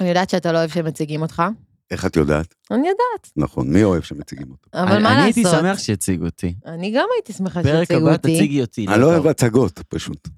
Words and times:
אני 0.00 0.08
יודעת 0.08 0.30
שאתה 0.30 0.52
לא 0.52 0.58
אוהב 0.58 0.70
שמציגים 0.70 1.22
אותך. 1.22 1.42
איך 1.90 2.06
את 2.06 2.16
יודעת? 2.16 2.54
אני 2.70 2.78
יודעת, 2.88 3.30
נכון, 3.36 3.70
מי 3.72 3.84
אוהב 3.84 4.02
שמציגים 4.02 4.46
אותו? 4.50 4.68
אבל 4.74 4.92
אני- 4.92 5.02
מה 5.02 5.08
אני 5.12 5.26
לעשות? 5.26 5.36
הייתי 5.36 5.50
שמח 5.60 5.78
שיציגו 5.78 6.24
אותי. 6.24 6.54
אני 6.66 6.90
גם 6.90 7.04
הייתי 7.16 7.32
שמחה 7.32 7.62
פרק 7.62 7.78
שיציגו 7.88 8.06
הבא 8.06 8.12
אותי, 8.16 8.34
תציגי 8.36 8.60
אותי. 8.60 8.86
אני 8.88 9.00
לא 9.00 9.06
אוהב 9.06 9.16
טוב. 9.18 9.26
הצגות, 9.26 9.80
פשוט. 9.88 10.28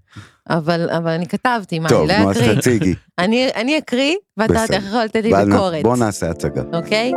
אבל 0.51 0.91
אבל 0.91 1.11
אני 1.11 1.27
כתבתי, 1.29 1.79
מה, 1.79 1.89
טוב, 1.89 2.11
אני 2.11 2.19
נו, 2.19 2.25
לא 2.25 2.31
אז 2.31 2.37
אקריא. 2.37 2.55
תציגי. 2.61 2.95
אני 3.19 3.49
אני 3.55 3.79
אקריא, 3.79 4.15
ואתה 4.37 4.75
יכול 4.77 5.05
לתת 5.05 5.23
לי 5.25 5.33
ביקורת, 5.47 5.83
בוא 5.83 5.97
נעשה 5.97 6.31
הצגה. 6.31 6.63
אוקיי? 6.73 7.13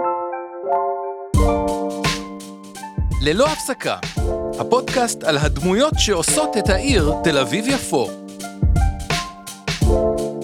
ללא 3.22 3.48
הפסקה, 3.48 3.98
הפודקאסט 4.60 5.24
על 5.24 5.38
הדמויות 5.38 5.94
שעושות 5.98 6.58
את 6.58 6.70
העיר 6.70 7.14
תל 7.24 7.38
אביב-יפו. 7.38 8.10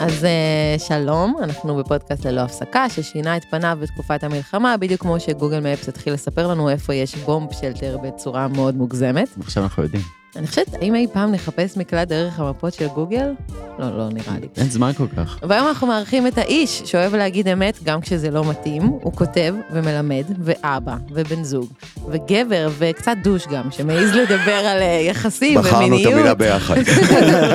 אז 0.09 0.25
אה, 0.25 0.75
שלום, 0.79 1.35
אנחנו 1.43 1.75
בפודקאסט 1.75 2.25
ללא 2.25 2.41
הפסקה, 2.41 2.89
ששינה 2.89 3.37
את 3.37 3.45
פניו 3.49 3.77
בתקופת 3.81 4.23
המלחמה, 4.23 4.77
בדיוק 4.77 5.01
כמו 5.01 5.19
שגוגל 5.19 5.59
מפס 5.59 5.89
התחיל 5.89 6.13
לספר 6.13 6.47
לנו 6.47 6.69
איפה 6.69 6.93
יש 6.93 7.15
בומב 7.15 7.51
שלטר 7.51 7.97
בצורה 7.97 8.47
מאוד 8.47 8.75
מוגזמת. 8.75 9.27
עכשיו 9.39 9.63
אנחנו 9.63 9.83
יודעים. 9.83 10.18
אני 10.35 10.47
חושבת, 10.47 10.73
האם 10.73 10.95
אי 10.95 11.07
פעם 11.13 11.31
נחפש 11.31 11.77
מקלט 11.77 12.07
דרך 12.07 12.39
המפות 12.39 12.73
של 12.73 12.87
גוגל? 12.87 13.33
לא, 13.79 13.97
לא 13.97 14.09
נראה 14.09 14.39
לי. 14.41 14.47
אין 14.57 14.69
זמן 14.69 14.91
כל 14.97 15.07
כך. 15.17 15.39
והיום 15.41 15.67
אנחנו 15.67 15.87
מארחים 15.87 16.27
את 16.27 16.37
האיש 16.37 16.81
שאוהב 16.85 17.15
להגיד 17.15 17.47
אמת 17.47 17.83
גם 17.83 18.01
כשזה 18.01 18.31
לא 18.31 18.49
מתאים. 18.49 18.81
הוא 18.81 19.13
כותב 19.13 19.55
ומלמד, 19.71 20.23
ואבא, 20.39 20.95
ובן 21.11 21.43
זוג, 21.43 21.69
וגבר, 22.09 22.69
וקצת 22.77 23.15
דוש 23.23 23.47
גם, 23.47 23.71
שמעז 23.71 24.11
לדבר 24.15 24.51
על 24.51 24.81
אה, 24.81 25.01
יחסים 25.07 25.59
בחרנו 25.59 25.85
את 25.85 25.87
ומיניות. 25.87 26.13
המילה 26.13 26.33
ביחד. 26.33 26.75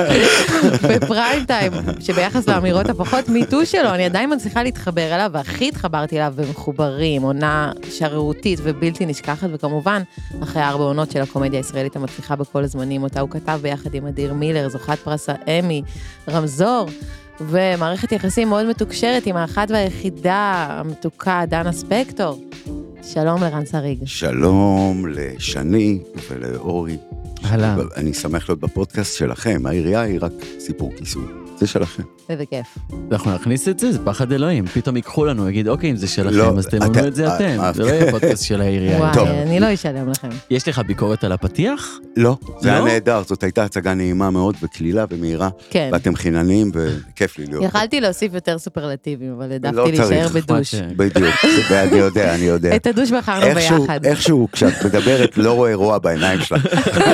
בפריים 0.89 1.45
טיים, 1.45 1.71
שביחס 1.99 2.47
לאמירות 2.47 2.89
הפחות 2.89 3.29
מיטו 3.29 3.65
שלו, 3.65 3.89
אני 3.89 4.05
עדיין 4.05 4.33
מצליחה 4.33 4.63
להתחבר 4.63 5.15
אליו, 5.15 5.29
והכי 5.33 5.67
התחברתי 5.67 6.15
אליו 6.15 6.33
במחוברים, 6.35 7.21
עונה 7.21 7.71
שרירותית 7.91 8.59
ובלתי 8.63 9.05
נשכחת, 9.05 9.49
וכמובן, 9.53 10.01
אחרי 10.43 10.63
ארבע 10.63 10.83
עונות 10.83 11.11
של 11.11 11.21
הקומדיה 11.21 11.59
הישראלית 11.59 11.95
המצליחה 11.95 12.35
בכל 12.35 12.64
הזמנים, 12.65 13.03
אותה 13.03 13.19
הוא 13.19 13.29
כתב 13.29 13.59
ביחד 13.61 13.93
עם 13.93 14.07
אדיר 14.07 14.33
מילר, 14.33 14.69
זוכת 14.69 14.99
פרס 14.99 15.29
האמי, 15.29 15.81
רמזור. 16.29 16.89
ומערכת 17.41 18.11
יחסים 18.11 18.49
מאוד 18.49 18.65
מתוקשרת 18.65 19.25
עם 19.25 19.35
האחת 19.35 19.71
והיחידה 19.71 20.67
המתוקה, 20.69 21.43
דנה 21.47 21.71
ספקטור. 21.71 22.43
שלום 23.03 23.43
לרן 23.43 23.65
שריג. 23.65 23.99
שלום 24.05 25.07
לשני 25.07 25.99
ולאורי. 26.29 26.97
אהלן. 27.45 27.77
אני 27.95 28.13
שמח 28.13 28.49
להיות 28.49 28.59
בפודקאסט 28.59 29.17
שלכם, 29.17 29.65
העירייה 29.65 30.01
היא 30.01 30.19
רק 30.21 30.33
סיפור 30.59 30.91
כיסוי. 30.97 31.44
זה 31.57 31.67
שלכם. 31.67 32.03
איזה 32.29 32.45
כיף. 32.45 32.77
אנחנו 33.11 33.35
נכניס 33.35 33.67
את 33.67 33.79
זה, 33.79 33.91
זה 33.91 33.99
פחד 34.05 34.31
אלוהים. 34.31 34.65
פתאום 34.65 34.95
ייקחו 34.95 35.25
לנו, 35.25 35.49
יגיד, 35.49 35.67
אוקיי, 35.67 35.91
אם 35.91 35.95
זה 35.95 36.05
לא, 36.23 36.31
שלכם, 36.31 36.57
אז 36.57 36.67
תממנו 36.67 37.07
את 37.07 37.15
זה 37.15 37.35
אתם. 37.35 37.59
אה, 37.59 37.73
זה 37.73 37.83
לא 37.83 37.89
יהיה 37.89 38.11
פודקאסט 38.11 38.43
של 38.43 38.61
העירייה. 38.61 38.97
וואי, 38.97 39.13
טוב. 39.13 39.27
אני 39.27 39.59
לא 39.59 39.73
אשלם 39.73 40.09
לכם. 40.09 40.29
יש 40.49 40.67
לך 40.67 40.79
ביקורת 40.79 41.23
על 41.23 41.31
הפתיח? 41.31 41.99
לא, 42.17 42.37
זה 42.59 42.69
היה 42.69 42.79
לא? 42.79 42.85
נהדר, 42.85 43.21
זאת 43.27 43.43
הייתה 43.43 43.63
הצגה 43.63 43.93
נעימה 43.93 44.29
מאוד 44.29 44.55
וקלילה 44.61 45.05
ומהירה, 45.09 45.49
כן. 45.69 45.89
ואתם 45.91 46.15
חינניים 46.15 46.71
וכיף 46.73 47.37
לי 47.37 47.45
להיות. 47.45 47.63
יכלתי 47.63 48.01
להוסיף 48.01 48.33
יותר 48.33 48.57
סופרלטיבים, 48.57 49.33
אבל 49.33 49.51
העדפתי 49.51 49.75
לא 49.75 49.87
להישאר. 49.87 50.27
בדוש. 50.33 50.75
בדיוק, 50.75 51.35
ואני 51.69 51.97
יודע, 51.97 52.35
אני 52.35 52.43
יודע. 52.43 52.75
את 52.75 52.87
הדוש 52.87 53.11
בחרנו 53.11 53.55
ביחד. 53.55 54.05
איכשהו, 54.05 54.47
כשאת 54.51 54.85
מדברת, 54.85 55.37
לא 55.37 55.53
רואה 55.53 55.75
רוע 55.75 55.97
בעיניים 55.97 56.41
שלך. 56.41 56.65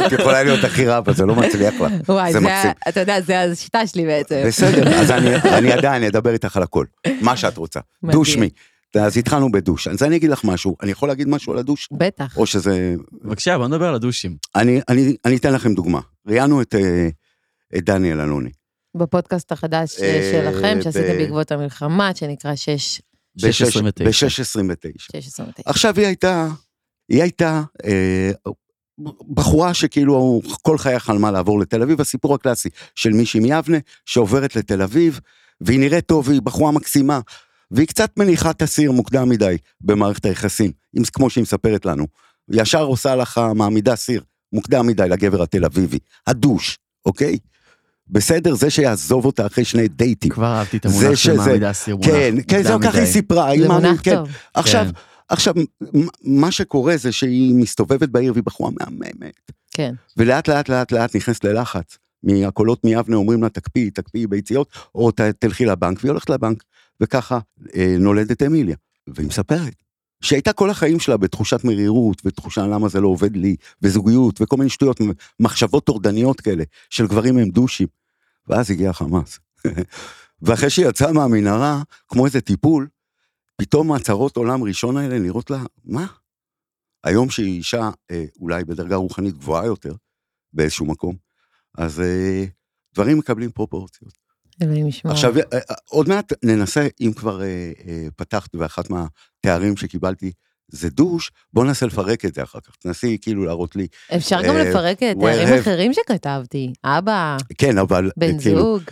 את 0.07 0.11
יכולה 0.11 0.43
להיות 0.43 0.63
הכי 0.63 0.87
רע, 0.87 0.97
אבל 0.97 1.13
זה 1.13 1.25
לא 1.25 1.35
מצליח 1.35 1.73
לך. 1.81 1.91
וואי, 2.09 2.33
אתה 2.89 2.99
יודע, 2.99 3.21
זה 3.21 3.41
השיטה 3.41 3.87
שלי 3.87 4.05
בעצם. 4.05 4.30
בסדר, 4.47 4.87
אז 5.01 5.11
אני 5.11 5.35
אני 5.35 5.71
עדיין 5.71 6.03
אדבר 6.03 6.33
איתך 6.33 6.57
על 6.57 6.63
הכל, 6.63 6.85
מה 7.21 7.37
שאת 7.37 7.57
רוצה. 7.57 7.79
דוש 8.03 8.37
מי. 8.37 8.49
אז 8.95 9.17
התחלנו 9.17 9.51
בדוש. 9.51 9.87
אז 9.87 10.03
אני 10.03 10.15
אגיד 10.15 10.29
לך 10.29 10.43
משהו, 10.43 10.75
אני 10.81 10.91
יכול 10.91 11.09
להגיד 11.09 11.27
משהו 11.27 11.53
על 11.53 11.59
הדוש? 11.59 11.89
בטח. 11.91 12.37
או 12.37 12.45
שזה... 12.45 12.95
בבקשה, 13.23 13.57
בוא 13.57 13.67
נדבר 13.67 13.87
על 13.87 13.95
הדושים. 13.95 14.37
אני, 14.55 14.81
אני, 14.89 15.15
אני 15.25 15.35
אתן 15.35 15.53
לכם 15.53 15.73
דוגמה. 15.73 15.99
ראיינו 16.27 16.61
את, 16.61 16.75
אה, 16.75 17.09
את 17.77 17.85
דניאל 17.85 18.21
אלוני. 18.21 18.49
בפודקאסט 18.95 19.51
החדש 19.51 19.99
אה, 20.01 20.05
אה, 20.05 20.31
שלכם, 20.31 20.77
שעשיתם 20.83 21.17
בעקבות 21.17 21.51
המלחמה, 21.51 22.11
שנקרא 22.15 22.55
6... 22.55 23.01
629. 23.37 24.03
ב-629. 24.03 24.11
629. 24.97 25.63
עכשיו 25.65 25.97
היא 25.97 26.05
הייתה, 26.05 26.47
היא 27.09 27.21
הייתה 27.21 27.61
אה, 27.85 28.31
בחורה 29.33 29.73
שכאילו 29.73 30.41
כל 30.61 30.77
חייה 30.77 30.99
חלמה 30.99 31.31
לעבור 31.31 31.59
לתל 31.59 31.81
אביב, 31.81 32.01
הסיפור 32.01 32.35
הקלאסי 32.35 32.69
של 32.95 33.09
מישהי 33.09 33.39
מיבנה 33.39 33.77
שעוברת 34.05 34.55
לתל 34.55 34.81
אביב, 34.81 35.19
והיא 35.61 35.79
נראית 35.79 36.05
טוב, 36.05 36.27
והיא 36.27 36.41
בחורה 36.41 36.71
מקסימה, 36.71 37.19
והיא 37.71 37.87
קצת 37.87 38.11
מניחה 38.17 38.49
את 38.51 38.61
הסיר 38.61 38.91
מוקדם 38.91 39.29
מדי 39.29 39.57
במערכת 39.81 40.25
היחסים, 40.25 40.71
אם- 40.97 41.03
כמו 41.13 41.29
שהיא 41.29 41.41
מספרת 41.41 41.85
לנו. 41.85 42.07
ישר 42.51 42.83
עושה 42.83 43.15
לך, 43.15 43.41
מעמידה 43.55 43.95
סיר 43.95 44.21
מוקדם 44.53 44.87
מדי 44.87 45.09
לגבר 45.09 45.41
התל 45.43 45.65
אביבי, 45.65 45.99
הדוש, 46.27 46.77
אוקיי? 47.05 47.37
בסדר, 48.07 48.55
זה 48.55 48.69
שיעזוב 48.69 49.25
אותה 49.25 49.45
אחרי 49.47 49.65
שני 49.65 49.87
דייטים. 49.87 50.29
כבר 50.31 50.45
אהבתי 50.45 50.77
את 50.77 50.85
זה 50.87 50.99
המונח 50.99 51.15
של 51.17 51.37
מעמידה 51.37 51.73
סיר 51.73 51.95
מונח. 51.95 52.09
כן, 52.09 52.35
כן, 52.47 52.63
זהו, 52.63 52.73
מוקדם 52.73 52.91
ככה 52.91 52.99
היא. 52.99 53.07
סיפרה, 53.07 53.49
זה 53.59 53.67
מונח 53.67 54.01
כן. 54.03 54.15
טוב. 54.15 54.29
עכשיו, 54.53 54.85
כן. 54.85 54.91
עכשיו, 55.31 55.53
מה 56.23 56.51
שקורה 56.51 56.97
זה 56.97 57.11
שהיא 57.11 57.55
מסתובבת 57.55 58.09
בעיר 58.09 58.33
והיא 58.33 58.43
בחורה 58.43 58.71
מהממת, 58.79 59.51
כן. 59.71 59.93
ולאט 60.17 60.47
לאט 60.47 60.69
לאט 60.69 60.91
לאט 60.91 61.15
נכנסת 61.15 61.43
ללחץ. 61.43 61.97
מהקולות 62.23 62.83
מיבנה 62.83 63.15
אומרים 63.15 63.43
לה 63.43 63.49
תקפיאי, 63.49 63.91
תקפיאי 63.91 64.27
ביציאות, 64.27 64.69
או 64.95 65.11
ת, 65.11 65.21
תלכי 65.21 65.65
לבנק, 65.65 65.99
והיא 66.01 66.11
הולכת 66.11 66.29
לבנק, 66.29 66.63
וככה 67.01 67.39
אה, 67.75 67.95
נולדת 67.99 68.43
אמיליה. 68.43 68.75
והיא 69.07 69.27
מספרת 69.27 69.75
שהייתה 70.21 70.53
כל 70.53 70.69
החיים 70.69 70.99
שלה 70.99 71.17
בתחושת 71.17 71.63
מרירות, 71.63 72.21
ותחושה 72.25 72.67
למה 72.67 72.89
זה 72.89 73.01
לא 73.01 73.07
עובד 73.07 73.35
לי, 73.35 73.55
וזוגיות, 73.81 74.41
וכל 74.41 74.57
מיני 74.57 74.69
שטויות, 74.69 75.01
מחשבות 75.39 75.83
טורדניות 75.85 76.41
כאלה, 76.41 76.63
של 76.89 77.07
גברים 77.07 77.37
הם 77.37 77.49
דושים. 77.49 77.87
ואז 78.47 78.71
הגיע 78.71 78.89
החמאס. 78.89 79.39
ואחרי 80.41 80.69
שהיא 80.69 80.87
יצאה 80.87 81.13
מהמנהרה, 81.13 81.81
כמו 82.07 82.25
איזה 82.25 82.41
טיפול, 82.41 82.87
פתאום 83.61 83.91
הצהרות 83.91 84.37
עולם 84.37 84.63
ראשון 84.63 84.97
האלה 84.97 85.19
נראות 85.19 85.49
לה, 85.49 85.63
מה? 85.85 86.07
היום 87.03 87.29
שהיא 87.29 87.57
אישה 87.57 87.89
אה, 88.11 88.25
אולי 88.39 88.63
בדרגה 88.65 88.95
רוחנית 88.95 89.37
גבוהה 89.37 89.65
יותר, 89.65 89.93
באיזשהו 90.53 90.85
מקום, 90.85 91.15
אז 91.77 91.99
אה, 91.99 92.45
דברים 92.93 93.17
מקבלים 93.17 93.51
פרופורציות. 93.51 94.13
אלוהים 94.61 94.87
ישמור. 94.87 95.13
עכשיו, 95.13 95.37
אה, 95.37 95.43
אה, 95.53 95.59
עוד 95.89 96.09
מעט 96.09 96.33
ננסה, 96.43 96.87
אם 97.01 97.11
כבר 97.15 97.41
אה, 97.41 97.47
אה, 97.87 98.07
פתחת 98.15 98.55
ואחת 98.55 98.85
מהתארים 98.89 99.77
שקיבלתי 99.77 100.31
זה 100.67 100.89
דוש, 100.89 101.31
בוא 101.53 101.65
ננסה 101.65 101.85
לפרק 101.85 102.25
את 102.25 102.33
זה 102.33 102.43
אחר 102.43 102.59
כך, 102.59 102.75
תנסי 102.75 103.17
כאילו 103.21 103.45
להראות 103.45 103.75
לי, 103.75 103.87
אפשר 104.15 104.41
גם 104.43 104.55
אה, 104.55 104.69
לפרק 104.69 104.99
where 104.99 105.21
תארים 105.21 105.47
have- 105.47 105.61
אחרים 105.61 105.93
שכתבתי. 105.93 106.73
אבא, 106.83 107.37
כן, 107.57 107.77
אבל 107.77 108.11
בן 108.17 108.39
כאילו, 108.39 108.59
זוג. 108.61 108.83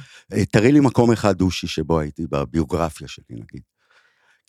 תראי 0.51 0.71
לי 0.71 0.79
מקום 0.79 1.11
אחד 1.11 1.37
דושי 1.37 1.67
שבו 1.67 1.99
הייתי 1.99 2.27
בביוגרפיה 2.29 3.07
שלי 3.07 3.25
נגיד. 3.29 3.61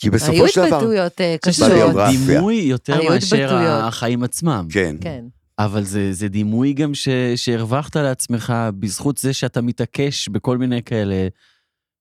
כי 0.00 0.06
היו 0.06 0.12
בסופו 0.12 0.48
של 0.48 0.66
דבר, 0.66 0.76
התבטאויות 0.76 1.20
אה, 1.20 1.36
קשות. 1.42 1.70
דימוי 2.10 2.54
יותר 2.54 3.00
היו 3.00 3.10
מאשר. 3.10 3.54
החיים 3.56 4.22
עצמם. 4.22 4.66
כן, 4.70 4.96
כן. 5.00 5.24
אבל 5.58 5.82
זה, 5.84 6.12
זה 6.12 6.28
דימוי 6.28 6.72
גם 6.72 6.94
ש, 6.94 7.08
שהרווחת 7.36 7.96
לעצמך 7.96 8.54
בזכות 8.78 9.18
זה 9.18 9.32
שאתה 9.32 9.60
מתעקש 9.60 10.28
בכל 10.28 10.58
מיני 10.58 10.82
כאלה 10.82 11.28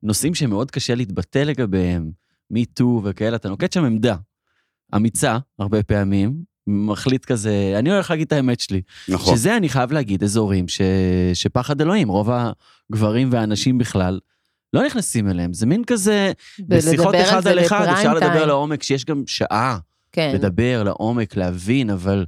נושאים 0.04 0.36
שמאוד 0.36 0.72
קשה 0.72 0.96
להתבטא 0.96 1.40
לגביהם, 1.40 2.12
מיטו 2.52 3.02
וכאלה, 3.04 3.36
אתה 3.36 3.50
נוקט 3.50 3.72
שם 3.72 3.84
עמדה 3.84 4.16
אמיצה 4.96 5.38
הרבה 5.60 5.84
פעמים, 5.84 6.44
מחליט 6.68 7.26
כזה, 7.26 7.74
אני 7.80 7.92
הולך 7.92 8.10
להגיד 8.10 8.26
את 8.26 8.34
האמת 8.34 8.60
שלי. 8.60 8.82
נכון, 9.08 9.36
שזה, 9.36 9.58
אני 9.58 9.70
חייב 9.70 9.92
להגיד, 9.92 10.24
אזורים 10.24 10.68
ש, 10.68 10.82
שפחד 11.34 11.82
אלוהים, 11.82 12.08
רוב 12.08 12.30
הגברים 12.92 13.30
והאנשים 13.32 13.78
בכלל 13.78 14.20
לא 14.74 14.86
נכנסים 14.86 15.30
אליהם. 15.30 15.54
זה 15.54 15.66
מין 15.66 15.84
כזה, 15.84 16.32
בשיחות 16.60 17.16
אחד 17.16 17.48
על 17.48 17.66
אחד, 17.66 17.88
אפשר 17.88 18.14
לדבר 18.14 18.34
טיים. 18.34 18.48
לעומק, 18.48 18.84
שיש 18.84 19.06
גם 19.06 19.24
שעה 19.28 19.80
כן. 20.12 20.32
לדבר 20.36 20.84
לעומק, 20.84 21.36
להבין, 21.36 21.90
אבל 21.90 22.26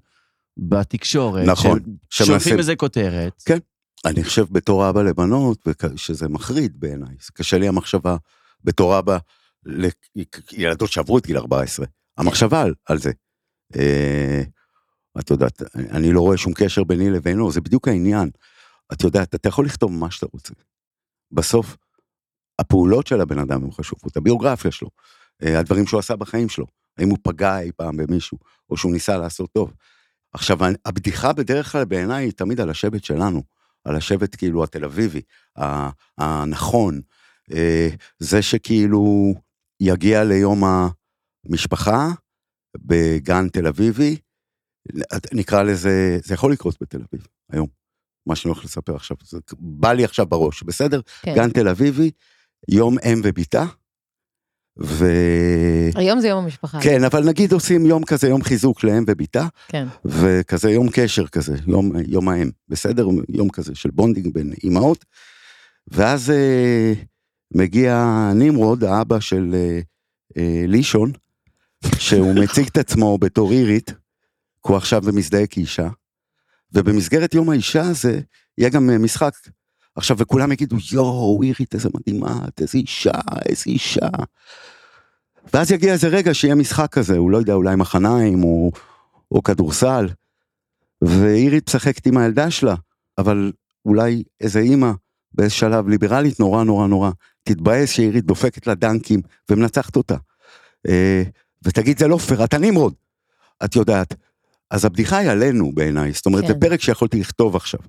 בתקשורת, 0.57 1.48
נכון, 1.48 1.80
שולפים 2.10 2.57
איזה 2.57 2.75
כותרת, 2.75 3.44
כן. 3.45 3.57
אני 4.06 4.24
חושב 4.24 4.45
בתור 4.51 4.89
אבא 4.89 5.01
לבנות, 5.01 5.68
שזה 5.95 6.27
מחריד 6.27 6.80
בעיניי, 6.80 7.15
זה 7.21 7.31
קשה 7.33 7.57
לי 7.57 7.68
המחשבה 7.68 8.15
בתור 8.63 9.00
אבא 9.00 9.18
לילדות 10.51 10.92
שעברו 10.92 11.18
את 11.18 11.25
גיל 11.25 11.38
14, 11.38 11.86
המחשבה 12.18 12.62
על, 12.62 12.74
על 12.86 12.98
זה. 12.98 13.12
אה, 13.75 14.42
את 15.19 15.30
יודעת, 15.30 15.62
אני 15.75 16.13
לא 16.13 16.21
רואה 16.21 16.38
שום 16.38 16.54
קשר 16.54 16.83
ביני 16.83 17.10
לבינו, 17.10 17.51
זה 17.51 17.62
בדיוק 17.62 17.88
העניין. 17.88 18.30
את 18.94 19.04
יודעת, 19.04 19.36
אתה 19.36 19.50
יכול 19.50 19.65
לכתוב 19.65 19.92
מה 19.92 20.12
שאתה 20.12 20.25
רוצה. 20.33 20.54
בסוף, 21.31 21.77
הפעולות 22.62 23.08
של 23.08 23.22
הבן 23.22 23.40
אדם 23.40 23.63
הן 23.63 23.72
חשובות, 23.72 24.18
הביוגרפיה 24.18 24.72
שלו, 24.72 24.90
אה, 25.44 25.60
הדברים 25.60 25.88
שהוא 25.88 26.00
עשה 26.00 26.16
בחיים 26.16 26.50
שלו, 26.50 26.66
האם 26.98 27.10
הוא 27.10 27.18
פגע 27.24 27.60
אי 27.60 27.72
פעם 27.72 27.98
במישהו, 27.98 28.38
או 28.69 28.78
שהוא 28.78 28.94
ניסה 28.94 29.18
לעשות 29.18 29.52
טוב. 29.52 29.74
עכשיו, 30.34 30.58
הבדיחה 30.86 31.34
בדרך 31.34 31.72
כלל 31.72 31.86
בעיניי 31.86 32.25
היא 32.25 32.31
תמיד 32.31 32.62
על 32.62 32.69
השבט 32.69 33.04
שלנו, 33.04 33.44
על 33.84 33.96
השבט 33.96 34.36
כאילו 34.36 34.63
התל 34.63 34.86
אביבי, 34.86 35.22
הנכון, 36.18 37.02
אה, 37.54 37.90
זה 38.19 38.42
שכאילו 38.42 39.34
יגיע 39.80 40.24
ליום 40.24 40.63
המשפחה 41.46 42.10
בגן 42.78 43.50
תל 43.50 43.68
אביבי, 43.68 44.18
נקרא 45.34 45.63
לזה, 45.63 46.18
זה 46.24 46.34
יכול 46.34 46.52
לקרות 46.52 46.75
בתל 46.81 47.02
אביב 47.12 47.28
היום, 47.52 47.68
מה 48.25 48.36
שאני 48.36 48.54
הולך 48.54 48.66
לספר 48.66 48.96
עכשיו, 48.96 49.18
זה 49.24 49.40
בא 49.60 49.94
לי 49.94 50.04
עכשיו 50.04 50.25
בראש, 50.25 50.63
בסדר? 50.63 51.02
כן. 51.22 51.36
גן 51.36 51.50
תל 51.50 51.68
אביבי, 51.68 52.12
יום 52.69 52.98
אם 53.00 53.22
ובתה, 53.24 53.66
ו... 54.84 55.06
היום 55.96 56.19
זה 56.19 56.28
יום 56.28 56.44
המשפחה. 56.44 56.81
כן, 56.81 57.04
אבל 57.04 57.24
נגיד 57.24 57.52
עושים 57.52 57.86
יום 57.86 58.04
כזה, 58.04 58.28
יום 58.28 58.44
חיזוק 58.44 58.84
לאם 58.84 59.04
ובתה, 59.08 59.48
כן. 59.68 59.88
וכזה 60.06 60.72
יום 60.72 60.88
קשר 60.94 61.28
כזה, 61.28 61.56
יום, 61.68 61.92
יום 62.08 62.30
האם, 62.30 62.50
בסדר? 62.69 63.08
יום 63.30 63.50
כזה 63.50 63.75
של 63.75 63.92
bonding 63.92 64.33
בין 64.34 64.54
אימהות. 64.63 65.06
ואז 65.88 66.30
אה, 66.30 66.94
מגיע 67.56 68.06
נמרוד, 68.36 68.84
האבא 68.84 69.19
של 69.19 69.52
אה, 69.54 69.80
אה, 70.38 70.63
לישון, 70.68 71.12
שהוא 71.98 72.36
מציג 72.36 72.68
את 72.68 72.78
עצמו 72.78 73.18
בתור 73.18 73.52
אירית, 73.52 73.90
כי 73.90 74.72
הוא 74.72 74.78
עכשיו 74.78 75.02
מזדהה 75.13 75.48
כאישה, 75.48 75.90
ובמסגרת 76.74 77.34
יום 77.34 77.50
האישה 77.50 77.81
הזה, 77.81 78.22
יהיה 78.58 78.69
גם 78.69 78.90
אה, 78.90 78.98
משחק. 78.98 79.34
עכשיו, 79.95 80.17
וכולם 80.17 80.51
יגידו, 80.51 80.75
יואו, 80.91 81.39
אירית, 81.43 81.73
איזה 81.73 81.89
מדהימה, 81.95 82.39
איזה 82.59 82.77
אישה, 82.77 83.11
איזה 83.49 83.63
אישה. 83.67 84.07
ואז 85.53 85.71
יגיע 85.71 85.93
איזה 85.93 86.07
רגע 86.07 86.33
שיהיה 86.33 86.55
משחק 86.55 86.88
כזה, 86.91 87.17
הוא 87.17 87.31
לא 87.31 87.38
יודע, 87.38 87.53
אולי 87.53 87.75
מחניים 87.75 88.43
או, 88.43 88.71
או 89.31 89.43
כדורסל, 89.43 90.09
ואירית 91.01 91.69
משחקת 91.69 92.05
עם 92.05 92.17
הילדה 92.17 92.51
שלה, 92.51 92.75
אבל 93.17 93.51
אולי 93.85 94.23
איזה 94.41 94.59
אימא 94.59 94.91
באיזה 95.33 95.53
שלב 95.53 95.88
ליברלית 95.88 96.39
נורא 96.39 96.63
נורא 96.63 96.88
נורא, 96.88 97.11
תתבאס 97.43 97.89
שאירית 97.89 98.25
דופקת 98.25 98.67
לה 98.67 98.75
דנקים 98.75 99.21
ומנצחת 99.49 99.95
אותה. 99.95 100.15
אה, 100.88 101.23
ותגיד, 101.63 101.99
זה 101.99 102.07
לא 102.07 102.17
פייר, 102.17 102.43
אתה 102.43 102.57
נמרוד. 102.57 102.93
את 103.65 103.75
יודעת. 103.75 104.15
אז 104.71 104.85
הבדיחה 104.85 105.17
היא 105.17 105.29
עלינו 105.29 105.71
בעיניי, 105.73 106.11
זאת 106.11 106.25
אומרת, 106.25 106.41
כן. 106.41 106.47
זה 106.47 106.53
פרק 106.59 106.81
שיכולתי 106.81 107.19
לכתוב 107.19 107.55
עכשיו. 107.55 107.79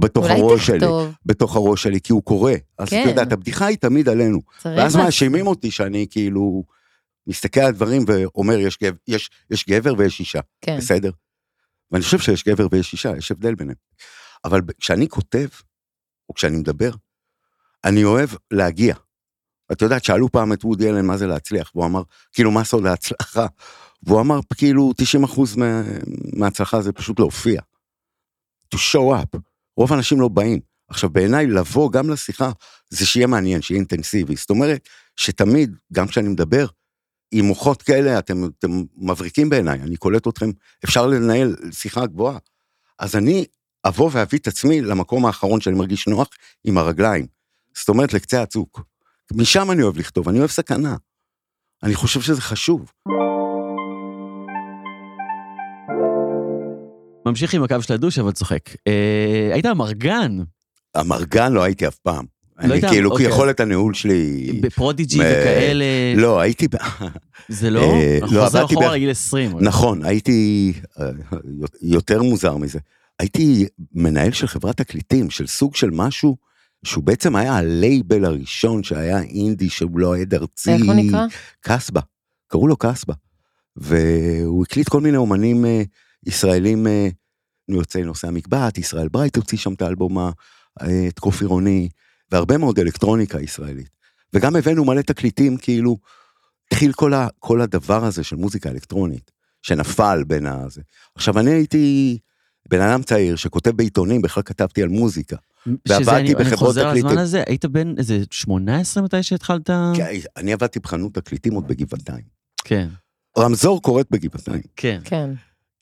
בתוך 0.00 0.26
הראש 0.26 0.66
שלי, 0.66 0.86
בתוך 1.26 1.56
הראש 1.56 1.82
שלי, 1.82 2.00
כי 2.00 2.12
הוא 2.12 2.22
קורא. 2.22 2.52
אז 2.78 2.88
כן. 2.88 3.02
את 3.02 3.08
יודעת, 3.08 3.32
הבדיחה 3.32 3.66
היא 3.66 3.78
תמיד 3.78 4.08
עלינו. 4.08 4.40
ואז 4.64 4.76
לעשות. 4.76 5.00
מאשימים 5.00 5.46
אותי 5.46 5.70
שאני 5.70 6.06
כאילו 6.10 6.64
מסתכל 7.26 7.60
על 7.60 7.66
הדברים 7.66 8.04
ואומר, 8.06 8.58
יש 8.58 8.78
גבר, 8.82 8.96
יש, 9.08 9.30
יש 9.50 9.68
גבר 9.68 9.94
ויש 9.98 10.20
אישה, 10.20 10.40
כן. 10.60 10.76
בסדר? 10.78 11.10
ואני 11.90 12.04
חושב 12.04 12.18
שיש 12.18 12.44
גבר 12.44 12.66
ויש 12.70 12.92
אישה, 12.92 13.12
יש 13.16 13.30
הבדל 13.30 13.54
ביניהם. 13.54 13.76
אבל 14.44 14.60
כשאני 14.80 15.08
כותב, 15.08 15.48
או 16.28 16.34
כשאני 16.34 16.56
מדבר, 16.56 16.90
אני 17.84 18.04
אוהב 18.04 18.30
להגיע. 18.50 18.94
את 19.72 19.82
יודעת, 19.82 20.04
שאלו 20.04 20.32
פעם 20.32 20.52
את 20.52 20.64
וודי 20.64 20.90
אלן 20.90 21.06
מה 21.06 21.16
זה 21.16 21.26
להצליח, 21.26 21.70
והוא 21.74 21.86
אמר, 21.86 22.02
כאילו, 22.32 22.50
מה 22.50 22.64
סוד 22.64 22.86
ההצלחה? 22.86 23.46
והוא 24.02 24.20
אמר, 24.20 24.40
כאילו, 24.56 24.92
90% 25.24 25.40
מה, 25.56 25.82
מההצלחה 26.32 26.82
זה 26.82 26.92
פשוט 26.92 27.18
להופיע. 27.18 27.60
to 28.74 28.78
show 28.78 29.10
up. 29.10 29.40
רוב 29.80 29.92
האנשים 29.92 30.20
לא 30.20 30.28
באים. 30.28 30.60
עכשיו, 30.88 31.10
בעיניי, 31.10 31.46
לבוא 31.46 31.92
גם 31.92 32.10
לשיחה, 32.10 32.50
זה 32.90 33.06
שיהיה 33.06 33.26
מעניין, 33.26 33.62
שיהיה 33.62 33.78
אינטנסיבי. 33.78 34.36
זאת 34.36 34.50
אומרת, 34.50 34.88
שתמיד, 35.16 35.76
גם 35.92 36.08
כשאני 36.08 36.28
מדבר, 36.28 36.66
עם 37.32 37.44
מוחות 37.44 37.82
כאלה, 37.82 38.18
אתם, 38.18 38.44
אתם 38.58 38.82
מבריקים 38.96 39.50
בעיניי, 39.50 39.80
אני 39.80 39.96
קולט 39.96 40.28
אתכם, 40.28 40.50
אפשר 40.84 41.06
לנהל 41.06 41.56
שיחה 41.70 42.06
גבוהה. 42.06 42.38
אז 42.98 43.16
אני 43.16 43.44
אבוא 43.84 44.10
ואביא 44.12 44.38
את 44.38 44.46
עצמי 44.46 44.80
למקום 44.80 45.26
האחרון 45.26 45.60
שאני 45.60 45.76
מרגיש 45.76 46.08
נוח, 46.08 46.28
עם 46.64 46.78
הרגליים. 46.78 47.26
זאת 47.76 47.88
אומרת, 47.88 48.12
לקצה 48.12 48.42
הצוק. 48.42 48.80
משם 49.32 49.70
אני 49.70 49.82
אוהב 49.82 49.96
לכתוב, 49.96 50.28
אני 50.28 50.38
אוהב 50.38 50.50
סכנה. 50.50 50.96
אני 51.82 51.94
חושב 51.94 52.20
שזה 52.20 52.40
חשוב. 52.40 52.92
ממשיך 57.30 57.54
עם 57.54 57.62
הקו 57.62 57.82
של 57.82 57.92
הדוש, 57.94 58.18
אבל 58.18 58.32
צוחק. 58.32 58.70
אה, 58.86 59.50
היית 59.52 59.66
אמרגן 59.66 60.38
אמרגן 61.00 61.52
לא 61.52 61.62
הייתי 61.62 61.86
אף 61.88 61.96
פעם. 61.96 62.24
אני 62.58 62.72
היית- 62.72 62.84
כאילו, 62.84 63.10
אוקיי. 63.10 63.26
יכולת 63.26 63.60
הניהול 63.60 63.94
שלי... 63.94 64.52
בפרודיג'י 64.62 65.18
מ- 65.18 65.20
וכאלה, 65.22 65.84
לא, 66.16 66.40
הייתי... 66.40 66.66
זה 67.48 67.70
לא? 67.70 67.80
אה, 67.82 68.18
אנחנו 68.22 68.36
לא, 68.36 68.44
חוזרים 68.44 68.64
אחורה 68.64 68.94
לגיל 68.94 69.10
20. 69.10 69.52
נכון, 69.60 70.04
הייתי 70.04 70.72
אה, 71.00 71.10
יותר 71.82 72.22
מוזר 72.22 72.56
מזה. 72.56 72.78
הייתי 73.18 73.66
מנהל 73.94 74.32
של 74.32 74.46
חברת 74.46 74.76
תקליטים, 74.76 75.30
של 75.30 75.46
סוג 75.46 75.76
של 75.76 75.90
משהו 75.90 76.36
שהוא 76.84 77.04
בעצם 77.04 77.36
היה 77.36 77.56
הלייבל 77.56 78.24
הראשון 78.24 78.82
שהיה 78.82 79.22
אינדי 79.22 79.68
שהוא 79.68 79.98
לא 80.00 80.16
עד 80.16 80.34
ארצי. 80.34 80.72
איך 80.72 80.82
הוא 80.86 80.94
נקרא? 80.94 81.26
קסבה, 81.60 82.00
קראו 82.48 82.68
לו 82.68 82.76
קסבה. 82.76 83.14
והוא 83.76 84.62
הקליט 84.62 84.88
כל 84.88 85.00
מיני 85.00 85.16
אומנים 85.16 85.64
אה, 85.64 85.82
ישראלים, 86.26 86.86
אה, 87.72 87.78
יוצאי 87.78 88.02
נושא 88.02 88.28
המקבט, 88.28 88.78
ישראל 88.78 89.08
ברייט 89.08 89.36
הוציא 89.36 89.58
שם 89.58 89.72
את 89.72 89.82
האלבום, 89.82 90.18
ה- 90.18 90.30
אה, 90.82 91.08
את 91.08 91.18
קוף 91.18 91.40
עירוני, 91.40 91.88
והרבה 92.32 92.58
מאוד 92.58 92.78
אלקטרוניקה 92.78 93.40
ישראלית. 93.40 93.88
וגם 94.34 94.56
הבאנו 94.56 94.84
מלא 94.84 95.00
תקליטים, 95.02 95.56
כאילו, 95.56 95.96
התחיל 96.66 96.92
כל, 96.92 97.14
ה, 97.14 97.28
כל 97.38 97.60
הדבר 97.60 98.04
הזה 98.04 98.24
של 98.24 98.36
מוזיקה 98.36 98.70
אלקטרונית, 98.70 99.30
שנפל 99.62 100.24
בין 100.26 100.46
הזה. 100.46 100.80
עכשיו, 101.14 101.38
אני 101.38 101.50
הייתי 101.50 102.18
בן 102.68 102.80
אדם 102.80 103.02
צעיר 103.02 103.36
שכותב 103.36 103.70
בעיתונים, 103.70 104.22
בכלל 104.22 104.42
כתבתי 104.42 104.82
על 104.82 104.88
מוזיקה. 104.88 105.36
שזה 105.88 106.16
אני- 106.16 106.34
אני 106.34 106.56
חוזר 106.56 106.82
לזמן 106.88 107.00
תקליטים. 107.00 107.18
הזה, 107.18 107.42
היית 107.46 107.64
בן 107.64 107.94
איזה 107.98 108.18
18 108.30 109.02
מתי 109.02 109.22
שהתחלת? 109.22 109.70
כי 109.94 110.02
אני 110.36 110.52
עבדתי 110.52 110.78
בחנות 110.80 111.14
תקליטים 111.14 111.52
עוד 111.54 111.68
בגבעתיים. 111.68 112.24
כן, 112.64 112.88
רמזור 113.38 113.82
קורית 113.82 114.06
בגבעתיים. 114.10 114.62
כן. 114.76 115.00
כן. 115.04 115.30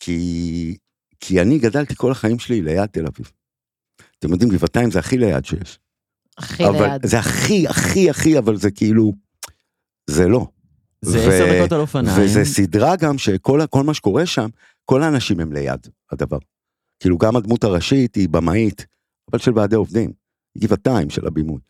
כי, 0.00 0.76
כי 1.20 1.40
אני 1.40 1.58
גדלתי 1.58 1.94
כל 1.96 2.12
החיים 2.12 2.38
שלי 2.38 2.62
ליד 2.62 2.86
תל 2.86 3.06
אביב. 3.06 3.30
אתם 4.18 4.32
יודעים, 4.32 4.50
גבעתיים 4.50 4.90
זה 4.90 4.98
הכי 4.98 5.18
ליד 5.18 5.44
שיש. 5.44 5.78
הכי 6.38 6.66
אבל 6.66 6.86
ליד. 6.86 7.06
זה 7.06 7.18
הכי, 7.18 7.68
הכי, 7.68 8.10
הכי, 8.10 8.38
אבל 8.38 8.56
זה 8.56 8.70
כאילו, 8.70 9.12
זה 10.06 10.28
לא. 10.28 10.46
זה 11.02 11.18
ו- 11.18 11.32
עשר 11.32 11.58
דקות 11.58 11.72
על 11.72 11.80
אופניים. 11.80 12.16
וזה 12.20 12.44
סדרה 12.44 12.96
גם 12.96 13.18
שכל 13.18 13.60
כל 13.70 13.82
מה 13.82 13.94
שקורה 13.94 14.26
שם, 14.26 14.48
כל 14.84 15.02
האנשים 15.02 15.40
הם 15.40 15.52
ליד 15.52 15.86
הדבר. 16.12 16.38
כאילו 17.00 17.18
גם 17.18 17.36
הדמות 17.36 17.64
הראשית 17.64 18.14
היא 18.14 18.28
במאית, 18.28 18.86
אבל 19.30 19.38
של 19.38 19.52
ועדי 19.54 19.76
עובדים, 19.76 20.12
גבעתיים 20.58 21.10
של 21.10 21.26
הבימוי. 21.26 21.60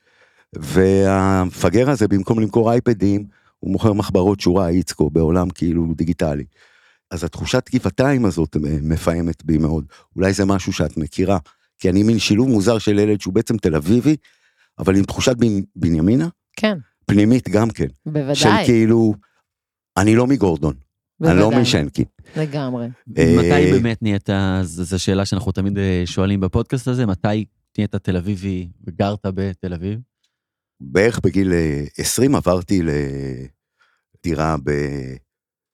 והמפגר 0.53 1.91
הזה 1.91 2.09
במקום 2.09 2.41
למכור 2.41 2.73
אייפדים, 2.73 3.27
הוא 3.59 3.73
מוכר 3.73 3.93
מחברות 3.93 4.41
שורה 4.41 4.69
איצקו 4.69 5.11
בעולם 5.11 5.51
כאילו 5.51 5.87
דיגיטלי. 5.97 6.45
אז 7.11 7.25
התחושת 7.25 7.71
גבעתיים 7.75 8.25
הזאת 8.25 8.57
אה, 8.57 8.61
מפעמת 8.83 9.45
בי 9.45 9.59
מאוד. 9.59 9.85
אולי 10.17 10.33
זה 10.33 10.45
משהו 10.45 10.73
שאת 10.73 10.97
מכירה, 10.97 11.39
כי 11.79 11.91
אני 11.91 12.03
מין 12.03 12.19
שילוב 12.19 12.49
מוזר 12.49 12.79
של 12.79 12.99
ילד 12.99 13.21
שהוא 13.21 13.35
בעצם 13.35 13.57
תל 13.57 13.75
אביבי, 13.75 14.17
אבל 14.79 14.97
עם 14.97 15.05
תחושת 15.05 15.37
בנ... 15.37 15.63
בנימינה, 15.77 16.29
כן, 16.57 16.79
פנימית 17.07 17.49
גם 17.49 17.71
כן. 17.71 17.87
של 18.05 18.11
בוודאי. 18.13 18.67
כאילו, 18.67 19.15
אני 19.97 20.17
לא 20.17 20.27
מגורדון, 20.27 20.75
אני 21.25 21.37
לא 21.37 21.43
בוודאי. 21.43 21.63
משנקין. 21.63 22.05
לגמרי. 22.37 22.89
מתי 23.07 23.51
אה, 23.51 23.73
באמת 23.73 24.03
נהיית, 24.03 24.29
זו 24.63 24.99
שאלה 24.99 25.25
שאנחנו 25.25 25.53
תמיד 25.53 25.79
אה, 25.79 26.03
שואלים 26.07 26.41
בפודקאסט 26.41 26.89
הזה, 26.89 27.07
מתי 27.07 27.45
נהיית 27.79 27.97
תל 27.97 28.17
אביבי 28.17 28.69
וגרת 28.87 29.27
בתל 29.27 29.75
אביב? 29.75 29.99
בערך 30.81 31.21
בגיל 31.21 31.53
אה, 31.53 31.85
20 31.99 32.35
עברתי 32.35 32.83
לדירה 34.25 34.57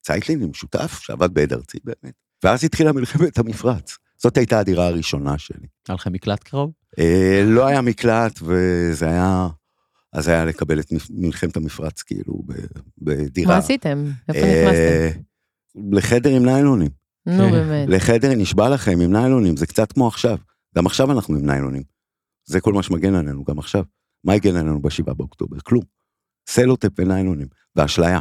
בצייטלין 0.04 0.42
עם 0.42 0.54
שותף 0.54 0.98
שעבד 1.00 1.34
בעד 1.34 1.52
ארצי 1.52 1.78
באמת. 1.84 2.14
ואז 2.42 2.64
התחילה 2.64 2.92
מלחמת 2.92 3.38
המפרץ. 3.38 3.98
זאת 4.18 4.36
הייתה 4.36 4.58
הדירה 4.58 4.86
הראשונה 4.86 5.38
שלי. 5.38 5.66
היה 5.88 5.94
לכם 5.94 6.12
מקלט 6.12 6.42
קרוב? 6.42 6.72
אה, 6.98 7.42
לא 7.46 7.66
היה 7.66 7.80
מקלט 7.80 8.40
וזה 8.42 9.06
היה, 9.06 9.48
אז 10.12 10.28
היה 10.28 10.44
לקבל 10.44 10.80
את 10.80 10.86
מלחמת 11.10 11.56
המפרץ 11.56 12.02
כאילו 12.02 12.42
בדירה. 12.98 13.52
מה 13.52 13.58
עשיתם? 13.58 14.04
איפה 14.28 14.46
אה, 14.46 14.62
נכנסתם? 14.64 15.20
לחדר 15.92 16.30
עם 16.30 16.44
ניילונים. 16.44 16.90
נו 17.26 17.44
כן. 17.44 17.50
באמת. 17.50 17.88
לחדר, 17.88 18.34
נשבע 18.34 18.68
לכם, 18.68 19.00
עם 19.00 19.12
ניילונים, 19.12 19.56
זה 19.56 19.66
קצת 19.66 19.92
כמו 19.92 20.08
עכשיו. 20.08 20.38
גם 20.76 20.86
עכשיו 20.86 21.12
אנחנו 21.12 21.34
עם 21.34 21.46
ניילונים. 21.46 21.82
זה 22.44 22.60
כל 22.60 22.72
מה 22.72 22.82
שמגן 22.82 23.14
עלינו, 23.14 23.44
גם 23.44 23.58
עכשיו. 23.58 23.84
מה 24.24 24.32
הגן 24.32 24.56
עלינו 24.56 24.82
בשבעה 24.82 25.14
באוקטובר? 25.14 25.56
כלום. 25.60 25.82
סלוטפ 26.48 26.88
וניילונים, 26.98 27.46
ואשליה. 27.76 28.18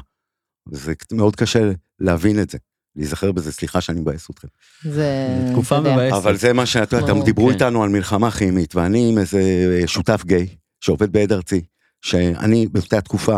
זה 0.72 0.94
מאוד 1.12 1.36
קשה 1.36 1.72
להבין 2.00 2.40
את 2.42 2.50
זה, 2.50 2.58
להיזכר 2.96 3.32
בזה, 3.32 3.52
סליחה 3.52 3.82
שאני 3.82 4.00
מבאס 4.00 4.30
אתכם. 4.30 4.48
זה... 4.84 5.38
תקופה 5.52 5.80
אתה. 5.80 5.94
מבאסת. 5.94 6.16
אבל 6.16 6.38
זה 6.38 6.54
מה 6.54 6.66
שאתם 6.66 6.96
יודעת, 6.98 7.10
ברור, 7.12 7.26
דיברו 7.26 7.48
כן. 7.48 7.54
איתנו 7.54 7.84
על 7.84 7.90
מלחמה 7.90 8.32
כימית, 8.32 8.76
ואני 8.76 9.10
עם 9.12 9.18
איזה 9.18 9.42
אה, 9.82 9.88
שותף 9.88 10.24
גיי, 10.26 10.48
שעובד 10.80 11.12
בעד 11.12 11.32
ארצי, 11.32 11.62
שאני 12.02 12.68
באותה 12.68 13.02
תקופה 13.02 13.38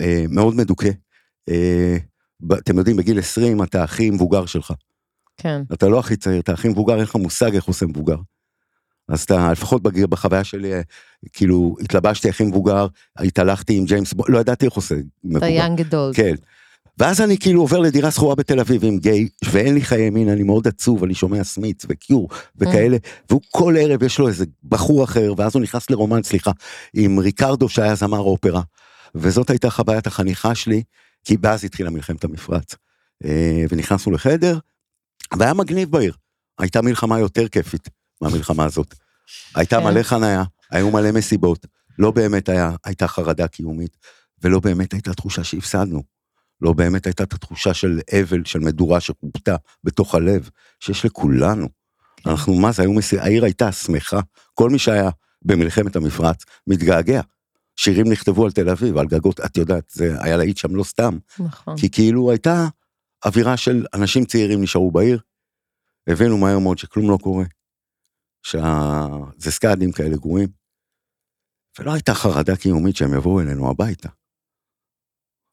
אה, 0.00 0.24
מאוד 0.28 0.54
מדוכא. 0.54 0.90
אה, 1.48 1.96
אתם 2.58 2.78
יודעים, 2.78 2.96
בגיל 2.96 3.18
20 3.18 3.62
אתה 3.62 3.84
הכי 3.84 4.10
מבוגר 4.10 4.46
שלך. 4.46 4.72
כן. 5.36 5.62
אתה 5.72 5.88
לא 5.88 5.98
הכי 5.98 6.16
צעיר, 6.16 6.40
אתה 6.40 6.52
הכי 6.52 6.68
מבוגר, 6.68 6.94
אין 6.94 7.02
לך 7.02 7.14
מושג 7.16 7.54
איך 7.54 7.64
עושה 7.64 7.86
מבוגר. 7.86 8.16
אז 9.08 9.22
אתה, 9.22 9.52
לפחות 9.52 9.82
בג- 9.82 10.04
בחוויה 10.04 10.44
שלי, 10.44 10.72
כאילו, 11.32 11.76
התלבשתי 11.80 12.28
הכי 12.28 12.44
מבוגר, 12.44 12.86
התהלכתי 13.16 13.76
עם 13.76 13.84
ג'יימס, 13.84 14.12
בונד, 14.12 14.30
לא 14.30 14.38
ידעתי 14.38 14.66
איך 14.66 14.74
עושה 14.74 14.94
אתה 14.94 15.04
מבוגר. 15.24 15.46
יאנג 15.46 15.80
אדולט. 15.80 16.16
כן. 16.16 16.34
ואז 16.98 17.20
אני 17.20 17.38
כאילו 17.38 17.60
עובר 17.60 17.78
לדירה 17.78 18.10
שכורה 18.10 18.34
בתל 18.34 18.60
אביב 18.60 18.84
עם 18.84 18.98
גיי, 18.98 19.28
ואין 19.44 19.74
לי 19.74 19.80
חיי 19.80 20.10
מין, 20.10 20.28
אני 20.28 20.42
מאוד 20.42 20.68
עצוב, 20.68 21.04
אני 21.04 21.14
שומע 21.14 21.44
סמית 21.44 21.84
וקיור 21.88 22.28
וכאלה, 22.56 22.96
והוא 23.30 23.40
כל 23.50 23.74
ערב 23.78 24.02
יש 24.02 24.18
לו 24.18 24.28
איזה 24.28 24.44
בחור 24.64 25.04
אחר, 25.04 25.34
ואז 25.36 25.54
הוא 25.54 25.62
נכנס 25.62 25.90
לרומן, 25.90 26.22
סליחה, 26.22 26.50
עם 26.94 27.18
ריקרדו 27.18 27.68
שהיה 27.68 27.94
זמר 27.94 28.18
אופרה. 28.18 28.62
וזאת 29.14 29.50
הייתה 29.50 29.70
חוויית 29.70 30.06
החניכה 30.06 30.54
שלי, 30.54 30.82
כי 31.24 31.36
ואז 31.42 31.64
התחילה 31.64 31.90
מלחמת 31.90 32.24
המפרץ. 32.24 32.74
אה, 33.24 33.64
ונכנסנו 33.68 34.12
לחדר, 34.12 34.58
והיה 35.38 35.54
מגניב 35.54 35.90
בעיר. 35.90 36.14
הייתה 36.58 36.82
מלחמה 36.82 37.18
יותר 37.18 37.48
כיפית 37.48 37.88
מהמלחמה 38.20 38.64
הזאת. 38.64 38.94
הייתה 39.54 39.78
כן. 39.78 39.84
מלא 39.84 40.02
חניה, 40.02 40.44
היו 40.70 40.90
מלא 40.90 41.12
מסיבות, 41.12 41.66
לא 41.98 42.10
באמת 42.10 42.48
היה, 42.48 42.70
הייתה 42.84 43.08
חרדה 43.08 43.48
קיומית, 43.48 43.96
ולא 44.42 44.60
באמת 44.60 44.92
הייתה 44.92 45.14
תחושה 45.14 45.44
שהפסדנו. 45.44 46.02
לא 46.62 46.72
באמת 46.72 47.06
הייתה 47.06 47.22
את 47.22 47.32
התחושה 47.32 47.74
של 47.74 48.00
אבל, 48.20 48.44
של 48.44 48.58
מדורה 48.58 49.00
שכובתה 49.00 49.56
בתוך 49.84 50.14
הלב, 50.14 50.50
שיש 50.80 51.04
לכולנו. 51.04 51.68
כן. 52.16 52.30
אנחנו, 52.30 52.54
מה 52.54 52.72
זה, 52.72 52.82
היו 52.82 52.92
מס... 52.92 53.14
העיר 53.14 53.44
הייתה 53.44 53.72
שמחה, 53.72 54.20
כל 54.54 54.70
מי 54.70 54.78
שהיה 54.78 55.10
במלחמת 55.42 55.96
המפרץ 55.96 56.44
מתגעגע. 56.66 57.20
שירים 57.76 58.12
נכתבו 58.12 58.44
על 58.44 58.52
תל 58.52 58.68
אביב, 58.68 58.96
על 58.96 59.06
גגות, 59.06 59.40
את 59.40 59.56
יודעת, 59.56 59.90
זה 59.90 60.22
היה 60.22 60.36
להיט 60.36 60.56
שם 60.56 60.74
לא 60.74 60.84
סתם, 60.84 61.18
נכון. 61.38 61.76
כי 61.76 61.90
כאילו 61.90 62.30
הייתה 62.30 62.68
אווירה 63.24 63.56
של 63.56 63.86
אנשים 63.94 64.24
צעירים 64.24 64.62
נשארו 64.62 64.90
בעיר, 64.90 65.20
הבינו 66.06 66.38
מהר 66.38 66.58
מאוד 66.58 66.78
שכלום 66.78 67.10
לא 67.10 67.18
קורה, 67.22 67.44
שזה 68.42 69.50
סקאדים 69.50 69.92
כאלה 69.92 70.16
גרועים, 70.16 70.48
ולא 71.78 71.92
הייתה 71.92 72.14
חרדה 72.14 72.56
קיומית 72.56 72.96
שהם 72.96 73.14
יבואו 73.14 73.40
אלינו 73.40 73.70
הביתה. 73.70 74.08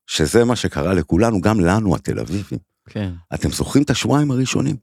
שזה 0.10 0.46
מה 0.46 0.56
שקרה 0.56 0.94
לכולנו, 0.94 1.42
גם 1.42 1.60
לנו 1.60 1.96
התל 1.96 2.20
אביבים. 2.20 2.60
כן. 2.90 3.12
אתם 3.34 3.50
זוכרים 3.52 3.84
את 3.84 3.90
השבועיים 3.90 4.32
הראשונים? 4.32 4.76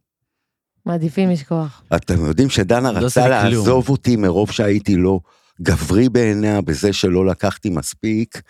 מעדיפים 0.86 1.30
לשכוח. 1.30 1.82
אתם 1.96 2.24
יודעים 2.24 2.50
שדנה 2.50 2.92
לא 2.92 2.98
רצה. 2.98 3.28
לעזוב 3.28 3.88
אותי 3.88 4.16
מרוב 4.16 4.50
שהייתי 4.50 4.96
לא 4.96 5.20
גברי 5.62 6.08
בעיניה 6.08 6.60
בזה 6.60 6.92
שלא 6.92 7.26
לקחתי 7.26 7.70
מספיק, 7.70 8.40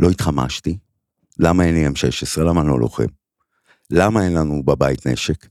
לא 0.00 0.10
התחמשתי. 0.10 0.78
למה 1.38 1.64
אין 1.64 1.74
לי 1.74 1.86
M16? 1.86 2.40
למה 2.40 2.60
אני 2.60 2.68
לא 2.68 2.80
לוחם? 2.80 3.06
למה 3.90 4.24
אין 4.24 4.34
לנו 4.34 4.62
בבית 4.64 5.06
נשק? 5.06 5.46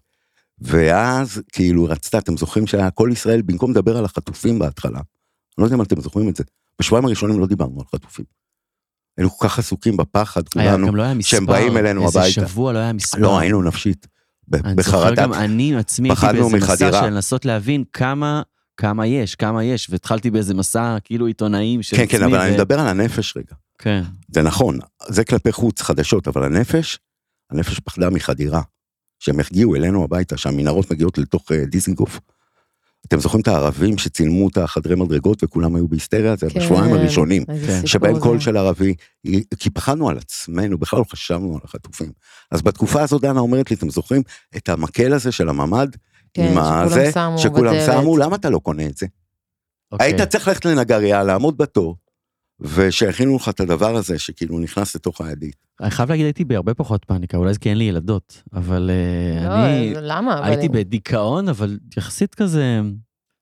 ואז 0.60 1.42
כאילו 1.52 1.84
רצתה, 1.84 2.18
אתם 2.18 2.38
זוכרים 2.38 2.68
שהיה 2.68 2.92
כל 2.92 3.10
ישראל, 3.12 3.42
במקום 3.42 3.72
לדבר 3.72 3.98
על 3.98 4.06
החטופים 4.06 4.60
בהתחלה, 4.60 5.00
אני 5.00 5.04
לא 5.58 5.64
יודע 5.64 5.76
אם 5.76 5.82
אתם 5.82 6.02
זוכרים 6.02 6.30
את 6.30 6.36
זה, 6.36 6.44
בשבועיים 6.80 7.06
הראשונים 7.06 7.40
לא 7.40 7.48
דיברנו 7.48 7.80
על 7.80 7.86
חטופים. 7.96 8.26
היינו 9.18 9.32
כל 9.32 9.48
כך 9.48 9.60
עסוקים 9.60 9.98
בפחד, 9.98 10.50
כולנו, 10.50 10.96
לא. 10.96 11.04
שהם 11.22 11.46
באים 11.46 11.78
אלינו 11.78 12.06
איזה 12.06 12.20
הביתה. 12.20 12.48
שבוע 12.48 12.74
לא 12.74 12.80
היה 12.80 12.94
מספר. 12.94 13.20
לא, 13.20 13.40
היינו 13.40 13.62
נפשית, 13.62 14.08
ב- 14.48 14.56
אני 14.56 14.76
בחרדת 14.76 15.18
גם 15.18 15.34
אני 15.34 15.76
עצמי 15.76 16.10
הייתי 16.10 16.26
באיזה 16.26 16.58
מסע 16.58 16.58
מחדירה. 16.58 17.02
של 17.02 17.06
לנסות 17.06 17.46
להבין 17.46 17.84
כמה, 17.94 18.42
כמה 18.78 19.08
יש, 19.08 19.36
כמה 19.36 19.64
יש, 19.64 19.90
והתחלתי 19.90 20.32
באיזה 20.32 20.54
מסע 20.54 20.98
כאילו 21.04 21.26
עיתונאים 21.26 21.84
של 21.84 21.98
כן, 21.98 22.04
עצמי. 22.04 22.20
כן, 22.20 22.24
אבל 22.26 22.38
ו- 22.38 22.42
אני 22.42 22.54
מדבר 22.54 22.80
על 22.80 22.88
הנפש 22.88 23.38
רגע. 23.38 23.56
כן. 23.78 24.04
זה 24.32 24.42
נכון, 24.42 24.80
זה 25.08 25.24
כלפי 25.24 25.52
חוץ 25.52 25.82
חדשות, 25.82 26.28
אבל 26.28 26.44
הנפש, 26.44 27.00
הנפש 27.52 27.80
פחדה 27.80 28.10
מחדירה. 28.10 28.62
שהם 29.20 29.40
הגיעו 29.40 29.76
אלינו 29.76 30.04
הביתה, 30.04 30.38
שהמנהרות 30.38 30.92
מגיעות 30.92 31.18
לתוך 31.18 31.52
אה, 31.52 31.66
דיזנגוף. 31.66 32.20
אתם 33.06 33.20
זוכרים 33.20 33.42
את 33.42 33.48
הערבים 33.48 33.98
שצילמו 33.98 34.48
את 34.48 34.58
החדרי 34.58 34.96
מדרגות 34.96 35.44
וכולם 35.44 35.76
היו 35.76 35.88
בהיסטריה? 35.88 36.36
זה 36.36 36.50
כן, 36.50 36.60
בשבועיים 36.60 36.94
הראשונים. 36.94 37.46
כן. 37.46 37.88
שבהם. 37.88 38.20
קול 38.20 38.40
של 38.40 38.58
ערבי, 38.58 38.94
כי 39.60 39.70
פחדנו 39.70 40.10
על 40.10 40.18
עצמנו, 40.18 40.78
בכלל 40.78 41.00
לא 41.00 41.06
חשבנו 41.12 41.54
על 41.54 41.60
החטופים. 41.64 42.12
אז 42.52 42.62
בתקופה 42.62 43.02
הזאת 43.02 43.22
דנה 43.22 43.40
אומרת 43.40 43.72
לי, 43.72 43.76
אתם 43.76 43.90
זוכרים 43.90 44.22
את 44.58 44.70
המקל 44.70 45.14
הזה 45.14 45.32
של 45.32 45.50
הממ"ד? 45.50 45.88
כן, 46.34 46.50
שכולם 46.54 46.86
הזה, 46.86 47.12
שמו 47.14 47.38
שכולם 47.38 47.74
בדלת. 47.74 47.86
שמו, 47.86 48.18
למה 48.18 48.36
אתה 48.36 48.50
לא 48.50 48.60
קונה 48.60 48.86
את 48.86 48.98
זה? 48.98 49.06
אוקיי. 49.92 50.08
היית 50.08 50.22
צריך 50.22 50.48
ללכת 50.48 50.66
לנגריה, 50.66 51.24
לעמוד 51.24 51.58
בתור, 51.58 51.96
ושיכינו 52.60 53.36
לך 53.36 53.50
את 53.50 53.60
הדבר 53.60 53.96
הזה 53.96 54.20
שכאילו 54.20 54.60
נכנס 54.60 54.96
לתוך 54.96 55.22
הידית. 55.22 55.56
אני 55.82 55.92
חייב 55.92 56.10
להגיד, 56.10 56.26
הייתי 56.26 56.46
בהרבה 56.46 56.74
פחות 56.74 57.06
פאניקה, 57.06 57.38
אולי 57.38 57.54
זה 57.54 57.60
כי 57.60 57.70
אין 57.70 57.78
לי 57.78 57.84
ילדות, 57.84 58.44
אבל 58.54 58.90
אה, 58.94 59.48
לא, 59.50 59.66
אני 59.66 59.92
זה- 59.96 60.02
למה? 60.02 60.40
אבל 60.40 60.48
הייתי 60.50 60.70
בדיכאון, 60.70 61.50
אבל 61.50 61.78
יחסית 61.98 62.36
כזה, 62.36 62.82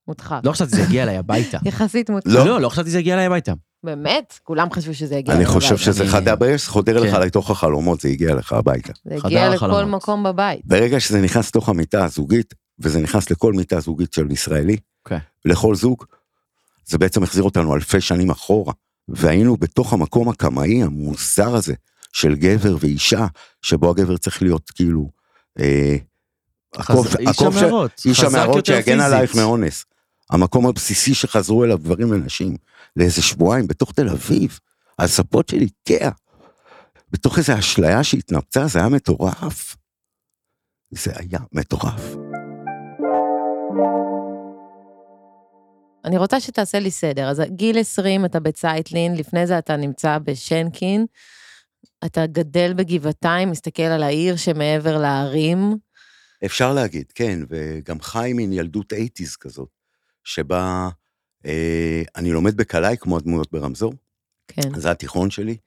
מודחק. 0.07 0.41
לא 0.43 0.51
חשבתי 0.51 0.71
שזה 0.71 0.81
יגיע 0.81 1.03
אליי 1.03 1.17
הביתה. 1.17 1.57
יחסית 1.65 2.09
מודחק. 2.09 2.27
לא. 2.33 2.45
לא, 2.45 2.61
לא 2.61 2.69
חשבתי 2.69 2.89
שזה 2.89 2.99
יגיע 2.99 3.13
אליי 3.13 3.25
הביתה. 3.25 3.53
באמת? 3.83 4.39
כולם 4.43 4.71
חשבו 4.71 4.93
שזה 4.93 5.15
יגיע 5.15 5.33
אני 5.33 5.43
אליו 5.43 5.53
חושב 5.53 5.67
הביתה. 5.73 5.83
שזה 5.83 6.03
אני- 6.03 6.11
חדר 6.11 6.35
ברס, 6.35 6.67
חודר 6.67 6.99
לך 6.99 7.11
כן. 7.15 7.21
לתוך 7.21 7.51
החלומות, 7.51 8.01
זה 8.01 8.09
הגיע 8.09 8.35
לך 8.35 8.53
הביתה. 8.53 8.93
זה 9.05 9.15
הגיע 9.23 9.49
לכל. 9.49 9.85
מקום 9.85 10.23
בבית. 10.23 10.61
ברגע 10.65 10.99
שזה 10.99 11.21
נכנס 11.21 11.47
לתוך 11.49 11.69
המיטה 11.69 12.05
הזוגית, 12.05 12.53
וזה 12.79 12.99
נכנס 12.99 13.31
לכל 13.31 13.53
מיטה 13.53 13.79
זוגית 13.79 14.13
של 14.13 14.31
ישראלי, 14.31 14.77
אוקיי. 15.05 15.19
לכל 15.45 15.75
זוג, 15.75 16.03
זה 16.85 16.97
בעצם 16.97 17.23
החזיר 17.23 17.43
אותנו 17.43 17.75
אלפי 17.75 18.01
שנים 18.01 18.29
אחורה, 18.29 18.73
והיינו 19.07 19.57
בתוך 19.57 19.93
המקום 19.93 20.29
הקמאי 20.29 20.83
המוזר 20.83 21.55
הזה, 21.55 21.73
של 22.13 22.35
גבר 22.35 22.75
ואישה, 22.79 23.27
שבו 23.61 23.89
הגבר 23.89 24.17
צריך 24.17 24.41
להיות 24.41 24.69
כאילו, 24.69 25.09
אה, 25.59 25.95
הקוף, 26.75 27.07
חז- 27.07 27.15
איש 27.19 27.27
הקוף 27.29 27.53
של- 27.59 27.65
המערות. 27.65 28.01
איש 28.05 28.19
חזק 28.19 28.27
המערות 28.27 28.65
שיגן 28.65 28.99
עלייך 28.99 29.31
פיזית. 29.31 29.45
מאונס. 29.45 29.85
המקום 30.29 30.67
הבסיסי 30.67 31.13
שחזרו 31.13 31.63
אליו 31.63 31.77
גברים 31.79 32.11
ונשים, 32.11 32.55
לאיזה 32.95 33.21
שבועיים 33.21 33.67
בתוך 33.67 33.91
תל 33.91 34.09
אביב, 34.09 34.59
על 34.97 35.07
ספות 35.07 35.49
של 35.49 35.57
איקאה. 35.61 36.09
בתוך 37.11 37.37
איזו 37.37 37.59
אשליה 37.59 38.03
שהתנפצה, 38.03 38.67
זה 38.67 38.79
היה 38.79 38.89
מטורף. 38.89 39.75
זה 40.91 41.11
היה 41.15 41.39
מטורף. 41.53 42.15
אני 46.05 46.17
רוצה 46.17 46.39
שתעשה 46.39 46.79
לי 46.79 46.91
סדר. 46.91 47.29
אז 47.29 47.41
גיל 47.49 47.79
20 47.79 48.25
אתה 48.25 48.39
בצייטלין, 48.39 49.15
לפני 49.15 49.47
זה 49.47 49.57
אתה 49.57 49.75
נמצא 49.75 50.17
בשנקין, 50.17 51.05
אתה 52.05 52.25
גדל 52.25 52.73
בגבעתיים, 52.73 53.51
מסתכל 53.51 53.83
על 53.83 54.03
העיר 54.03 54.35
שמעבר 54.35 54.97
להרים. 54.97 55.77
אפשר 56.45 56.73
להגיד, 56.73 57.11
כן, 57.15 57.39
וגם 57.49 58.01
חי 58.01 58.31
מין 58.35 58.53
ילדות 58.53 58.93
אייטיז 58.93 59.35
כזאת, 59.35 59.69
שבה 60.23 60.89
אה, 61.45 62.03
אני 62.15 62.31
לומד 62.31 62.57
בקלעי 62.57 62.97
כמו 62.97 63.17
הדמויות 63.17 63.51
ברמזור, 63.51 63.93
כן. 64.47 64.79
זה 64.79 64.91
התיכון 64.91 65.29
שלי, 65.29 65.57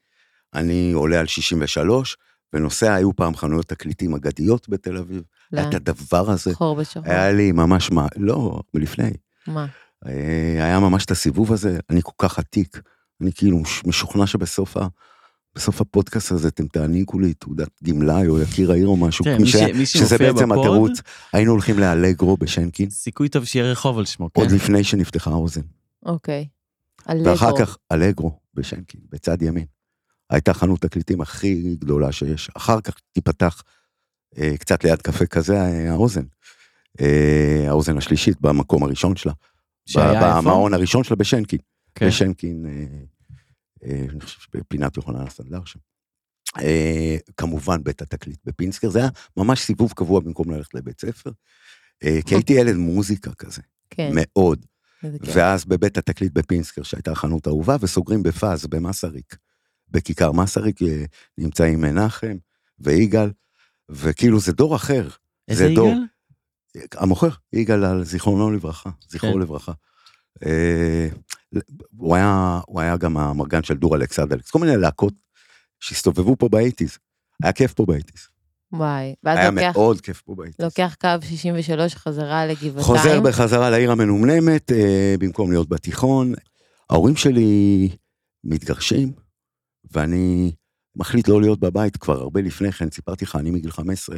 אני 0.54 0.92
עולה 0.92 1.21
על 1.21 1.26
63, 1.26 2.16
ונוסע, 2.52 2.95
היו 2.95 3.16
פעם 3.16 3.37
חנויות 3.37 3.66
תקליטים 3.66 4.14
אגדיות 4.14 4.68
בתל 4.68 4.97
אביב, 4.97 5.23
לאן? 5.52 5.68
את 5.68 5.75
הדבר 5.75 6.30
הזה, 6.30 6.54
חור 6.54 6.76
בשחור. 6.76 7.02
היה 7.07 7.33
לי 7.33 7.52
ממש 7.52 7.90
מה, 7.90 8.07
לא, 8.16 8.61
מלפני, 8.75 9.12
מה? 9.47 9.66
אה, 10.07 10.12
היה 10.64 10.81
ממש 10.81 11.05
את 11.05 11.11
הסיבוב 11.11 11.52
הזה, 11.52 11.78
אני 11.90 12.00
כל 12.05 12.12
כך 12.19 12.38
עתיק, 12.38 12.81
אני 13.21 13.33
כאילו 13.33 13.59
מש- 13.59 13.85
משוכנע 13.87 14.26
שבסוף 14.26 14.76
ה... 14.76 14.87
בסוף 15.55 15.81
הפודקאסט 15.81 16.33
הזה 16.33 16.49
אתם 16.49 16.67
תעניקו 16.67 17.19
לי 17.19 17.35
תעודת 17.35 17.69
גמלאי 17.85 18.28
או 18.28 18.40
יקיר 18.43 18.73
העיר 18.73 18.87
או 18.87 18.97
משהו, 18.97 19.25
כן, 19.25 19.37
מי 19.40 19.47
ש- 19.49 19.57
ש- 19.57 19.62
מי 19.75 19.87
שזה 19.87 20.19
בעצם 20.19 20.49
בפוד- 20.49 20.59
התירוץ, 20.59 21.00
היינו 21.33 21.52
הולכים 21.52 21.78
לאלגרו 21.78 22.37
בשנקין, 22.37 22.90
סיכוי 22.90 23.28
טוב 23.28 23.45
שיהיה 23.45 23.73
רחוב 23.73 23.99
על 23.99 24.05
שמו, 24.05 24.33
כן? 24.33 24.40
עוד 24.40 24.50
לפני 24.50 24.85
שנפתחה 24.85 25.31
האוזן, 25.31 25.61
אוקיי. 26.07 26.49
ואחר 27.09 27.49
אלגרו. 27.49 27.57
כך 27.67 27.76
אלגרו 27.93 28.38
בשנקין, 28.55 29.00
בצד 29.12 29.43
ימין. 29.43 29.64
הייתה 30.31 30.55
חנות 30.55 30.81
תקליטים 30.81 31.21
הכי 31.21 31.76
גדולה 31.81 32.12
שיש, 32.12 32.50
אחר 32.57 32.81
כך 32.81 32.95
תיפתח 33.12 33.62
אה, 34.38 34.57
קצת 34.59 34.85
ליד 34.85 35.02
קפה 35.02 35.26
כזה 35.26 35.57
אה, 35.61 35.90
האוזן, 35.93 36.23
אה, 37.00 37.64
האוזן 37.69 37.99
השלישית 37.99 38.40
במקום 38.40 38.83
הראשון 38.83 39.17
שלה? 39.17 39.33
במעון 39.97 40.75
הראשון 40.75 41.04
שלה 41.04 41.16
בשנקין. 41.16 41.59
כן. 41.95 42.09
בשנקין, 42.09 42.66
אה, 42.66 42.85
אה, 43.85 44.07
אני 44.11 44.21
חושב 44.21 44.40
שבפינת 44.40 44.97
יוחנן 44.97 45.26
הסנדלר 45.26 45.64
שם. 45.64 45.78
אה, 46.59 47.16
כמובן 47.37 47.85
בית 47.85 48.02
התקליט 48.02 48.38
בפינסקר, 48.45 48.90
זה 48.90 48.99
היה 48.99 49.09
ממש 49.37 49.61
סיבוב 49.61 49.92
קבוע 49.92 50.21
במקום 50.21 50.50
ללכת 50.50 50.75
לבית 50.75 51.00
ספר. 51.00 51.30
כי 52.26 52.35
הייתי 52.35 52.52
ילד 52.52 52.76
מוזיקה 52.76 53.35
כזה, 53.35 53.62
כן. 53.90 54.11
מאוד. 54.14 54.66
ואז 55.02 55.64
בבית 55.64 55.99
התקליט 55.99 56.33
בפינסקר, 56.33 56.83
שהייתה 56.83 57.12
החנות 57.12 57.47
האהובה, 57.47 57.76
וסוגרים 57.80 58.23
בפז, 58.23 58.66
במסריק. 58.66 59.37
בכיכר 59.90 60.33
מסריק 60.33 60.80
נמצאים 61.38 61.80
מנחם 61.80 62.37
ויגאל, 62.78 63.30
וכאילו 63.88 64.40
זה 64.40 64.52
דור 64.52 64.76
אחר. 64.76 65.09
איזה. 65.49 65.66
יגאל? 65.66 65.99
המוכר, 66.95 67.29
יגאל, 67.53 67.85
על 67.85 68.05
זיכרונו 68.05 68.51
לברכה, 68.51 68.91
זכרו 69.09 69.33
כן. 69.33 69.39
לברכה. 69.39 69.73
אה, 70.47 71.09
הוא 71.97 72.17
היה, 72.17 72.61
הוא 72.67 72.81
היה 72.81 72.97
גם 72.97 73.17
המרגן 73.17 73.63
של 73.63 73.75
דור 73.75 73.97
אלכס 73.97 74.19
אדלקס, 74.19 74.51
כל 74.51 74.59
מיני 74.59 74.77
להקות 74.77 75.15
שהסתובבו 75.81 76.37
פה 76.37 76.49
באייטיז. 76.49 76.99
היה 77.43 77.53
כיף 77.53 77.73
פה 77.73 77.87
באייטיז. 77.87 78.29
וואי. 78.73 79.15
ואז 79.25 79.39
היה 79.39 79.51
לוקח, 79.51 79.73
מאוד 79.75 80.01
כיף 80.01 80.21
פה 80.21 80.35
בית. 80.35 80.55
לוקח 80.59 80.97
קו 81.01 81.09
63 81.23 81.95
חזרה 81.95 82.47
לגבעתיים. 82.47 82.83
חוזר 82.83 83.21
בחזרה 83.21 83.71
לעיר 83.71 83.93
המנומנמת, 83.93 84.73
אה, 84.73 85.15
במקום 85.19 85.51
להיות 85.51 85.69
בתיכון. 85.69 86.35
ההורים 86.91 87.17
שלי 87.17 87.89
מתגרשים, 88.45 89.13
ואני 89.93 90.53
מחליט 90.97 91.29
לא 91.29 91.41
להיות 91.41 91.61
בבית 91.61 91.97
כבר 91.97 92.21
הרבה 92.21 92.41
לפני 92.41 92.73
כן, 92.73 92.91
סיפרתי 92.91 93.25
לך, 93.25 93.37
אני 93.37 93.51
מגיל 93.51 93.71
15 93.71 94.17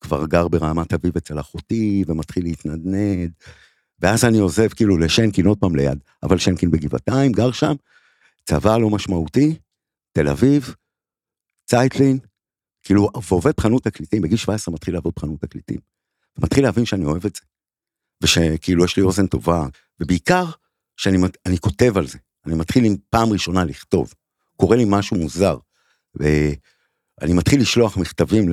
כבר 0.00 0.26
גר 0.26 0.48
ברמת 0.48 0.92
אביב 0.92 1.16
אצל 1.16 1.40
אחותי, 1.40 2.04
ומתחיל 2.06 2.44
להתנדנד. 2.44 3.32
ואז 3.98 4.24
אני 4.24 4.38
עוזב 4.38 4.68
כאילו 4.68 4.98
לשנקין 4.98 5.46
עוד 5.46 5.58
פעם 5.58 5.76
ליד, 5.76 5.98
אבל 6.22 6.38
שנקין 6.38 6.70
בגבעתיים, 6.70 7.32
גר 7.32 7.52
שם, 7.52 7.74
צבא 8.44 8.78
לא 8.78 8.90
משמעותי, 8.90 9.58
תל 10.12 10.28
אביב, 10.28 10.74
צייטלין, 11.66 12.18
כאילו, 12.82 13.08
ועובד 13.28 13.52
בחנות 13.56 13.84
תקליטים, 13.84 14.22
בגיל 14.22 14.36
17 14.36 14.74
מתחיל 14.74 14.94
לעבוד 14.94 15.12
בחנות 15.16 15.40
תקליטים. 15.40 15.78
ומתחיל 16.38 16.64
להבין 16.64 16.84
שאני 16.84 17.04
אוהב 17.04 17.26
את 17.26 17.36
זה. 17.36 17.42
ושכאילו 18.22 18.84
יש 18.84 18.96
לי 18.96 19.02
אוזן 19.02 19.26
טובה, 19.26 19.66
ובעיקר 20.00 20.44
שאני 20.96 21.58
כותב 21.60 21.96
על 21.96 22.06
זה. 22.06 22.18
אני 22.46 22.54
מתחיל 22.54 22.84
עם 22.84 22.96
פעם 23.10 23.32
ראשונה 23.32 23.64
לכתוב. 23.64 24.14
קורה 24.56 24.76
לי 24.76 24.84
משהו 24.86 25.16
מוזר. 25.16 25.58
ואני 26.14 27.32
מתחיל 27.32 27.60
לשלוח 27.60 27.96
מכתבים 27.96 28.48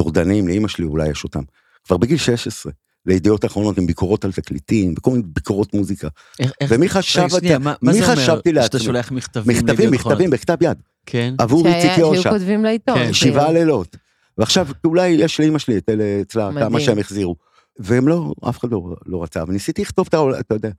לטורדנים, 0.00 0.48
לאימא 0.48 0.68
שלי 0.68 0.84
אולי 0.84 1.08
יש 1.08 1.24
אותם. 1.24 1.40
כבר 1.86 1.96
בגיל 1.96 2.16
16, 2.18 2.72
לידיעות 3.06 3.44
אחרונות 3.44 3.78
עם 3.78 3.86
ביקורות 3.86 4.24
על 4.24 4.32
תקליטים, 4.32 4.94
וכל 4.98 5.10
מיני 5.10 5.22
ביקורות 5.26 5.74
מוזיקה. 5.74 6.08
איך- 6.40 6.52
איך- 6.60 6.70
ומי 6.74 6.86
רגע, 6.86 6.94
חשב, 6.94 7.28
שנייה, 7.28 7.58
מה 7.58 7.74
מה 7.82 7.92
מי 7.92 7.98
זה 7.98 8.04
אומר 8.04 8.16
חשבתי 8.16 8.50
שאתה 8.50 8.60
לעצמי? 8.60 8.80
שולח 8.80 9.12
מכתבים? 9.12 9.56
מכתבים, 9.56 9.90
מכתבים? 9.90 10.30
בכתב 10.30 10.56
יד, 10.62 10.78
כן. 11.06 11.34
עבור 11.38 11.66
איציק 11.66 11.98
יושע. 11.98 12.22
שהיו 12.22 12.32
כותבים 12.32 12.64
לעיתון. 12.64 12.94
כן. 12.94 13.00
כאילו. 13.02 13.14
שבעה 13.14 13.52
לילות. 13.52 13.96
ועכשיו 14.38 14.66
אולי 14.84 15.08
יש 15.08 15.40
לאמא 15.40 15.58
שלי 15.58 15.78
את 15.78 15.88
אלה 15.88 16.18
אצלה. 16.20 16.50
כמה 16.60 16.80
שהם 16.80 16.98
החזירו. 16.98 17.36
והם 17.78 18.08
לא, 18.08 18.32
אף 18.48 18.58
אחד 18.58 18.70
לא, 18.72 18.96
לא 19.06 19.22
רצה, 19.22 19.44
וניסיתי 19.48 19.82
לכתוב 19.82 20.06
את 20.08 20.14
העולם, 20.14 20.40
אתה 20.40 20.54
יודע. 20.54 20.70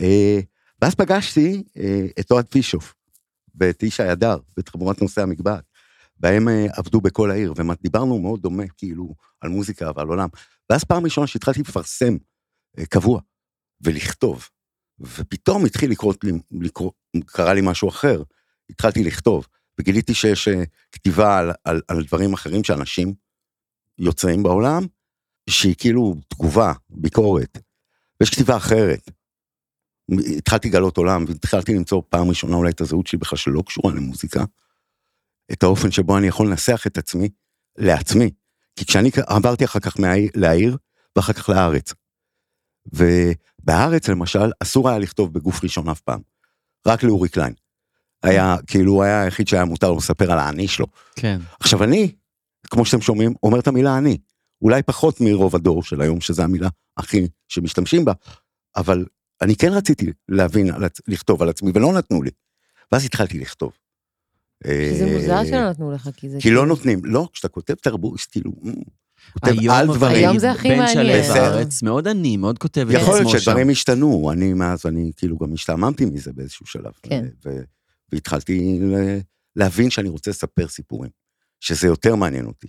אה, 0.00 0.40
ואז 0.82 0.94
פגשתי 0.94 1.62
אה, 1.78 2.06
את 2.20 2.30
אוהד 2.30 2.46
פישוף, 2.50 2.94
ואת 3.60 3.82
איש 3.82 4.00
הידר, 4.00 4.36
ואת 4.56 4.68
חבורת 4.68 5.02
נושאי 5.02 5.22
המקבעת. 5.22 5.62
בהם 6.20 6.48
אה, 6.48 6.66
עבדו 6.72 7.00
בכל 7.00 7.30
העיר, 7.30 7.54
ודיברנו 7.56 8.18
מאוד 8.18 8.42
דומה, 8.42 8.68
כאילו, 8.76 9.14
על 9.40 9.50
מוזיקה 9.50 9.90
ועל 9.96 10.08
עולם. 10.08 10.28
ואז 10.70 10.84
פעם 10.84 11.04
ראשונה 11.04 11.26
שהתחלתי 11.26 11.60
לפרסם 11.60 12.16
אה, 12.78 12.86
קבוע, 12.86 13.20
ולכתוב, 13.80 14.48
ופתאום 15.00 15.66
התחיל 15.66 15.90
לקרות 15.90 16.24
לי, 16.24 16.32
לקרוא, 16.50 16.92
קרה 17.26 17.54
לי 17.54 17.60
משהו 17.64 17.88
אחר. 17.88 18.22
התחלתי 18.70 19.04
לכתוב, 19.04 19.46
וגיליתי 19.80 20.14
שיש 20.14 20.48
אה, 20.48 20.62
כתיבה 20.92 21.38
על, 21.38 21.52
על, 21.64 21.80
על 21.88 22.04
דברים 22.04 22.32
אחרים 22.32 22.64
שאנשים 22.64 23.14
יוצרים 23.98 24.42
בעולם, 24.42 24.86
שהיא 25.50 25.74
כאילו 25.78 26.14
תגובה, 26.28 26.72
ביקורת. 26.90 27.58
ויש 28.20 28.30
כתיבה 28.30 28.56
אחרת. 28.56 29.10
התחלתי 30.36 30.68
לגלות 30.68 30.96
עולם, 30.96 31.24
והתחלתי 31.28 31.74
למצוא 31.74 32.02
פעם 32.08 32.28
ראשונה 32.28 32.56
אולי 32.56 32.70
את 32.70 32.80
הזהות 32.80 33.06
שלי 33.06 33.18
בכלל 33.18 33.36
שלא 33.36 33.62
קשורה 33.66 33.94
למוזיקה. 33.94 34.44
את 35.52 35.62
האופן 35.62 35.90
שבו 35.90 36.18
אני 36.18 36.26
יכול 36.26 36.46
לנסח 36.46 36.82
את 36.86 36.98
עצמי 36.98 37.28
לעצמי. 37.78 38.30
כי 38.76 38.84
כשאני 38.84 39.10
עברתי 39.26 39.64
אחר 39.64 39.80
כך 39.80 40.00
מהעיר, 40.00 40.30
לעיר, 40.34 40.76
ואחר 41.16 41.32
כך 41.32 41.48
לארץ. 41.48 41.94
ובארץ 42.92 44.08
למשל, 44.08 44.50
אסור 44.62 44.88
היה 44.88 44.98
לכתוב 44.98 45.32
בגוף 45.32 45.62
ראשון 45.62 45.88
אף 45.88 46.00
פעם. 46.00 46.20
רק 46.86 47.02
לאורי 47.02 47.28
קליין. 47.28 47.54
היה, 48.22 48.56
כאילו, 48.66 48.92
הוא 48.92 49.02
היה 49.02 49.22
היחיד 49.22 49.48
שהיה 49.48 49.64
מותר 49.64 49.90
לו 49.90 49.96
לספר 49.96 50.32
על 50.32 50.38
האני 50.38 50.68
שלו. 50.68 50.86
כן. 51.16 51.38
עכשיו 51.60 51.84
אני, 51.84 52.12
כמו 52.70 52.84
שאתם 52.84 53.00
שומעים, 53.00 53.34
אומר 53.42 53.58
את 53.58 53.68
המילה 53.68 53.98
אני. 53.98 54.18
אולי 54.62 54.82
פחות 54.82 55.20
מרוב 55.20 55.56
הדור 55.56 55.82
של 55.82 56.00
היום, 56.00 56.20
שזו 56.20 56.42
המילה 56.42 56.68
הכי 56.96 57.28
שמשתמשים 57.48 58.04
בה, 58.04 58.12
אבל 58.76 59.04
אני 59.42 59.56
כן 59.56 59.72
רציתי 59.72 60.12
להבין, 60.28 60.70
לכתוב 61.08 61.42
על 61.42 61.48
עצמי, 61.48 61.70
ולא 61.74 61.92
נתנו 61.92 62.22
לי. 62.22 62.30
ואז 62.92 63.04
התחלתי 63.04 63.38
לכתוב. 63.38 63.72
כי 64.64 64.94
זה 64.98 65.04
אה, 65.04 65.12
מוזר 65.18 65.44
שלא 65.44 65.70
נתנו 65.70 65.92
לך, 65.92 66.08
כי 66.16 66.28
זה... 66.30 66.38
כי 66.40 66.50
לא 66.50 66.60
כאילו- 66.60 66.64
נותנים, 66.64 67.00
לא, 67.04 67.28
כשאתה 67.32 67.48
כותב 67.48 67.74
תרבות, 67.74 68.20
כאילו, 68.30 68.52
כותב 69.32 69.48
היום 69.58 69.74
על 69.74 69.86
דברים. 69.86 70.16
היום 70.16 70.38
זה 70.38 70.50
הכי 70.50 70.68
בן 70.68 70.78
מעניין. 70.78 71.06
שלו 71.06 71.22
בסדר. 71.22 71.34
בארץ, 71.34 71.82
מאוד 71.82 72.08
עני, 72.08 72.36
מאוד 72.36 72.58
כותב 72.58 72.86
את 72.90 72.94
יכול 72.94 73.14
להיות 73.14 73.20
עצמו 73.20 73.30
שם. 73.30 73.38
שדברים 73.38 73.70
השתנו, 73.70 74.30
אני 74.32 74.52
מאז, 74.54 74.86
אני 74.86 75.10
כאילו 75.16 75.38
גם 75.38 75.52
השתעממתי 75.52 76.04
מזה 76.04 76.32
באיזשהו 76.32 76.66
שלב. 76.66 76.92
כן. 77.02 77.24
והתחלתי 78.12 78.78
ל- 78.82 79.18
להבין 79.56 79.90
שאני 79.90 80.08
רוצה 80.08 80.30
לספר 80.30 80.68
סיפורים, 80.68 81.10
שזה 81.60 81.86
יותר 81.86 82.14
מעניין 82.14 82.46
אותי. 82.46 82.66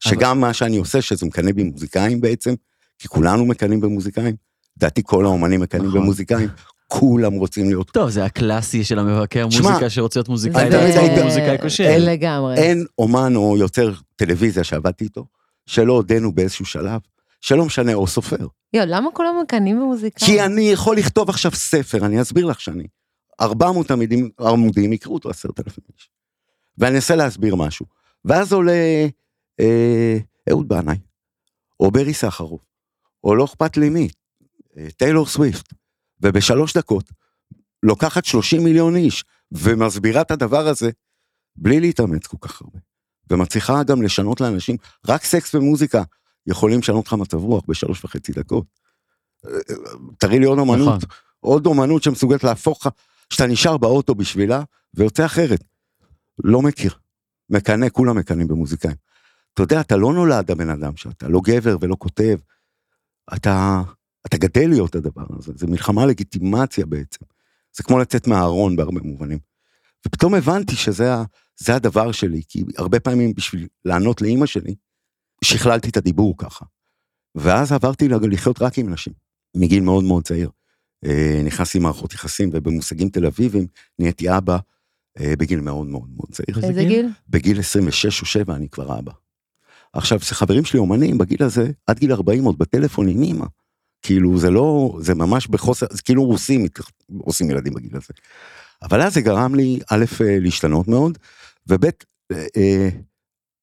שגם 0.00 0.40
מה 0.40 0.52
שאני 0.54 0.76
עושה, 0.76 1.02
שזה 1.02 1.26
מקנא 1.26 1.52
בי 1.52 1.62
מוזיקאים 1.62 2.20
בעצם, 2.20 2.54
כי 2.98 3.08
כולנו 3.08 3.46
מקנאים 3.46 3.80
במוזיקאים, 3.80 4.36
לדעתי 4.76 5.02
כל 5.04 5.24
האומנים 5.24 5.60
מקנאים 5.60 5.86
נכון. 5.88 6.00
במוזיקאים, 6.00 6.48
כולם 6.92 7.32
רוצים 7.32 7.68
להיות... 7.68 7.90
טוב, 7.90 8.10
זה 8.10 8.24
הקלאסי 8.24 8.84
של 8.84 8.98
המבקר 8.98 9.50
שמע, 9.50 9.68
מוזיקה 9.68 9.90
שרוצה 9.90 10.18
להיות 10.18 10.28
מוזיקאי, 10.28 10.70
זה- 10.70 10.78
תמיד 10.78 11.16
זה- 11.16 11.24
מוזיקאי. 11.24 11.56
אין- 11.86 12.04
לגמרי. 12.04 12.54
אין 12.56 12.84
אומן 12.98 13.36
או 13.36 13.56
יוצר 13.58 13.92
טלוויזיה 14.16 14.64
שעבדתי 14.64 15.04
איתו, 15.04 15.26
שלא 15.66 15.92
הודינו 15.92 16.32
באיזשהו 16.32 16.64
שלב, 16.66 17.00
שלא 17.40 17.64
משנה, 17.64 17.94
או 17.94 18.06
סופר. 18.06 18.46
יו, 18.72 18.82
למה 18.86 19.10
כולם 19.14 19.34
מקנאים 19.42 19.80
במוזיקה? 19.80 20.26
כי 20.26 20.40
אני 20.44 20.62
יכול 20.70 20.96
לכתוב 20.96 21.28
עכשיו 21.30 21.52
ספר, 21.54 22.06
אני 22.06 22.22
אסביר 22.22 22.46
לך 22.46 22.60
שאני. 22.60 22.84
400 23.40 23.90
עמידים, 23.90 24.30
עמודים, 24.40 24.92
יקראו 24.92 25.14
אותו 25.14 25.30
10,000 25.30 25.78
איש. 25.94 26.10
ואני 26.78 26.94
אנסה 26.96 27.16
להסביר 27.16 27.54
משהו. 27.54 27.86
ואז 28.24 28.52
עולה 28.52 29.06
אה, 29.60 30.18
אהוד 30.50 30.68
בנאי, 30.68 30.96
או 31.80 31.90
ברי 31.90 32.14
סחרוף, 32.14 32.60
או 33.24 33.34
לא 33.34 33.44
אכפת 33.44 33.76
לי 33.76 33.88
מי, 33.88 34.08
אה, 34.78 34.86
טיילור 34.96 35.26
סוויפט, 35.26 35.72
ובשלוש 36.22 36.76
דקות 36.76 37.12
לוקחת 37.82 38.24
30 38.24 38.64
מיליון 38.64 38.96
איש, 38.96 39.24
ומסבירה 39.52 40.20
את 40.20 40.30
הדבר 40.30 40.68
הזה, 40.68 40.90
בלי 41.56 41.80
להתאמץ 41.80 42.26
כל 42.26 42.36
כך 42.40 42.62
הרבה. 42.62 42.78
ומצליחה 43.30 43.82
גם 43.82 44.02
לשנות 44.02 44.40
לאנשים, 44.40 44.76
רק 45.08 45.24
סקס 45.24 45.54
ומוזיקה 45.54 46.02
יכולים 46.46 46.78
לשנות 46.78 47.06
לך 47.06 47.12
מצב 47.12 47.36
רוח 47.36 47.64
בשלוש 47.68 48.04
וחצי 48.04 48.32
דקות. 48.32 48.66
תראי 50.18 50.38
לי 50.38 50.46
עוד 50.46 50.58
אומנות, 50.58 50.96
נכון. 50.96 51.08
עוד 51.40 51.66
אומנות 51.66 52.02
שמסוגלת 52.02 52.44
להפוך 52.44 52.86
לך, 52.86 52.92
שאתה 53.32 53.46
נשאר 53.46 53.76
באוטו 53.76 54.14
בשבילה, 54.14 54.62
ויוצא 54.94 55.26
אחרת. 55.26 55.64
לא 56.44 56.62
מכיר. 56.62 56.94
מקנא, 57.50 57.86
כולם 57.92 58.16
מקנאים 58.16 58.48
במוזיקאים. 58.48 58.96
אתה 59.54 59.62
יודע, 59.62 59.80
אתה 59.80 59.96
לא 59.96 60.12
נולד 60.12 60.50
הבן 60.50 60.70
אדם 60.70 60.96
שאתה 60.96 61.28
לא 61.28 61.40
גבר 61.44 61.76
ולא 61.80 61.96
כותב. 61.98 62.38
אתה, 63.36 63.82
אתה 64.28 64.36
גדל 64.38 64.68
להיות 64.68 64.94
הדבר 64.94 65.24
הזה, 65.38 65.52
זה 65.56 65.66
מלחמה 65.66 66.06
לגיטימציה 66.06 66.86
בעצם. 66.86 67.24
זה 67.76 67.82
כמו 67.82 67.98
לצאת 67.98 68.26
מהארון 68.26 68.76
בהרבה 68.76 69.00
מובנים. 69.00 69.38
ופתאום 70.06 70.34
הבנתי 70.34 70.76
שזה 70.76 71.14
ה- 71.14 71.24
זה 71.56 71.74
הדבר 71.74 72.12
שלי, 72.12 72.42
כי 72.48 72.64
הרבה 72.76 73.00
פעמים 73.00 73.32
בשביל 73.34 73.66
לענות 73.84 74.22
לאימא 74.22 74.46
שלי, 74.46 74.74
שכללתי 75.44 75.88
את 75.88 75.96
הדיבור 75.96 76.34
ככה. 76.38 76.64
ואז 77.34 77.72
עברתי 77.72 78.08
לחיות 78.08 78.62
רק 78.62 78.78
עם 78.78 78.90
נשים, 78.90 79.12
מגיל 79.56 79.82
מאוד 79.82 80.04
מאוד 80.04 80.24
צעיר. 80.24 80.50
אה, 81.04 81.42
נכנסתי 81.44 81.78
למערכות 81.78 82.14
יחסים, 82.14 82.50
ובמושגים 82.52 83.08
תל 83.08 83.26
אביבים 83.26 83.66
נהייתי 83.98 84.36
אבא 84.36 84.58
אה, 85.20 85.34
בגיל 85.38 85.60
מאוד 85.60 85.86
מאוד 85.86 86.10
מאוד 86.16 86.28
צעיר. 86.32 86.56
איזה 86.56 86.80
גיל? 86.80 86.88
גיל? 86.88 87.08
בגיל 87.28 87.58
26 87.60 88.20
או 88.20 88.26
7 88.26 88.54
אני 88.54 88.68
כבר 88.68 88.98
אבא. 88.98 89.12
עכשיו, 89.92 90.18
חברים 90.22 90.64
שלי 90.64 90.78
אומנים 90.80 91.18
בגיל 91.18 91.42
הזה, 91.42 91.70
עד 91.86 91.98
גיל 91.98 92.12
40 92.12 92.44
עוד 92.44 92.58
בטלפון 92.58 93.08
עם 93.08 93.22
אמא. 93.22 93.46
כאילו, 94.02 94.38
זה 94.38 94.50
לא, 94.50 94.98
זה 95.00 95.14
ממש 95.14 95.46
בחוסר, 95.46 95.86
זה 95.90 96.02
כאילו 96.02 96.24
רוסים 96.24 96.66
עושים 97.18 97.50
ילדים 97.50 97.74
בגיל 97.74 97.96
הזה. 97.96 98.14
אבל 98.82 99.02
אז 99.02 99.14
זה 99.14 99.20
גרם 99.20 99.54
לי, 99.54 99.78
א', 99.90 100.04
אה, 100.24 100.38
להשתנות 100.40 100.88
מאוד, 100.88 101.18
וב', 101.66 101.84
אה, 101.84 101.90
אה, 102.56 102.88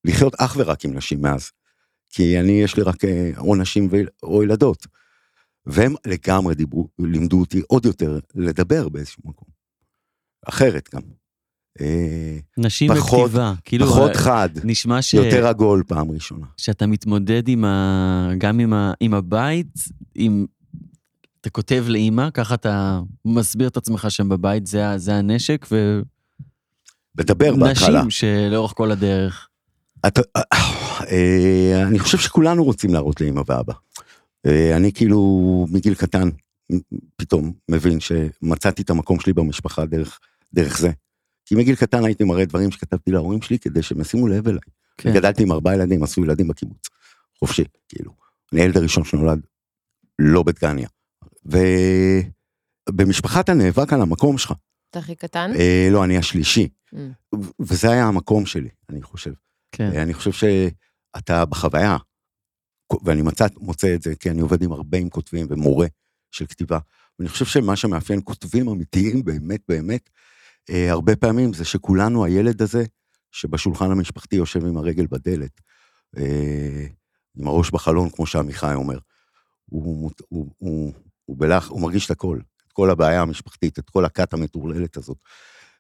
לחיות 0.06 0.36
אך 0.36 0.56
ורק 0.60 0.86
עם 0.86 0.94
נשים 0.94 1.22
מאז. 1.22 1.52
כי 2.10 2.40
אני, 2.40 2.52
יש 2.52 2.78
לי 2.78 2.84
רק 2.84 2.96
או 3.38 3.56
נשים 3.56 3.90
או 4.24 4.44
ילדות. 4.44 4.88
והם 5.66 5.96
לגמרי 6.08 6.56
דיברו, 6.56 6.88
לימדו 7.00 7.40
אותי 7.40 7.62
עוד 7.68 7.86
יותר 7.86 8.20
לדבר 8.36 8.90
באיזשהו 8.90 9.24
מקום. 9.26 9.48
אחרת 10.46 10.90
גם. 10.96 11.02
אה, 11.82 12.38
נשים 12.58 12.96
פחות- 12.96 13.30
בכתיבה, 13.30 13.54
כאילו, 13.66 13.86
פחות 13.86 14.12
אה, 14.12 14.18
חד, 14.18 14.50
נשמע 14.64 15.02
ש... 15.02 15.14
יותר 15.14 15.48
עגול 15.48 15.84
פעם 15.88 16.12
ראשונה. 16.12 16.46
שאתה 16.58 16.88
מתמודד 16.88 17.48
עם 17.48 17.66
ה... 17.66 18.30
גם 18.38 18.60
עם, 18.60 18.74
ה... 18.74 18.94
עם 19.00 19.14
הבית, 19.14 19.74
עם... 20.16 20.46
אתה 21.42 21.50
כותב 21.50 21.86
לאימא, 21.88 22.30
ככה 22.34 22.56
אתה 22.56 23.00
מסביר 23.26 23.68
את 23.68 23.78
עצמך 23.78 24.06
שם 24.10 24.30
בבית, 24.30 24.68
זה, 24.68 24.98
זה 24.98 25.16
הנשק, 25.16 25.66
לדבר 27.18 27.56
בהתחלה. 27.56 28.04
ונשים 28.04 28.10
שלאורך 28.10 28.74
כל 28.76 28.92
הדרך. 28.92 29.48
אתה, 30.08 30.22
אה, 31.12 31.84
אני 31.88 32.00
חושב 32.00 32.18
שכולנו 32.18 32.64
רוצים 32.64 32.94
להראות 32.94 33.22
לאמא 33.22 33.42
ואבא. 33.48 33.74
אני 34.76 34.92
כאילו 34.94 35.66
מגיל 35.70 35.96
קטן 35.96 36.30
פתאום 37.16 37.54
מבין 37.72 38.00
שמצאתי 38.00 38.82
את 38.82 38.90
המקום 38.90 39.20
שלי 39.20 39.34
במשפחה 39.34 39.86
דרך, 39.86 40.20
דרך 40.54 40.78
זה. 40.78 40.92
כי 41.46 41.56
מגיל 41.56 41.76
קטן 41.76 42.06
הייתי 42.06 42.24
מראה 42.24 42.46
דברים 42.46 42.72
שכתבתי 42.72 43.12
להורים 43.12 43.42
שלי 43.42 43.60
כדי 43.60 43.82
שהם 43.82 44.02
ישימו 44.02 44.28
לב 44.28 44.48
אליי. 44.48 44.60
כן. 44.98 45.14
גדלתי 45.14 45.44
עם 45.44 45.52
ארבעה 45.52 45.76
ילדים, 45.76 46.04
עשו 46.04 46.24
ילדים 46.24 46.48
בקיבוץ. 46.48 46.90
חופשי, 47.40 47.64
כאילו. 47.90 48.12
אני 48.54 48.62
הילד 48.62 48.78
הראשון 48.78 49.04
שנולד 49.04 49.40
לא 50.20 50.44
בדגניה. 50.44 50.88
ובמשפחה 52.90 53.40
אתה 53.40 53.54
נאבק 53.54 53.94
על 53.94 54.02
המקום 54.02 54.38
שלך. 54.38 54.54
אתה 54.90 55.00
הכי 55.00 55.16
קטן? 55.16 55.52
אה, 55.56 55.88
לא, 55.92 56.04
אני 56.04 56.18
השלישי. 56.18 56.68
Mm. 56.94 56.98
וזה 57.60 57.92
היה 57.92 58.06
המקום 58.06 58.46
שלי, 58.46 58.70
אני 58.90 59.02
חושב. 59.02 59.34
כן. 59.72 59.92
אה, 59.96 60.02
אני 60.02 60.14
חושב 60.14 60.32
שאתה 60.32 61.46
בחוויה, 61.46 61.98
ואני 63.04 63.22
מצא, 63.22 63.48
מוצא 63.58 63.96
את 63.96 64.02
זה, 64.02 64.16
כי 64.16 64.30
אני 64.30 64.42
עובד 64.42 64.64
עם 64.64 64.72
הרבה 64.72 64.98
עם 64.98 65.10
כותבים 65.10 65.48
ומורה 65.50 65.88
של 66.32 66.46
כתיבה. 66.46 66.80
ואני 67.20 67.30
חושב 67.30 67.46
שמה 67.46 67.76
שמאפיין 67.76 68.22
כותבים 68.24 68.70
אמיתיים, 68.70 69.24
באמת, 69.24 69.62
באמת, 69.68 70.10
הרבה 70.70 71.16
פעמים 71.16 71.54
זה 71.54 71.66
שכולנו 71.66 72.26
הילד 72.26 72.62
הזה, 72.62 72.84
שבשולחן 73.32 73.92
המשפחתי 73.92 74.36
יושב 74.36 74.66
עם 74.66 74.78
הרגל 74.78 75.08
בדלת, 75.08 75.62
אה, 76.18 76.86
עם 77.36 77.48
הראש 77.48 77.72
בחלון, 77.72 78.10
כמו 78.10 78.26
שעמיחי 78.26 78.74
אומר. 78.74 79.00
הוא, 79.66 80.12
הוא, 80.30 80.52
הוא, 80.58 80.94
הוא, 81.26 81.38
בלח, 81.38 81.70
הוא 81.70 81.82
מרגיש 81.82 82.06
את 82.06 82.12
הכל, 82.12 82.40
את 82.68 82.72
כל 82.74 82.90
הבעיה 82.90 83.22
המשפחתית, 83.22 83.80
את 83.80 83.90
כל 83.90 84.06
הכת 84.06 84.34
המטורללת 84.34 84.98
הזאת. 84.98 85.18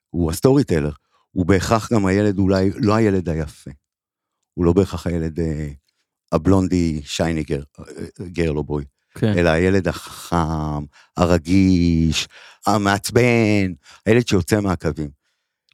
הוא 0.09 0.31
ה 0.31 0.37
story 0.37 0.63
teller, 0.63 0.91
הוא 1.31 1.45
בהכרח 1.45 1.93
גם 1.93 2.05
הילד, 2.05 2.37
אולי 2.37 2.69
לא 2.75 2.95
הילד 2.95 3.29
היפה. 3.29 3.71
הוא 4.53 4.65
לא 4.65 4.73
בהכרח 4.73 5.07
הילד 5.07 5.39
אה, 5.39 5.71
הבלונדי 6.31 7.01
shiny 7.03 7.43
girl, 7.43 7.63
אה, 8.39 8.49
או 8.49 8.63
boy, 8.63 8.85
כן. 9.15 9.33
אלא 9.37 9.49
הילד 9.49 9.87
החכם, 9.87 10.85
הרגיש, 11.17 12.27
המעצבן, 12.67 13.73
הילד 14.05 14.27
שיוצא 14.27 14.59
מהקווים. 14.59 15.09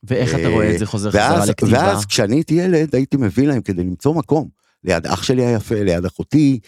ואיך 0.03 0.29
אתה 0.29 0.43
אה, 0.43 0.47
רואה 0.47 0.73
את 0.73 0.79
זה 0.79 0.85
חוזר 0.85 1.09
חזרה 1.09 1.45
לכתיבה? 1.45 1.71
ואז 1.71 2.05
כשאני 2.05 2.35
הייתי 2.35 2.53
ילד, 2.53 2.95
הייתי 2.95 3.17
מביא 3.17 3.47
להם 3.47 3.61
כדי 3.61 3.83
למצוא 3.83 4.15
מקום, 4.15 4.49
ליד 4.83 5.07
אח 5.07 5.23
שלי 5.23 5.45
היפה, 5.45 5.83
ליד 5.83 6.05
אחותי, 6.05 6.59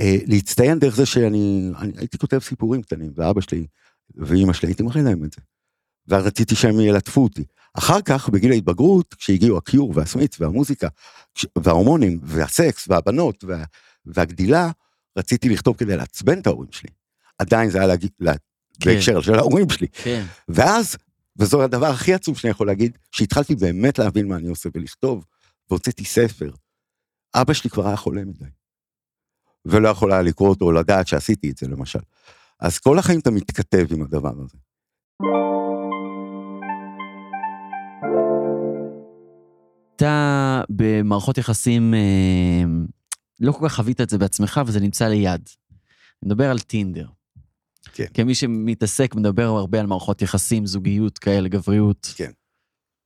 אה, 0.00 0.16
להצטיין 0.26 0.78
דרך 0.78 0.96
זה 0.96 1.06
שאני 1.06 1.70
אני, 1.78 1.92
הייתי 1.96 2.18
כותב 2.18 2.38
סיפורים 2.38 2.82
קטנים, 2.82 3.12
ואבא 3.16 3.40
שלי 3.40 3.66
ואימא 4.14 4.52
שלי, 4.52 4.68
הייתי 4.68 4.82
מראה 4.82 5.02
להם 5.02 5.24
את 5.24 5.32
זה. 5.32 5.40
ואז 6.08 6.26
רציתי 6.26 6.54
שהם 6.54 6.80
ילטפו 6.80 7.22
אותי. 7.22 7.44
אחר 7.74 8.00
כך, 8.00 8.28
בגיל 8.28 8.52
ההתבגרות, 8.52 9.14
כשהגיעו 9.14 9.56
הקיור 9.56 9.92
והסמיץ 9.94 10.40
והמוזיקה, 10.40 10.88
וההורמונים, 11.58 12.18
והסקס, 12.22 12.88
והבנות, 12.88 13.44
וה, 13.44 13.64
והגדילה, 14.06 14.70
רציתי 15.16 15.48
לכתוב 15.48 15.76
כדי 15.76 15.96
לעצבן 15.96 16.38
את 16.38 16.46
ההורים 16.46 16.72
שלי. 16.72 16.90
עדיין 17.38 17.70
זה 17.70 17.78
היה 17.78 17.86
להגיד, 17.86 18.10
לה, 18.20 18.32
כן. 18.80 18.90
בהקשר 18.90 19.20
של 19.20 19.34
ההורים 19.34 19.70
שלי. 19.70 19.88
כן. 19.88 20.24
ואז, 20.48 20.96
וזו 21.36 21.62
הדבר 21.62 21.86
הכי 21.86 22.14
עצוב 22.14 22.38
שאני 22.38 22.50
יכול 22.50 22.66
להגיד, 22.66 22.98
שהתחלתי 23.12 23.54
באמת 23.54 23.98
להבין 23.98 24.28
מה 24.28 24.36
אני 24.36 24.48
עושה 24.48 24.68
ולכתוב, 24.74 25.24
והוצאתי 25.70 26.04
ספר. 26.04 26.50
אבא 27.34 27.52
שלי 27.52 27.70
כבר 27.70 27.86
היה 27.86 27.96
חולה 27.96 28.24
מדי. 28.24 28.44
ולא 29.64 29.88
יכול 29.88 30.12
היה 30.12 30.22
לקרוא 30.22 30.48
אותו 30.48 30.64
או 30.64 30.72
לדעת 30.72 31.06
שעשיתי 31.06 31.50
את 31.50 31.56
זה, 31.56 31.68
למשל. 31.68 31.98
אז 32.60 32.78
כל 32.78 32.98
החיים 32.98 33.20
אתה 33.20 33.30
מתכתב 33.30 33.86
עם 33.90 34.02
הדבר 34.02 34.32
הזה. 34.44 34.58
אתה 39.96 40.60
במערכות 40.68 41.38
יחסים, 41.38 41.94
אה, 41.94 42.64
לא 43.40 43.52
כל 43.52 43.68
כך 43.68 43.74
חווית 43.74 44.00
את 44.00 44.10
זה 44.10 44.18
בעצמך, 44.18 44.60
וזה 44.66 44.80
נמצא 44.80 45.08
ליד. 45.08 45.48
אני 46.22 46.26
מדבר 46.32 46.50
על 46.50 46.58
טינדר. 46.58 47.06
כן. 47.92 48.04
כמי 48.14 48.34
שמתעסק, 48.34 49.14
מדבר 49.14 49.44
הרבה 49.44 49.80
על 49.80 49.86
מערכות 49.86 50.22
יחסים, 50.22 50.66
זוגיות 50.66 51.18
כאלה, 51.18 51.48
גבריות. 51.48 52.12
כן. 52.16 52.30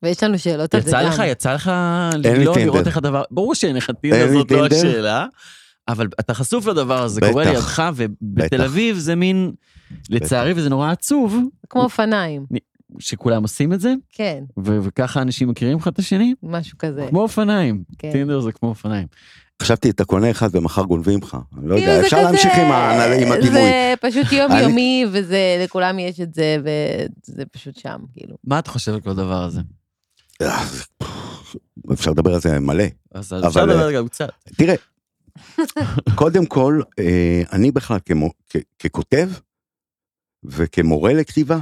ויש 0.03 0.23
לנו 0.23 0.39
שאלות 0.39 0.75
על 0.75 0.81
זה 0.81 0.89
יצא 0.89 1.03
גם. 1.03 1.09
לך, 1.09 1.23
יצא 1.27 1.55
לך 1.55 1.71
לגלול, 2.15 2.55
טינדר. 2.55 2.65
לראות 2.73 2.87
איך 2.87 2.97
הדבר, 2.97 3.23
ברור 3.31 3.55
שאין 3.55 3.77
לך 3.77 3.91
טינדר, 4.01 4.33
זאת 4.33 4.51
לא 4.51 4.69
טינדר. 4.69 4.77
השאלה, 4.77 5.27
אבל 5.89 6.09
אתה 6.21 6.35
חשוף 6.35 6.67
לדבר 6.67 7.03
הזה, 7.03 7.21
קורה. 7.21 7.45
לידך, 7.45 7.83
ובתל. 7.97 8.63
אביב 8.63 8.97
זה 8.97 9.15
מין, 9.15 9.53
לצערי, 10.11 10.53
וזה 10.57 10.69
נורא 10.69 10.91
עצוב, 10.91 11.37
כמו 11.71 11.83
אופניים. 11.83 12.47
שכולם 12.99 13.43
עושים 13.43 13.73
את 13.73 13.81
זה, 13.81 13.95
כן, 14.11 14.45
וככה 14.65 15.23
אנשים 15.23 15.49
מכירים 15.49 15.79
אחד 15.79 15.93
את 15.93 15.99
השני, 15.99 16.35
משהו 16.43 16.79
כזה. 16.79 17.07
כמו 17.11 17.23
אופניים, 17.23 17.85
כן. 17.99 18.13
טינדר 18.13 18.41
זה 18.41 18.53
כמו 18.53 18.69
אופניים. 18.69 19.07
חשבתי, 19.61 19.91
אתה 19.91 20.05
קונה 20.05 20.31
אחד 20.31 20.49
ומחר 20.53 20.83
גונבים 20.83 21.19
לך. 21.23 21.37
אני 21.59 21.69
לא 21.69 21.75
כאילו 21.75 21.91
יודע, 21.91 22.01
זה 22.01 22.05
אפשר 22.07 22.23
להמשיך 22.23 22.53
עם 23.23 23.33
הדימוי. 23.33 23.51
זה 23.51 23.95
פשוט 24.01 24.33
יומיומי, 24.33 25.05
וזה, 25.13 25.61
לכולם 25.65 25.99
יש 25.99 26.21
את 26.21 26.35
זה, 26.35 26.57
וזה 26.61 27.47
פשוט 27.47 27.77
שם, 27.77 27.99
כאילו. 28.13 28.37
מה 28.45 28.59
אתה 28.59 28.71
חושב 28.71 28.95
על 28.95 29.01
כל 29.01 29.11
הדבר 29.11 29.43
הזה? 29.43 29.61
אה, 30.43 30.65
אפשר 31.93 32.11
לדבר 32.11 32.35
על 32.35 32.41
זה 32.41 32.61
מלא. 32.61 32.85
אז 33.15 33.35
אפשר 33.49 33.67
לדבר 33.67 33.87
אה, 33.87 33.93
גם 33.93 34.09
קצת. 34.09 34.29
תראה, 34.57 34.75
קודם 36.15 36.47
כל, 36.47 36.81
אה, 36.99 37.43
אני 37.53 37.71
בכלל 37.71 37.99
ככותב 38.79 39.31
וכמורה 40.45 41.13
לכתיבה, 41.13 41.59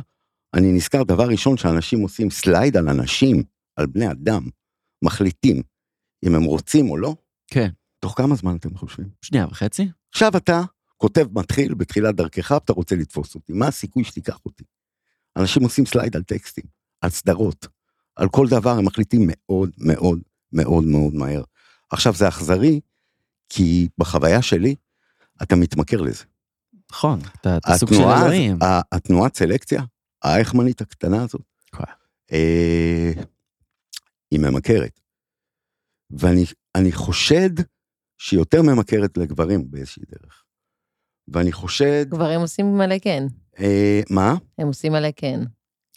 אני 0.55 0.73
נזכר 0.73 1.03
דבר 1.03 1.29
ראשון 1.29 1.57
שאנשים 1.57 2.01
עושים 2.01 2.31
slide 2.31 2.77
על 2.77 2.89
אנשים, 2.89 3.43
על 3.77 3.87
בני 3.87 4.11
אדם, 4.11 4.49
מחליטים 5.05 5.63
אם 6.25 6.35
הם 6.35 6.45
רוצים 6.45 6.91
או 6.91 6.97
לא, 6.97 7.15
כן. 7.51 7.69
תוך 8.01 8.15
כמה 8.17 8.35
זמן 8.35 8.57
אתם 8.57 8.77
חושבים? 8.77 9.09
שנייה 9.23 9.47
וחצי? 9.47 9.89
עכשיו 10.11 10.37
אתה 10.37 10.63
כותב 10.97 11.27
מתחיל 11.33 11.75
בתחילת 11.75 12.15
דרכך, 12.15 12.51
ואתה 12.51 12.73
רוצה 12.73 12.97
לתפוס 12.97 13.35
אותי, 13.35 13.53
מה 13.53 13.69
הסיכוי 13.69 14.05
שתיקח 14.05 14.39
אותי? 14.45 14.65
אנשים 15.37 15.63
עושים 15.63 15.87
slide 15.87 16.17
על 16.17 16.23
טקסטים, 16.23 16.65
על 17.01 17.11
סדרות, 17.11 17.67
על 18.17 18.29
כל 18.29 18.49
דבר, 18.49 18.71
הם 18.71 18.85
מחליטים 18.85 19.23
מאוד 19.27 19.71
מאוד 19.79 20.19
מאוד 20.53 20.85
מאוד 20.85 21.15
מהר. 21.15 21.43
עכשיו 21.91 22.15
זה 22.15 22.29
אכזרי, 22.29 22.81
כי 23.49 23.89
בחוויה 23.99 24.43
שלי, 24.43 24.75
אתה 25.43 25.57
מתמכר 25.57 26.01
לזה. 26.01 26.25
נכון, 26.91 27.21
אתה 27.41 27.57
אתה 27.57 27.79
סוג 27.79 27.93
של 27.93 28.03
אלוהים. 28.03 28.59
התנועת 28.93 29.37
סלקציה, 29.37 29.83
האייכמנית 30.23 30.81
הקטנה 30.81 31.23
הזאת, 31.23 31.43
כן. 31.77 31.85
אה, 32.33 33.13
היא 34.31 34.41
ממכרת. 34.41 35.01
ואני 36.11 36.45
אני 36.75 36.93
חושד 36.93 37.51
שהיא 38.19 38.41
יותר 38.41 38.63
ממכרת 38.63 39.19
לגברים 39.19 39.71
באיזושהי 39.71 40.03
דרך. 40.13 40.43
ואני 41.29 41.53
חושד, 41.53 42.07
גברים 42.09 42.41
עושים 42.41 42.79
מלא 42.79 42.99
כן. 43.03 43.27
אה, 43.61 44.01
מה? 44.11 44.35
הם 44.59 44.67
עושים 44.67 44.93
מלא 44.93 45.09
כן. 45.17 45.41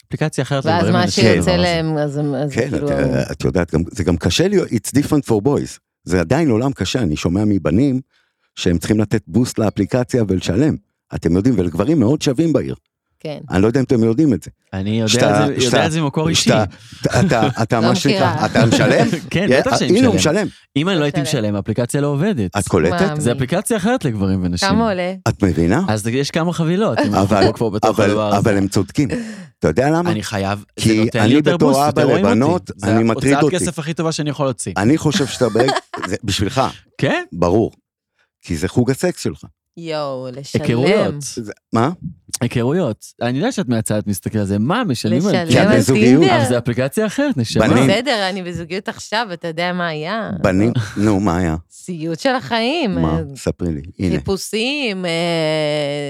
אפליקציה 0.06 0.42
אחרת 0.42 0.66
ואז 0.66 0.90
מה 0.90 1.10
שיוצא. 1.10 1.56
להם, 1.56 1.98
אז 1.98 2.16
הם- 2.16 2.34
אז 2.34 2.52
כן, 2.54 2.70
כאילו... 2.70 2.88
את, 2.88 2.94
את 3.32 3.44
יודעת, 3.44 3.74
גם, 3.74 3.80
זה 3.90 4.04
גם 4.04 4.16
קשה 4.16 4.48
לי, 4.48 4.60
it's 4.62 4.90
different 4.98 5.28
for 5.30 5.44
boys. 5.44 5.78
זה 6.04 6.20
עדיין 6.20 6.50
עולם 6.50 6.72
קשה, 6.72 7.02
אני 7.02 7.16
שומע 7.16 7.44
מבנים 7.44 8.00
שהם 8.56 8.78
צריכים 8.78 9.00
לתת 9.00 9.22
בוסט 9.26 9.58
לאפליקציה 9.58 10.22
ולשלם. 10.28 10.76
אתם 11.14 11.36
יודעים, 11.36 11.54
ולגברים 11.58 12.00
מאוד 12.00 12.22
שווים 12.22 12.52
בעיר. 12.52 12.74
כן. 13.22 13.38
אני 13.50 13.62
לא 13.62 13.66
יודע 13.66 13.80
אם 13.80 13.84
אתם 13.84 14.04
יודעים 14.04 14.32
את 14.34 14.42
זה. 14.42 14.50
אני 14.72 14.90
יודע 14.90 15.08
שאתה- 15.08 15.30
את 15.42 15.46
זה- 15.46 15.52
יודע 15.52 15.60
שאתה- 15.70 15.86
את 15.86 15.92
זה 15.92 16.00
ממקור 16.00 16.28
אישי. 16.28 16.50
אתה, 16.50 16.64
אתה, 17.62 17.80
לא 17.82 17.88
מה 17.88 17.94
שנקרא, 17.94 18.30
מכירה. 18.34 18.46
אתה 18.46 18.66
משלם? 18.66 19.06
כן, 19.30 19.48
בטח 19.58 19.78
שאני 19.78 19.98
הנה 19.98 20.06
הוא 20.08 20.14
משלם. 20.16 20.34
משלם. 20.34 20.46
אם 20.76 20.88
אני 20.88 20.98
לא 20.98 21.04
הייתי 21.04 21.20
משלם. 21.22 21.40
משלם, 21.44 21.54
האפליקציה 21.56 22.00
לא 22.00 22.06
עובדת. 22.06 22.56
את 22.58 22.68
קולטת? 22.68 23.10
זה? 23.20 23.32
אפליקציה 23.32 23.76
אחרת 23.76 24.04
לגברים 24.04 24.40
ונשים. 24.44 24.68
כמה 24.68 24.88
עולה? 24.88 25.14
את 25.28 25.42
מבינה? 25.42 25.82
אז 25.88 26.06
יש 26.06 26.30
כמה 26.30 26.52
חבילות, 26.52 26.98
אבל- 27.12 28.56
הם 28.56 28.68
צודקים. 28.68 29.08
אתה 29.58 29.68
יודע 29.68 29.90
למה? 29.90 30.10
אני 30.10 30.22
חייב, 30.22 30.58
זה 30.58 30.64
כי 30.82 31.04
נותן 31.04 31.18
לי 31.18 31.24
אני 31.24 31.34
יותר 31.34 31.56
בתור 31.56 31.68
בוסט, 31.72 31.80
אבא 31.88 32.00
יותר 32.00 32.10
רואים 32.10 32.24
אותי. 32.24 32.34
לבנות, 32.36 32.70
זה 32.76 32.86
אני 32.96 33.04
מטריד 33.04 33.34
אותי. 33.34 33.44
הוצאת 33.56 33.60
כסף 33.62 33.78
הכי 33.78 33.94
טובה 33.94 34.12
שאני 34.12 34.30
יכול 34.30 34.46
להוציא. 34.46 34.72
אני 34.76 34.98
חושב 34.98 35.26
שאתה 35.26 35.48
ברגע, 35.48 35.72
זה 36.08 36.16
בשבילך, 36.24 36.60
כן? 36.98 37.24
ברור. 37.32 37.72
כי 38.44 38.56
זה 38.56 38.68
חוג 38.68 38.90
הסקס 38.90 39.22
שלך. 39.22 39.44
יואו, 39.76 40.28
לשלם. 40.32 40.62
היכרויות. 40.62 41.14
זה- 41.20 41.52
מה? 41.72 41.90
היכרויות. 42.42 43.04
אני 43.22 43.38
יודע 43.38 43.52
שאת 43.52 43.68
מהצד 43.68 44.00
מסתכל 44.06 44.38
על 44.38 44.44
זה, 44.44 44.58
מה, 44.58 44.82
משלמים 44.84 45.26
על 45.26 45.46
לשלם 45.46 45.60
על 45.68 45.72
על 45.72 45.80
זוגיות. 45.80 46.20
טינדר. 46.20 46.36
אבל 46.36 46.48
זה 46.48 46.58
אפליקציה 46.58 47.06
אחרת, 47.06 47.36
נשמה. 47.36 47.68
בנים. 47.68 47.84
בסדר, 47.90 48.28
אני 48.30 48.42
בזוגיות 48.42 48.88
עכשיו, 48.88 49.26
אתה 49.32 49.48
יודע 49.48 49.72
מה 49.72 49.88
היה? 49.88 50.30
בנים, 50.42 50.72
נו, 50.96 51.20
מה 51.20 51.36
היה? 51.36 51.56
סיוט 51.70 52.18
של 52.20 52.34
החיים. 52.34 52.94
מה? 52.94 53.12
אה, 53.18 53.22
ספרי 53.36 53.72
לי, 53.72 53.80
הנה, 53.98 54.16
חיפושים, 54.16 55.04
אה, 55.06 55.10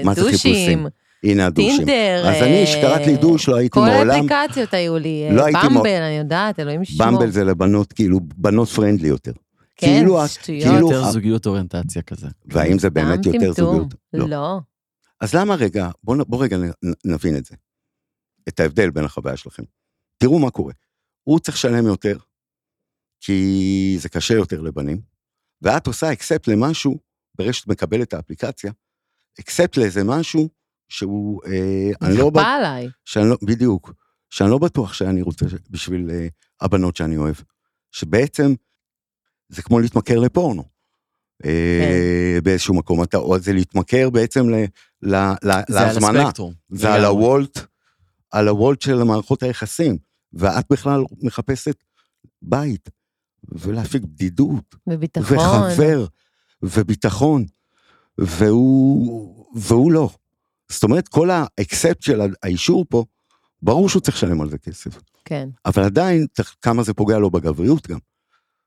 מה 0.03 0.13
זה 0.13 0.21
דושים, 0.21 0.37
חיפושים? 0.37 0.85
הנה 1.23 1.45
הדושים. 1.45 1.77
טינדר. 1.77 2.23
אז 2.29 2.41
אני, 2.43 2.61
אה, 2.61 2.67
שקראת 2.67 3.07
לי 3.07 3.15
דוש, 3.17 3.49
לא 3.49 3.55
הייתי 3.55 3.69
כל 3.73 3.79
מעולם. 3.79 4.09
האפליקציות 4.09 4.73
היו 4.73 4.97
לי. 4.97 5.27
אה, 5.29 5.35
לא 5.35 5.45
הייתי 5.45 5.67
מ- 5.67 5.73
במבל, 5.73 6.01
אני 6.01 6.17
יודעת, 6.17 6.59
אלוהים 6.59 6.81
ישמור. 6.81 7.07
במבל 7.07 7.29
זה 7.29 7.43
לבנות, 7.43 7.93
כאילו, 7.93 8.19
בנות 8.37 8.69
פרנדלי 8.69 9.07
יותר. 9.07 9.31
כן, 9.77 9.87
כאילו 9.87 10.25
את- 10.25 10.29
שטויות. 10.29 10.63
כאילו- 10.63 10.91
יותר 10.91 11.11
זוגיות 11.11 11.45
אוריינטציה 11.45 12.01
כזה. 12.01 12.27
והאם 12.45 12.79
זה 12.79 12.89
באמת 12.89 13.19
סתם 13.19 13.33
יותר 13.33 13.53
טמטום. 13.53 13.73
זוגיות? 13.75 13.93
לא. 14.13 14.29
לא. 14.29 14.59
אז 15.23 15.35
למה 15.35 15.55
רגע, 15.55 15.89
בוא, 16.03 16.15
נ- 16.15 16.23
בוא 16.27 16.43
רגע 16.43 16.57
נבין 17.05 17.37
את 17.37 17.45
זה. 17.45 17.55
את 18.47 18.59
ההבדל 18.59 18.89
בין 18.89 19.03
החוויה 19.03 19.37
שלכם. 19.37 19.63
תראו 20.17 20.39
מה 20.39 20.51
קורה. 20.51 20.73
הוא 21.23 21.39
צריך 21.39 21.57
לשלם 21.57 21.85
יותר, 21.85 22.17
כי 23.21 23.95
זה 23.99 24.09
קשה 24.09 24.33
יותר 24.33 24.61
לבנים, 24.61 25.01
ואת 25.61 25.87
עושה 25.87 26.13
אקספט 26.13 26.47
למשהו, 26.47 26.99
ברגע 27.35 27.53
שאת 27.53 27.67
מקבלת 27.67 28.07
את 28.07 28.13
האפליקציה, 28.13 28.71
אקספט 29.39 29.77
לאיזה 29.77 30.01
משהו 30.05 30.49
שהוא, 30.89 31.41
אה, 31.45 32.07
אני 32.07 32.17
לא, 32.17 32.27
נכפה 32.27 32.41
עליי. 32.41 32.89
שאני 33.05 33.29
לא, 33.29 33.37
בדיוק, 33.43 33.93
שאני 34.29 34.49
לא 34.49 34.57
בטוח 34.57 34.93
שאני 34.93 35.21
רוצה 35.21 35.45
בשביל 35.69 36.09
אה, 36.11 36.27
הבנות 36.61 36.95
שאני 36.95 37.17
אוהב. 37.17 37.35
שבעצם 37.91 38.53
זה 39.49 39.61
כמו 39.61 39.79
להתמכר 39.79 40.19
לפורנו. 40.19 40.72
אה, 41.45 42.37
באיזשהו 42.43 42.73
מקום, 42.73 43.03
אתה, 43.03 43.17
או 43.17 43.39
זה 43.39 43.53
להתמכר 43.53 44.09
בעצם 44.09 44.49
ל, 44.49 44.55
ל, 45.01 45.15
ל, 45.15 45.51
זה 45.67 45.79
על 45.79 45.85
להזמנה. 45.87 46.21
הספקטרום. 46.21 46.53
זה 46.69 46.93
על. 46.93 47.05
הוולט, 47.05 47.59
על 48.31 48.47
הוולט 48.47 48.81
של 48.81 49.03
מערכות 49.03 49.43
היחסים, 49.43 49.97
ואת 50.33 50.65
בכלל 50.69 51.03
מחפשת 51.21 51.75
בית, 52.41 52.89
ולהפיק 53.51 54.03
בדידות, 54.03 54.75
בביטחון. 54.87 55.37
וחבר, 55.37 56.05
וביטחון, 56.63 57.45
והוא, 58.17 59.45
והוא 59.55 59.91
לא. 59.91 60.09
זאת 60.69 60.83
אומרת, 60.83 61.07
כל 61.07 61.29
האקספט 61.31 62.01
של 62.01 62.21
האישור 62.43 62.85
פה, 62.89 63.05
ברור 63.61 63.89
שהוא 63.89 64.01
צריך 64.01 64.17
לשלם 64.17 64.41
על 64.41 64.49
זה 64.49 64.57
כסף, 64.57 65.01
כן. 65.25 65.49
אבל 65.65 65.83
עדיין, 65.83 66.25
כמה 66.61 66.83
זה 66.83 66.93
פוגע 66.93 67.17
לו 67.17 67.31
בגבריות 67.31 67.87
גם. 67.87 67.97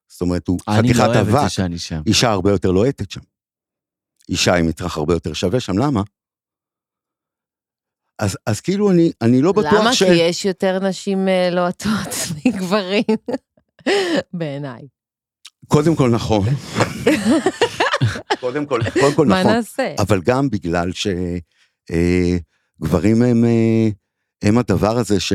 זאת 0.09 0.21
אומרת, 0.21 0.49
הוא 0.49 0.59
אני 0.69 0.77
חתיכת 0.79 0.99
לא 0.99 1.05
אוהב 1.05 1.29
את 1.29 1.35
אבק, 1.35 1.43
זה 1.43 1.49
שאני 1.49 1.79
שם. 1.79 2.03
אישה 2.07 2.31
הרבה 2.31 2.51
יותר 2.51 2.71
לוהטת 2.71 3.11
שם. 3.11 3.21
אישה 4.29 4.55
עם 4.55 4.67
מצרך 4.67 4.97
הרבה 4.97 5.15
יותר 5.15 5.33
שווה 5.33 5.61
שם, 5.61 5.79
למה? 5.79 6.03
אז, 8.19 8.39
אז 8.47 8.61
כאילו 8.61 8.91
אני, 8.91 9.13
אני 9.23 9.43
לא 9.43 9.53
בטוח 9.53 9.73
למה? 9.73 9.95
ש... 9.95 10.03
כי 10.03 10.09
יש 10.15 10.45
יותר 10.45 10.79
נשים 10.89 11.29
אה, 11.29 11.51
לוהטות 11.51 12.15
מגברים, 12.47 13.05
בעיניי. 14.33 14.89
קודם 15.69 15.97
כל 15.97 16.11
נכון. 16.11 16.47
קודם 18.41 18.67
כל, 18.67 18.81
קודם 19.01 19.15
כל 19.17 19.27
מה 19.27 19.41
נכון. 19.41 19.53
נעשה? 19.53 19.95
אבל 19.99 20.21
גם 20.23 20.51
בגלל 20.51 20.91
שגברים 21.93 23.23
הם, 23.23 23.45
אה, 23.45 23.89
הם 24.43 24.59
הדבר 24.59 24.97
הזה 24.99 25.21
ש, 25.21 25.33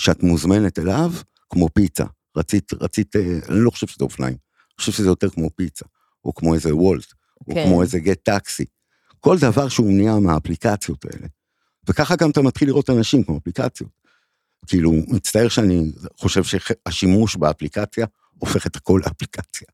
שאת 0.00 0.22
מוזמנת 0.22 0.78
אליו, 0.78 1.12
כמו 1.50 1.68
פיצה. 1.74 2.04
רצית, 2.38 2.72
רצית, 2.80 3.16
אה, 3.16 3.38
אני 3.48 3.58
לא 3.60 3.70
חושב 3.70 3.86
שזה 3.86 4.04
אופניים, 4.04 4.34
אני 4.34 4.80
חושב 4.80 4.92
שזה 4.92 5.08
יותר 5.08 5.30
כמו 5.30 5.50
פיצה, 5.56 5.84
או 6.24 6.34
כמו 6.34 6.54
איזה 6.54 6.76
וולט, 6.76 7.12
או 7.48 7.54
כן. 7.54 7.64
כמו 7.66 7.82
איזה 7.82 7.98
גט 7.98 8.20
טקסי. 8.22 8.64
כל 9.20 9.38
דבר 9.38 9.68
שהוא 9.68 9.92
נהיה 9.92 10.18
מהאפליקציות 10.18 11.04
האלה. 11.04 11.26
וככה 11.88 12.16
גם 12.16 12.30
אתה 12.30 12.42
מתחיל 12.42 12.68
לראות 12.68 12.90
אנשים 12.90 13.22
כמו 13.22 13.38
אפליקציות. 13.38 13.90
כאילו, 14.66 14.92
מצטער 14.92 15.48
שאני 15.48 15.92
חושב 16.16 16.42
שהשימוש 16.44 17.36
באפליקציה 17.36 18.06
הופך 18.38 18.66
את 18.66 18.76
הכל 18.76 19.00
לאפליקציה. 19.06 19.68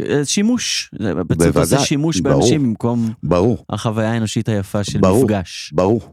אה, 0.00 0.24
שימוש. 0.24 0.90
זה 0.98 1.14
בעצם 1.14 1.34
אתה 1.34 1.44
עושה 1.44 1.60
בוודאי, 1.60 1.84
שימוש 1.86 2.20
ברור. 2.20 2.40
באנשים 2.40 2.62
במקום 2.62 3.12
ברור, 3.22 3.64
החוויה 3.70 4.12
האנושית 4.12 4.48
היפה 4.48 4.84
של 4.84 4.98
ברור. 4.98 5.24
מפגש. 5.24 5.72
ברור. 5.74 6.12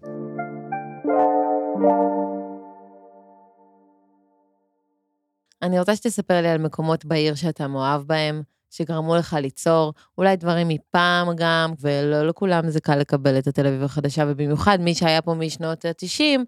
אני 5.61 5.79
רוצה 5.79 5.95
שתספר 5.95 6.41
לי 6.41 6.47
על 6.47 6.57
מקומות 6.57 7.05
בעיר 7.05 7.35
שאתה 7.35 7.67
מאוהב 7.67 8.01
בהם, 8.01 8.41
שגרמו 8.69 9.15
לך 9.15 9.33
ליצור, 9.33 9.93
אולי 10.17 10.35
דברים 10.35 10.67
מפעם 10.67 11.27
גם, 11.35 11.73
ולא 11.81 12.27
לכולם 12.27 12.69
זה 12.69 12.79
קל 12.79 12.95
לקבל 12.95 13.39
את 13.39 13.47
התל 13.47 13.67
אביב 13.67 13.83
החדשה, 13.83 14.23
ובמיוחד 14.27 14.81
מי 14.81 14.95
שהיה 14.95 15.21
פה 15.21 15.33
משנות 15.33 15.85
ה-90, 15.85 16.39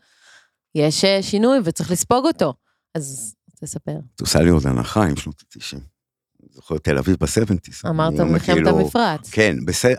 יש 0.75 1.05
אה, 1.05 1.23
שינוי 1.23 1.59
וצריך 1.63 1.91
לספוג 1.91 2.25
אותו. 2.25 2.53
אז 2.95 3.35
תספר. 3.61 3.97
את 4.15 4.21
עושה 4.21 4.39
לי 4.39 4.49
עוד 4.49 4.67
הנחה 4.67 5.03
עם 5.03 5.15
שנות 5.15 5.43
ה-90. 5.55 5.79
זוכר 6.51 6.77
תל 6.77 6.97
אביב 6.97 7.17
בסבנטיס. 7.19 7.85
אמרת 7.85 8.19
מלחמת 8.19 8.55
כאילו, 8.55 8.79
המפרץ. 8.79 9.29
כן, 9.29 9.55
בסדר, 9.65 9.95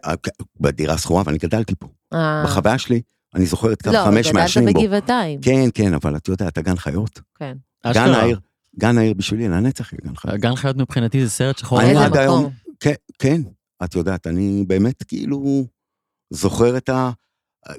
בדירה 0.60 0.98
שכורה, 0.98 1.22
ואני 1.26 1.38
גדלתי 1.38 1.74
פה. 1.78 1.86
אה, 2.14 2.42
בחוויה 2.44 2.78
שלי, 2.78 3.02
אני 3.34 3.46
זוכר 3.46 3.72
את 3.72 3.82
קו 3.82 3.90
לא, 3.90 4.04
חמש 4.04 4.26
גדלת 4.26 4.34
מעשנים 4.42 4.74
בו. 4.74 4.80
בגבעתיים. 4.80 5.40
כן, 5.40 5.68
כן, 5.74 5.94
אבל 5.94 6.16
את 6.16 6.28
יודעת, 6.28 6.58
הגן 6.58 6.76
חיות. 6.76 7.20
כן. 7.38 7.56
גן. 7.94 8.08
העיר, 8.14 8.40
גן 8.80 8.98
העיר 8.98 9.14
בשבילי, 9.14 9.48
לנצח 9.48 9.92
יהיה 9.92 10.00
גן 10.04 10.16
חיות. 10.16 10.34
גן 10.34 10.56
חיות 10.56 10.76
מבחינתי 10.76 11.24
זה 11.24 11.30
סרט 11.30 11.58
שחור. 11.58 11.80
אני 11.80 11.88
איזה 11.88 12.00
לבן. 12.00 12.12
עד 12.12 12.16
היום, 12.16 12.40
מקום? 12.40 12.52
כן, 12.80 12.94
כן, 13.18 13.40
את 13.84 13.94
יודעת, 13.94 14.26
אני 14.26 14.64
באמת 14.66 15.02
כאילו 15.02 15.66
זוכר 16.30 16.76
את 16.76 16.88
ה... 16.88 17.10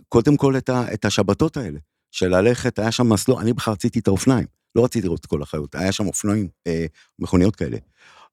קודם 0.09 0.37
כל 0.37 0.57
את, 0.57 0.69
ה, 0.69 0.93
את 0.93 1.05
השבתות 1.05 1.57
האלה, 1.57 1.79
של 2.11 2.27
ללכת, 2.27 2.79
היה 2.79 2.91
שם 2.91 3.09
מסלול, 3.09 3.37
אני 3.37 3.53
בכלל 3.53 3.73
רציתי 3.73 3.99
את 3.99 4.07
האופניים, 4.07 4.45
לא 4.75 4.85
רציתי 4.85 5.05
לראות 5.05 5.19
את 5.19 5.25
כל 5.25 5.41
החיות, 5.41 5.75
היה 5.75 5.91
שם 5.91 6.07
אופנועים, 6.07 6.47
אה, 6.67 6.85
מכוניות 7.19 7.55
כאלה. 7.55 7.77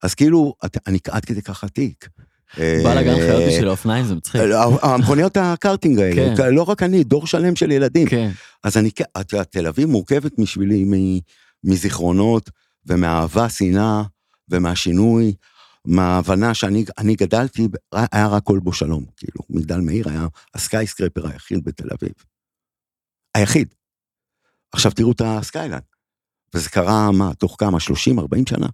אז 0.02 0.14
כאילו, 0.14 0.54
את, 0.64 0.76
אני 0.86 0.98
עד 1.10 1.24
כדי 1.24 1.42
כך 1.42 1.64
עתיק. 1.64 2.08
בא 2.84 2.94
לגן 2.94 3.10
אה, 3.10 3.26
חיות 3.26 3.42
בשביל 3.48 3.68
האופניים, 3.68 4.04
זה 4.04 4.14
מצחיק. 4.14 4.40
המכוניות 4.82 5.36
הקארטינג 5.36 5.98
האלה, 5.98 6.36
כן. 6.36 6.54
לא 6.54 6.62
רק 6.62 6.82
אני, 6.82 7.04
דור 7.04 7.26
שלם 7.26 7.56
של 7.56 7.70
ילדים. 7.70 8.08
כן. 8.08 8.30
אז 8.64 8.76
אני, 8.76 8.90
את 9.20 9.32
יודעת, 9.32 9.50
תל 9.50 9.66
אביב 9.66 9.88
מורכבת 9.88 10.40
בשבילי 10.40 10.84
מזיכרונות 11.64 12.50
ומאהבה, 12.86 13.48
שנאה 13.48 14.02
ומהשינוי, 14.50 15.34
מההבנה 15.84 16.54
שאני 16.54 16.84
אני 16.98 17.14
גדלתי, 17.14 17.68
היה 18.12 18.28
רק 18.28 18.42
כל 18.42 18.58
בו 18.58 18.72
שלום, 18.72 19.04
כאילו, 19.16 19.40
מגדל 19.50 19.80
מאיר 19.80 20.08
היה 20.08 20.26
ה 20.54 20.61
skyscraper 20.61 21.26
היחיד 21.26 21.64
בתל 21.64 21.88
אביב. 21.92 22.12
היחיד. 23.34 23.74
עכשיו 24.72 24.92
תראו 24.92 25.12
את 25.12 25.20
ה 25.24 25.31
skyline. 25.31 25.82
וזה 26.54 26.70
קרה, 26.70 27.12
מה, 27.12 27.34
תוך 27.34 27.56
כמה, 27.58 27.80
30, 27.80 28.18
40 28.18 28.46
שנה? 28.46 28.66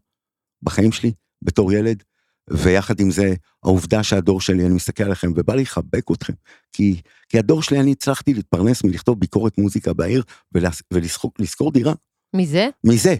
בחיים 0.62 0.92
שלי, 0.92 1.12
בתור 1.42 1.72
ילד, 1.72 2.02
ויחד 2.50 3.00
עם 3.00 3.10
זה, 3.10 3.34
העובדה 3.64 4.02
שהדור 4.02 4.40
שלי, 4.40 4.66
אני 4.66 4.74
מסתכל 4.74 5.04
עליכם 5.04 5.32
ובא 5.36 5.54
לי 5.54 5.62
לחבק 5.62 6.10
אתכם, 6.12 6.32
כי, 6.72 7.00
כי 7.28 7.38
הדור 7.38 7.62
שלי, 7.62 7.80
אני 7.80 7.92
הצלחתי 7.92 8.34
להתפרנס 8.34 8.84
מלכתוב 8.84 9.20
ביקורת 9.20 9.58
מוזיקה 9.58 9.92
בעיר 9.92 10.22
ולשכור 10.92 11.72
דירה. 11.72 11.94
מזה? 12.34 12.68
מזה. 12.84 13.14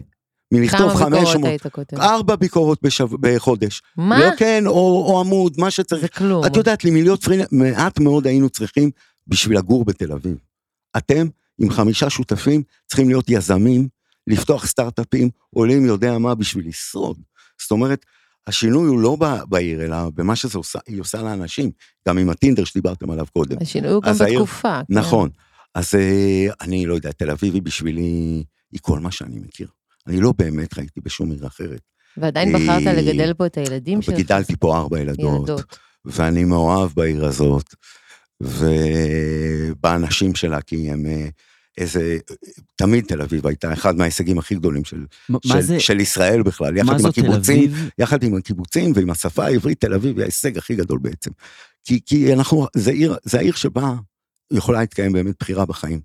מלכתוב 0.53 0.89
כמה 0.89 0.95
חמש 0.95 1.19
ביקורות 1.19 1.45
היית 1.45 1.67
כותב? 1.67 1.99
ארבע 1.99 2.35
ביקורות 2.35 2.79
בשב... 2.81 3.07
בחודש. 3.19 3.81
מה? 3.97 4.19
לא 4.19 4.35
כן, 4.37 4.63
או, 4.67 5.05
או 5.07 5.19
עמוד, 5.19 5.53
מה 5.57 5.71
שצריך. 5.71 6.01
זה 6.01 6.07
כלום. 6.07 6.45
את 6.45 6.55
יודעת, 6.55 6.83
לי 6.83 6.91
פרינט, 7.21 7.47
מעט 7.51 7.99
מאוד 7.99 8.27
היינו 8.27 8.49
צריכים 8.49 8.91
בשביל 9.27 9.57
לגור 9.57 9.85
בתל 9.85 10.11
אביב. 10.11 10.37
אתם, 10.97 11.27
עם 11.61 11.69
חמישה 11.69 12.09
שותפים, 12.09 12.63
צריכים 12.87 13.07
להיות 13.09 13.25
יזמים, 13.29 13.87
לפתוח 14.27 14.65
סטארט-אפים, 14.65 15.29
עולים 15.49 15.85
יודע 15.85 16.17
מה 16.17 16.35
בשביל 16.35 16.67
לשרוד. 16.67 17.17
זאת 17.61 17.71
אומרת, 17.71 18.05
השינוי 18.47 18.87
הוא 18.87 18.99
לא 18.99 19.17
בעיר, 19.49 19.81
אלא 19.85 19.97
במה 20.15 20.35
שהיא 20.35 20.51
עושה, 20.55 20.79
היא 20.87 21.01
עושה 21.01 21.21
לאנשים, 21.21 21.71
גם 22.07 22.17
עם 22.17 22.29
הטינדר 22.29 22.63
שדיברתם 22.63 23.11
עליו 23.11 23.25
קודם. 23.33 23.57
השינוי 23.61 23.91
הוא 23.91 24.01
גם 24.01 24.09
אז 24.09 24.21
העיר- 24.21 24.39
בתקופה. 24.43 24.81
כן. 24.87 24.93
נכון. 24.93 25.29
אז 25.75 25.95
אה, 25.95 26.47
אני 26.61 26.85
לא 26.85 26.93
יודע, 26.93 27.11
תל 27.11 27.31
אביב 27.31 27.53
היא 27.53 27.61
בשבילי, 27.61 28.43
היא 28.75 28.81
כל 28.81 28.99
מה 28.99 29.11
שאני 29.11 29.39
מכיר. 29.39 29.67
אני 30.07 30.21
לא 30.21 30.33
באמת 30.37 30.77
ראיתי 30.77 31.01
בשום 31.03 31.31
עיר 31.31 31.47
אחרת. 31.47 31.81
ועדיין 32.17 32.53
בחרת 32.53 32.87
אה, 32.87 32.93
לגדל 32.93 33.33
פה 33.33 33.45
את 33.45 33.57
הילדים 33.57 34.01
שלך. 34.01 34.13
וגידלתי 34.13 34.55
פה 34.59 34.77
ארבע 34.77 34.99
ילדות, 34.99 35.39
ילדות. 35.39 35.77
ואני 36.05 36.43
מאוהב 36.43 36.91
בעיר 36.95 37.25
הזאת, 37.25 37.75
ובאנשים 38.41 40.35
שלה, 40.35 40.61
כי 40.61 40.91
הם 40.91 41.05
אה, 41.05 41.27
איזה, 41.77 42.17
תמיד 42.75 43.05
תל 43.05 43.21
אביב 43.21 43.47
הייתה 43.47 43.73
אחד 43.73 43.95
מההישגים 43.95 44.39
הכי 44.39 44.55
גדולים 44.55 44.85
של, 44.85 45.05
של, 45.45 45.61
זה, 45.61 45.79
של 45.79 45.99
ישראל 45.99 46.43
בכלל, 46.43 46.77
יחד 46.77 46.99
עם 46.99 47.05
הקיבוצים? 47.05 47.71
יחד 47.97 48.23
עם 48.23 48.35
הקיבוצים 48.35 48.91
ועם 48.95 49.09
השפה 49.09 49.45
העברית, 49.45 49.81
תל 49.81 49.93
אביב 49.93 50.15
היא 50.15 50.23
ההישג 50.23 50.57
הכי 50.57 50.75
גדול 50.75 50.99
בעצם. 50.99 51.31
כי, 51.83 51.99
כי 52.05 52.33
אנחנו, 52.33 52.67
זה 52.75 52.91
עיר, 52.91 53.15
זה 53.23 53.37
העיר 53.37 53.53
שבה 53.53 53.93
יכולה 54.51 54.79
להתקיים 54.79 55.13
באמת 55.13 55.35
בחירה 55.39 55.65
בחיים. 55.65 55.99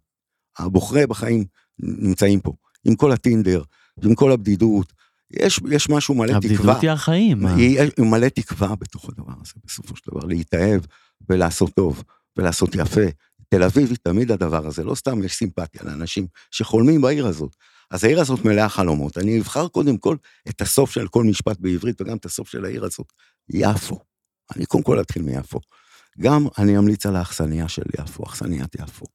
הבוחרי 0.58 1.06
בחיים 1.06 1.44
נמצאים 1.82 2.40
פה, 2.40 2.52
עם 2.84 2.94
כל 2.94 3.12
הטינדר, 3.12 3.62
עם 4.04 4.14
כל 4.14 4.32
הבדידות, 4.32 4.92
יש, 5.30 5.60
יש 5.70 5.88
משהו 5.88 6.14
מלא 6.14 6.26
תקווה. 6.26 6.36
הבדידות 6.36 6.82
היא 6.82 6.90
החיים. 6.90 7.46
היא 7.46 7.80
היא 7.80 8.06
מלא 8.06 8.28
תקווה 8.28 8.74
בתוך 8.76 9.08
הדבר 9.08 9.32
הזה, 9.42 9.52
בסופו 9.64 9.96
של 9.96 10.02
דבר, 10.10 10.26
להתאהב 10.26 10.80
ולעשות 11.28 11.70
טוב 11.74 12.02
ולעשות 12.36 12.74
יפה. 12.74 13.06
תל 13.48 13.62
אביב 13.62 13.88
היא 13.88 13.96
תמיד 14.02 14.32
הדבר 14.32 14.66
הזה, 14.66 14.84
לא 14.84 14.94
סתם 14.94 15.24
יש 15.24 15.34
סימפתיה 15.34 15.80
לאנשים 15.84 16.26
שחולמים 16.50 17.00
בעיר 17.00 17.26
הזאת. 17.26 17.56
אז 17.90 18.04
העיר 18.04 18.20
הזאת 18.20 18.44
מלאה 18.44 18.68
חלומות. 18.68 19.18
אני 19.18 19.40
אבחר 19.40 19.68
קודם 19.68 19.98
כל 19.98 20.16
את 20.48 20.60
הסוף 20.60 20.90
של 20.90 21.08
כל 21.08 21.24
משפט 21.24 21.56
בעברית 21.60 22.00
וגם 22.00 22.16
את 22.16 22.24
הסוף 22.24 22.48
של 22.48 22.64
העיר 22.64 22.84
הזאת, 22.84 23.12
יפו. 23.48 23.98
אני 24.56 24.66
קודם 24.66 24.84
כל 24.84 25.00
אתחיל 25.00 25.22
מיפו. 25.22 25.60
גם 26.20 26.46
אני 26.58 26.78
אמליץ 26.78 27.06
על 27.06 27.16
האכסניה 27.16 27.68
של 27.68 27.82
יפו, 28.00 28.24
אכסניית 28.24 28.74
יפו. 28.74 29.06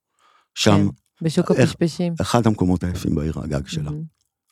שם, 0.56 0.71
כן, 0.71 0.88
בשוק 1.26 1.52
הפשפשים. 1.52 2.14
אחד 2.22 2.48
המקומות 2.48 2.84
היפים 2.84 3.16
בעיר, 3.16 3.34
הגג 3.40 3.68
שלה. 3.68 3.84
מהמם. 3.84 4.04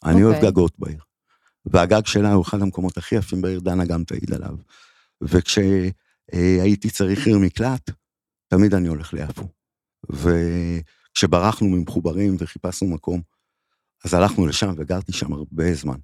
אני 0.05 0.23
אוהב 0.23 0.35
אוקיי. 0.35 0.51
גגות 0.51 0.79
בעיר. 0.79 1.01
והגג 1.65 2.05
שלה 2.05 2.33
הוא 2.33 2.43
אחד 2.43 2.61
המקומות 2.61 2.97
הכי 2.97 3.15
יפים 3.15 3.41
בעיר, 3.41 3.59
דנה 3.59 3.85
גם 3.85 4.03
תעיד 4.03 4.33
עליו. 4.33 4.55
וכשהייתי 5.21 6.89
צריך 6.91 7.27
עיר 7.27 7.39
מקלט, 7.39 7.91
תמיד 8.47 8.73
אני 8.73 8.87
הולך 8.87 9.13
ליפו. 9.13 9.47
וכשברחנו 10.09 11.69
ממחוברים 11.69 12.35
וחיפשנו 12.39 12.89
מקום, 12.89 13.21
אז 14.05 14.13
הלכנו 14.13 14.45
לשם 14.45 14.73
וגרתי 14.77 15.13
שם 15.13 15.33
הרבה 15.33 15.73
זמן. 15.73 15.97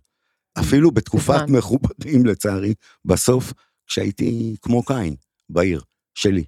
אפילו 0.60 0.92
בתקופת. 0.92 1.42
מחוברים, 1.48 2.26
לצערי, 2.26 2.74
בסוף, 3.06 3.54
כשהייתי 3.88 4.56
כמו 4.62 4.84
קין 4.84 5.16
בעיר 5.50 5.82
שלי. 6.16 6.44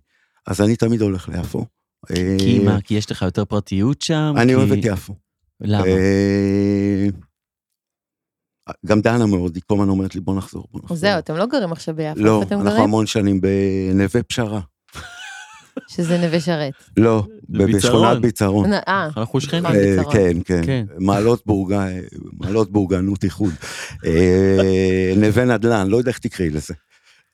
אז 0.48 0.62
אני 0.62 0.76
תמיד 0.76 1.02
הולך 1.02 1.30
ליפו. 1.30 1.66
כי 2.08 2.60
אה, 2.60 2.64
מה, 2.66 2.82
כי 2.82 2.94
יש 2.94 3.12
לך 3.12 3.22
יותר 3.22 3.46
פרטיות 3.46 4.02
שם? 4.02 4.34
אני 4.38 4.48
כי- 4.48 4.56
אוהב 4.56 4.72
את 4.72 4.80
יפו. 4.82 5.16
למה? 5.62 5.86
אה, 5.88 7.06
גם 8.86 9.02
דנה 9.02 9.26
מאוד, 9.26 9.56
היא 9.56 9.64
כל 9.68 9.74
הזמן 9.76 9.90
אומרת 9.90 10.16
לי, 10.16 10.22
בוא 10.22 10.36
נחזור, 10.36 10.68
בוא 10.72 10.82
נחזור. 10.84 10.98
זהו, 10.98 11.20
אתם 11.20 11.36
לא 11.36 11.46
גרים 11.46 11.72
עכשיו 11.72 11.96
ביפו, 11.96 12.20
לא, 12.20 12.42
אנחנו 12.42 12.64
גרים? 12.64 12.82
המון 12.84 13.06
שנים 13.06 13.42
בנווה 13.42 14.24
פשרה. 14.24 14.60
שזה 15.88 16.18
נווה 16.18 16.40
שרת. 16.40 16.74
לא. 16.98 17.24
בשכונת 17.50 18.22
ביצרון. 18.22 18.74
אה, 18.74 19.10
אנחנו 19.18 19.42
שכנים. 19.42 19.66
אה, 19.66 19.72
ביצרון. 19.72 20.14
כן, 20.14 20.38
כן, 20.46 20.62
כן. 20.66 20.86
מעלות 21.00 21.42
בורגה, 21.46 21.88
מעלות 22.40 22.72
בורגנות 22.72 23.24
איחוד. 23.24 23.54
נווה 25.18 25.46
נדל"ן, 25.46 25.88
לא 25.88 25.98
יודע 25.98 26.10
איך 26.10 26.18
תקראי 26.20 26.50
לזה. 26.50 26.74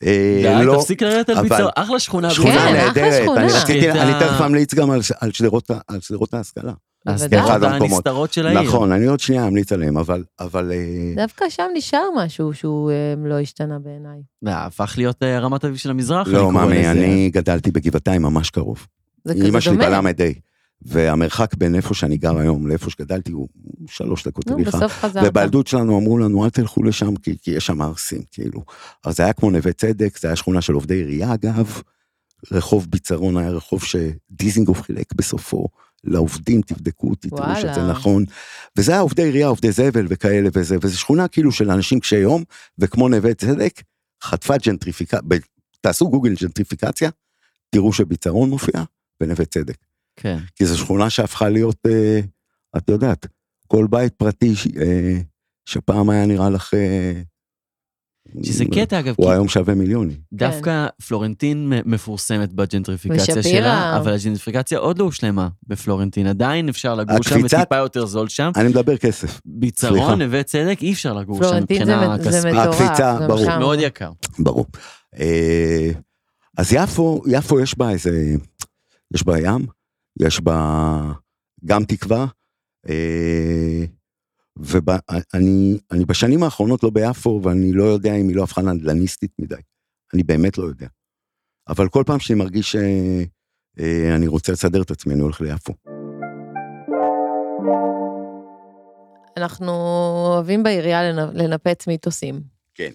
אה, 0.03 0.39
די, 0.60 0.65
לא, 0.65 0.75
תפסיק 0.75 1.01
לרדת 1.01 1.29
על 1.29 1.38
אבל- 1.38 1.49
ביצוע, 1.49 1.69
אחלה 1.75 1.99
שכונה. 1.99 2.29
שכונה 2.29 2.51
כן, 2.51 2.57
אחלה 2.57 2.71
נהדרת, 2.86 3.23
שכונה. 3.23 3.41
אני 3.41 3.53
רציתי. 3.53 3.91
אני 3.91 4.12
תכף 4.19 4.41
ממליץ 4.41 4.73
גם 4.73 4.91
על- 4.91 4.99
על 5.21 5.31
שדרות 5.31 5.71
ה- 5.71 5.79
על 5.88 5.99
שדרות 6.01 6.33
ההשכלה. 6.33 6.73
בוודאי. 7.05 7.39
אחד 7.39 7.63
המקומות. 7.63 7.91
הנסתרות 7.91 8.33
של 8.33 8.47
העיר. 8.47 8.62
נכון, 8.62 8.91
אני 8.91 9.05
עוד 9.05 9.19
שנייה 9.19 9.47
אמליץ 9.47 9.71
עליהם, 9.71 9.97
אבל, 9.97 10.23
אבל, 10.39 10.71
אה, 10.71 10.77
דווקא 11.15 11.49
שם 11.49 11.63
נשאר 11.73 12.07
משהו 12.15 12.53
שהוא 12.53 12.91
אה, 12.91 12.95
לא 13.29 13.39
השתנה 13.39 13.79
בעיניי. 13.79 14.19
הפך 14.47 14.93
להיות 14.97 15.23
רמת 15.23 15.65
אביב 15.65 15.77
של 15.77 15.89
המזרח, 15.89 16.27
אני 16.27 16.36
לא, 16.36 16.51
מאמי. 16.51 16.88
אני 16.91 17.29
גדלתי 17.33 17.71
בגבעתיים 17.71 18.21
ממש 18.21 18.49
קרוב. 18.49 18.88
זה 19.25 19.33
כזה 19.33 19.47
אמא 19.47 19.60
שלי 19.60 19.73
דומה. 19.75 20.01
בל"ה, 20.01 20.25
והמרחק 20.81 21.55
בין 21.55 21.75
איפה 21.75 21.93
שאני 21.93 22.17
גר 22.17 22.37
היום 22.37 22.67
לאיפה 22.67 22.89
שגדלתי 22.89 23.31
הוא 23.31 23.47
שלוש 23.87 24.27
דקות 24.27 24.47
נו, 24.47 24.55
הליכה. 24.55 24.77
בסוף 24.77 24.91
חזרת. 24.91 25.23
ובילדות 25.27 25.67
שלנו 25.67 25.99
אמרו 25.99 26.17
לנו, 26.17 26.45
אל 26.45 26.49
תלכו 26.49 26.83
לשם, 26.83 27.15
כי, 27.15 27.37
כי 27.41 27.51
יש 27.51 27.65
שם 27.65 27.81
ערסים, 27.81 28.21
כאילו. 28.31 28.63
אז 29.05 29.17
זה 29.17 29.23
היה 29.23 29.33
כמו 29.33 29.51
נווה 29.51 29.73
צדק, 29.73 30.17
זה 30.19 30.27
היה 30.27 30.35
שכונה 30.35 30.61
של 30.61 30.73
עובדי 30.73 30.95
עירייה, 30.95 31.33
אגב. 31.33 31.81
רחוב 32.51 32.87
ביצרון 32.89 33.37
היה 33.37 33.49
רחוב 33.49 33.83
שדיזינגוף 33.83 34.81
חילק 34.81 35.13
בסופו. 35.13 35.67
לעובדים, 36.03 36.61
תבדקו 36.61 37.09
אותי, 37.09 37.29
תראו. 37.29 37.55
שזה 37.55 37.87
נכון. 37.89 38.25
וזה 38.77 38.91
היה 38.91 39.01
עובדי 39.01 39.23
עירייה, 39.23 39.47
עובדי 39.47 39.71
זבל 39.71 40.05
וכאלה 40.09 40.49
וזה, 40.53 40.77
וזו 40.81 40.99
שכונה 40.99 41.27
כאילו 41.27 41.51
של 41.51 41.71
אנשים 41.71 41.99
קשי 41.99 42.15
יום, 42.15 42.43
וכמו 42.79 43.09
נווה 43.09 43.33
צדק, 43.33 43.81
חטפה 44.23 44.53
ג'נטריפיקציה, 44.57 45.19
תעשו 45.81 46.09
גוגל 46.09 46.33
ג'נטריפיקציה, 46.41 47.09
תראו 47.69 47.93
שביצרון 47.93 48.49
מופיע, 48.49 48.83
ונווה 49.21 49.45
צדק. 49.45 49.77
כן. 50.17 50.38
כי 50.56 50.65
זו 50.65 50.77
שכונה 50.77 51.10
שהפכה 51.10 51.49
להיות, 51.49 51.77
אה, 51.88 52.19
את 52.77 52.89
יודעת, 52.89 53.25
כל 53.67 53.88
בית 53.89 54.13
פרטי 54.13 54.53
אה, 54.82 55.17
שפעם 55.65 56.10
היה 56.10 56.25
נראה 56.25 56.49
לך... 56.49 56.73
אה, 56.73 57.21
שזה 58.43 58.63
קטע, 58.73 58.99
אגב, 58.99 59.15
כי 59.15 59.21
הוא 59.21 59.32
היום 59.32 59.47
שווה 59.47 59.75
מיליונים. 59.75 60.17
דווקא 60.34 60.88
פלורנטין 61.08 61.69
מ- 61.69 61.91
מפורסמת 61.91 62.53
בג'נטריפיקציה. 62.53 63.43
שלה, 63.43 63.97
אבל 63.97 64.13
הג'נטריפיקציה 64.13 64.77
עוד 64.80 64.99
לא 64.99 65.03
הושלמה 65.03 65.47
בפלורנטין. 65.67 66.27
עדיין 66.27 66.69
אפשר 66.69 66.95
לגור 66.95 67.23
שם 67.23 67.36
הקפיצת- 67.36 67.58
וטיפה 67.58 67.75
יותר 67.75 68.06
זול 68.06 68.27
שם. 68.27 68.51
אני 68.56 68.69
מדבר 68.69 68.97
כסף. 68.97 69.41
ביצרון, 69.45 70.21
נווה 70.21 70.43
צדק, 70.43 70.77
אי 70.82 70.93
אפשר 70.93 71.13
לגור 71.13 71.36
שם 71.36 71.41
פלורנטין 71.41 71.77
מבחינה 71.77 72.17
מ- 72.17 72.21
זה 72.23 72.30
כספית. 72.30 72.53
מטורף. 72.53 72.82
הקפיצה, 72.82 73.27
ברור. 73.27 73.45
שם. 73.45 73.60
מאוד 73.60 73.80
יקר. 73.82 74.12
ברור. 74.39 74.65
אה, 75.19 75.89
אז 76.58 76.73
יפו, 76.73 77.21
יפו 77.27 77.60
יש 77.60 77.77
בה 77.77 77.89
איזה, 77.91 78.36
יש 79.13 79.23
בה 79.23 79.39
ים, 79.39 79.65
יש 80.21 80.41
בה 80.41 81.01
גם 81.65 81.84
תקווה, 81.84 82.25
אה, 82.89 83.84
ואני 84.60 85.77
אני 85.91 86.06
בשנים 86.06 86.43
האחרונות 86.43 86.84
לא 86.84 86.89
ביפו, 86.89 87.41
ואני 87.43 87.73
לא 87.73 87.84
יודע 87.84 88.15
אם 88.15 88.27
היא 88.27 88.36
לא 88.36 88.43
הפכה 88.43 88.62
נדל"ניסטית 88.62 89.32
מדי. 89.39 89.56
אני 90.13 90.23
באמת 90.23 90.58
לא 90.58 90.63
יודע. 90.63 90.88
אבל 91.69 91.89
כל 91.89 92.03
פעם 92.06 92.19
שאני 92.19 92.39
מרגיש 92.39 92.71
שאני 92.71 94.27
רוצה 94.27 94.51
לסדר 94.51 94.82
את 94.82 94.91
עצמי, 94.91 95.13
אני 95.13 95.21
הולך 95.21 95.41
ליפו. 95.41 95.73
אנחנו 99.38 99.71
אוהבים 100.34 100.63
בעירייה 100.63 101.01
לנ- 101.12 101.32
לנפץ 101.34 101.88
מיתוסים. 101.88 102.41
כן. 102.75 102.91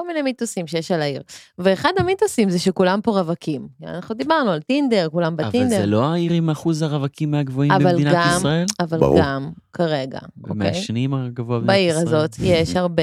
כל 0.00 0.06
מיני 0.06 0.22
מיתוסים 0.22 0.66
שיש 0.66 0.90
על 0.90 1.02
העיר. 1.02 1.22
ואחד 1.58 1.92
המיתוסים 1.98 2.50
זה 2.50 2.58
שכולם 2.58 3.00
פה 3.02 3.10
רווקים. 3.10 3.68
אנחנו 3.86 4.14
דיברנו 4.14 4.50
על 4.50 4.60
טינדר, 4.62 5.08
כולם 5.12 5.34
אבל 5.38 5.48
בטינדר. 5.48 5.76
זה 5.76 5.86
לא 5.86 6.04
העיר 6.04 6.32
עם 6.32 6.50
אחוז 6.50 6.82
הרווקים 6.82 7.30
מהגבוהים 7.30 7.72
אבל 7.72 7.92
במדינת 7.92 8.14
גם- 8.14 8.36
ישראל? 8.38 8.66
אבל 8.80 8.98
ברור. 8.98 9.18
גם 9.22 9.50
כרגע, 9.72 10.18
אוקיי? 10.38 10.52
ומעשנים 10.52 11.14
הגבוה 11.14 11.58
במדינת 11.58 11.66
בעיר 11.76 11.90
ישראל? 11.94 12.06
הזאת 12.06 12.30
יש 12.42 12.76
הרבה, 12.76 13.02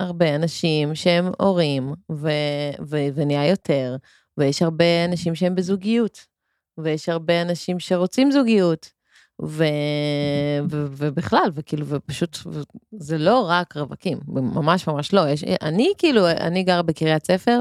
הרבה 0.00 0.34
אנשים 0.34 0.94
שהם 0.94 1.30
הורים, 1.40 1.92
ו- 2.12 2.28
ו- 2.86 3.08
ונהיה 3.14 3.46
יותר, 3.46 3.96
ויש 4.38 4.62
הרבה 4.62 5.04
אנשים 5.04 5.34
שהם 5.34 5.54
בזוגיות, 5.54 6.18
ויש 6.78 7.08
הרבה 7.08 7.42
אנשים 7.42 7.80
שרוצים 7.80 8.30
זוגיות, 8.30 8.90
ו- 9.42 9.64
ו- 10.70 10.86
ובכלל, 10.90 11.50
וכאילו, 11.54 11.86
ופשוט, 11.86 12.38
ו- 12.46 12.60
זה 12.92 13.18
לא 13.18 13.46
רק 13.48 13.76
רווקים, 13.76 14.18
ממש 14.28 14.86
ממש 14.86 15.12
לא. 15.12 15.28
יש, 15.28 15.44
אני 15.62 15.92
כאילו, 15.98 16.30
אני 16.30 16.62
גרה 16.62 16.82
בקריית 16.82 17.26
ספר, 17.26 17.60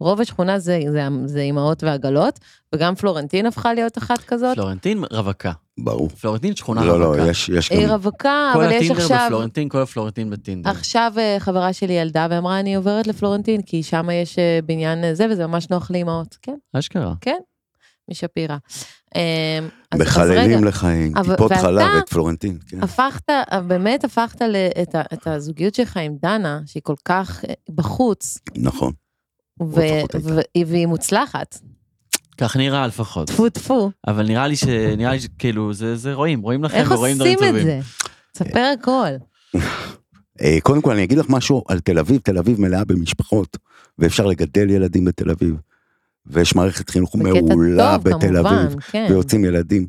רוב 0.00 0.20
השכונה 0.20 0.58
זה, 0.58 0.80
זה, 0.92 1.02
זה 1.24 1.40
אימהות 1.40 1.84
ועגלות, 1.84 2.38
וגם 2.74 2.94
פלורנטין 2.94 3.46
הפכה 3.46 3.74
להיות 3.74 3.98
אחת 3.98 4.18
כזאת. 4.18 4.54
פלורנטין 4.54 5.04
רווקה. 5.10 5.52
ברור. 5.78 6.08
פלורנטין 6.08 6.56
שכונה 6.56 6.84
לא, 6.84 6.92
רווקה. 6.92 7.24
לא, 7.24 7.30
יש, 7.30 7.48
יש 7.48 7.72
היא 7.72 7.86
גם... 7.86 7.90
רווקה, 7.92 8.50
כל 8.52 8.64
אבל 8.64 8.72
יש 8.72 8.76
הטינדר 8.84 9.02
עכשיו... 9.02 9.26
בפלורנטין, 9.26 9.68
כל 9.68 9.82
הפלורנטין 9.82 10.30
בטינדר. 10.30 10.70
עכשיו 10.70 11.12
אה, 11.18 11.36
חברה 11.38 11.72
שלי 11.72 11.92
ילדה 11.92 12.26
ואמרה, 12.30 12.60
אני 12.60 12.74
עוברת 12.74 13.06
לפלורנטין, 13.06 13.62
כי 13.62 13.82
שם 13.82 14.08
יש 14.12 14.38
אה, 14.38 14.58
בניין 14.64 15.04
אה, 15.04 15.14
זה, 15.14 15.26
וזה 15.30 15.46
ממש 15.46 15.70
נוח 15.70 15.90
לאמהות. 15.90 16.36
כן, 16.42 16.56
אשכרה. 16.72 17.14
משפירא. 18.10 18.56
אה, 19.16 19.58
אז 19.92 20.00
מחללים 20.00 20.64
אבל- 21.16 21.30
טיפות 21.32 21.52
חלב 21.52 21.86
את 21.98 22.08
פלורנטין. 22.08 22.58
כן. 22.68 22.82
הפכת, 22.82 23.24
באמת 23.66 24.04
הפכת 24.04 24.42
את 24.82 24.94
ה- 24.94 25.02
את 25.12 25.26
הזוגיות 25.26 25.74
שלך 25.74 25.96
עם 25.96 26.12
דנה, 26.22 26.60
שהיא 26.66 26.82
כל 26.82 26.94
כך 27.04 27.44
אה, 27.48 27.54
בחוץ, 27.74 28.38
נכון. 28.56 28.92
ו-. 29.62 29.80
ו- 30.22 30.40
והיא 30.66 30.86
מוצלחת, 30.86 31.58
כך 32.40 32.56
נראה 32.56 32.86
לפחות. 32.86 33.26
טפו 33.28 33.48
טפו. 33.50 33.90
אבל 34.08 34.26
נראה 34.26 34.46
לי 34.46 34.56
ש... 34.56 34.64
נראה 34.96 35.12
לי 35.12 35.20
שכאילו, 35.20 35.72
זה 35.72 35.96
זה 35.96 36.14
רואים, 36.14 36.40
רואים 36.40 36.64
לכם 36.64 36.76
איך 36.76 36.90
ורואים 36.90 37.16
דברים 37.16 37.34
עושים 37.34 37.48
את 37.48 37.50
טובים. 37.50 37.64
זה? 37.66 37.80
תספר 38.32 38.72
הכל. 38.80 39.08
אה, 40.42 40.58
קודם 40.62 40.82
כל 40.82 40.90
אני 40.92 41.04
אגיד 41.04 41.18
לך 41.18 41.26
משהו 41.28 41.64
על 41.68 41.80
תל 41.80 41.98
אביב, 41.98 42.20
תל 42.24 42.38
אביב 42.38 42.60
מלאה 42.60 42.84
במשפחות, 42.84 43.56
ואפשר 43.98 44.26
לגדל 44.26 44.70
ילדים 44.70 45.04
בתל 45.04 45.30
אביב, 45.30 45.54
ויש 46.26 46.54
מערכת 46.54 46.90
חינוך 46.90 47.14
מעולה 47.14 47.96
טוב, 47.96 48.04
בתל 48.04 48.34
כמובן, 48.34 48.54
אביב, 48.54 48.80
כן. 48.80 49.06
ויוצאים 49.10 49.44
ילדים, 49.44 49.86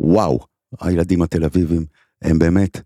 וואו, 0.00 0.46
הילדים 0.80 1.22
התל 1.22 1.44
אביבים, 1.44 1.86
הם 2.22 2.38
באמת, 2.38 2.80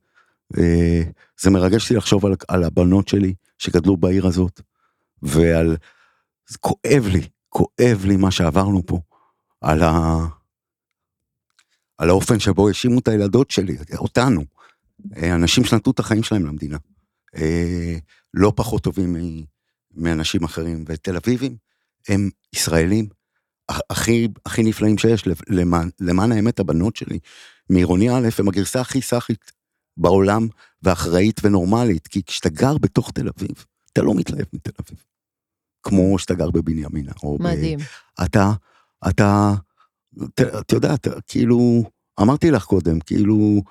אה, 0.59 1.03
זה 1.41 1.51
מרגש 1.51 1.83
אותי 1.83 1.95
לחשוב 1.95 2.27
על, 2.27 2.35
על 2.49 2.65
הבנות 2.65 3.09
שלי 3.09 3.35
שגדלו 3.59 3.97
בעיר 3.97 4.27
הזאת, 4.27 4.61
ועל, 5.23 5.77
זה 6.49 6.59
כואב 6.59 7.07
לי, 7.13 7.29
כואב 7.49 8.05
לי 8.05 8.17
מה 8.17 8.31
שעברנו 8.31 8.87
פה, 8.87 9.01
על 9.61 9.83
ה... 9.83 10.19
על 11.99 12.11
האופן 12.11 12.41
שבו 12.41 12.69
האשימו 12.69 12.99
את 12.99 13.09
הילדות 13.09 13.51
שלי, 13.51 13.77
אותנו, 13.99 14.45
אה, 15.17 15.35
אנשים 15.35 15.65
שנתנו 15.65 15.93
את 15.93 15.99
החיים 15.99 16.23
שלהם 16.23 16.47
למדינה. 16.47 16.79
אה, 17.37 17.97
לא 18.35 18.53
פחות 18.57 18.83
טובים 18.83 19.13
מ- 19.13 19.45
מאנשים 19.95 20.45
אחרים, 20.45 20.85
ותל 20.89 21.17
אביבים 21.17 21.57
הם 22.09 22.31
ישראלים 22.55 23.09
הכ- 23.73 23.81
הכי, 23.91 24.29
הכי 24.47 24.63
נפלאים 24.63 24.99
שיש, 24.99 25.25
למען, 25.49 25.91
למען 26.01 26.33
האמת 26.33 26.61
הבנות 26.61 26.97
שלי, 26.97 27.19
מעירוני 27.71 28.11
א' 28.11 28.29
הם 28.39 28.49
הגרסה 28.49 28.81
הכי 28.81 29.03
סאחית 29.03 29.53
בעולם, 29.97 30.49
ואחראית 30.83 31.41
ונורמלית, 31.45 32.07
כי 32.07 32.23
כשאתה 32.23 32.49
גר 32.49 32.79
בתוך 32.79 33.11
תל 33.11 33.29
אביב, 33.37 33.65
אתה 33.93 34.03
לא 34.03 34.15
מתלהב 34.15 34.47
מתל 34.53 34.71
אביב. 34.87 34.99
כמו 35.83 36.19
שאתה 36.19 36.35
גר 36.35 36.51
בבנימינה, 36.51 37.13
או 37.23 37.39
ב- 37.39 37.43
מדהים. 37.43 37.79
אתה, 38.25 38.53
אתה, 39.09 39.55
ת- 40.35 40.41
את 40.41 40.73
יודעת, 40.73 41.07
כאילו, 41.27 41.83
אמרתי 42.21 42.51
לך 42.51 42.65
קודם, 42.65 43.01
כאילו, 43.01 43.63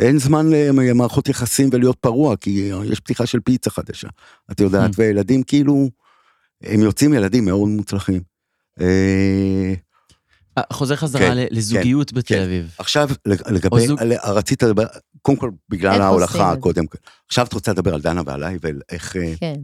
אין 0.00 0.18
זמן 0.18 0.46
למערכות 0.50 1.28
יחסים 1.28 1.68
ולהיות 1.72 1.96
פרוע, 1.98 2.36
כי 2.36 2.50
יש 2.84 3.00
פתיחה 3.00 3.26
של 3.26 3.40
פיצה 3.40 3.70
חדשה, 3.70 4.08
את 4.52 4.60
יודעת, 4.60 4.90
Hmm. 4.90 4.94
וילדים 4.98 5.42
כאילו, 5.42 5.90
הם 6.62 6.80
יוצאים 6.80 7.14
ילדים 7.14 7.44
מאוד 7.44 7.68
מוצלחים. 7.68 8.20
אה, 8.80 9.74
אה, 10.58 10.62
חוזר 10.72 10.96
חזרה 10.96 11.20
כן, 11.28 11.36
ל- 11.36 11.46
לזוגיות 11.50 12.12
בתל 12.12 12.34
כן. 12.34 12.42
אביב. 12.42 12.74
עכשיו, 12.78 13.08
לגבי, 13.26 13.86
זוג- 13.86 14.00
רצית 14.24 14.62
לדבר, 14.62 14.84
קודם 15.22 15.38
כל, 15.38 15.50
בגלל 15.68 15.92
איך 15.92 16.00
ההולכה? 16.02 16.54
קודם, 16.60 16.84
עכשיו 17.28 17.46
את 17.46 17.52
רוצה 17.52 17.72
לדבר 17.72 17.94
על 17.94 18.00
דנה 18.00 18.22
ועליי, 18.26 18.58
ואיך 18.62 19.16
אה, 19.16 19.34
כן. 19.40 19.54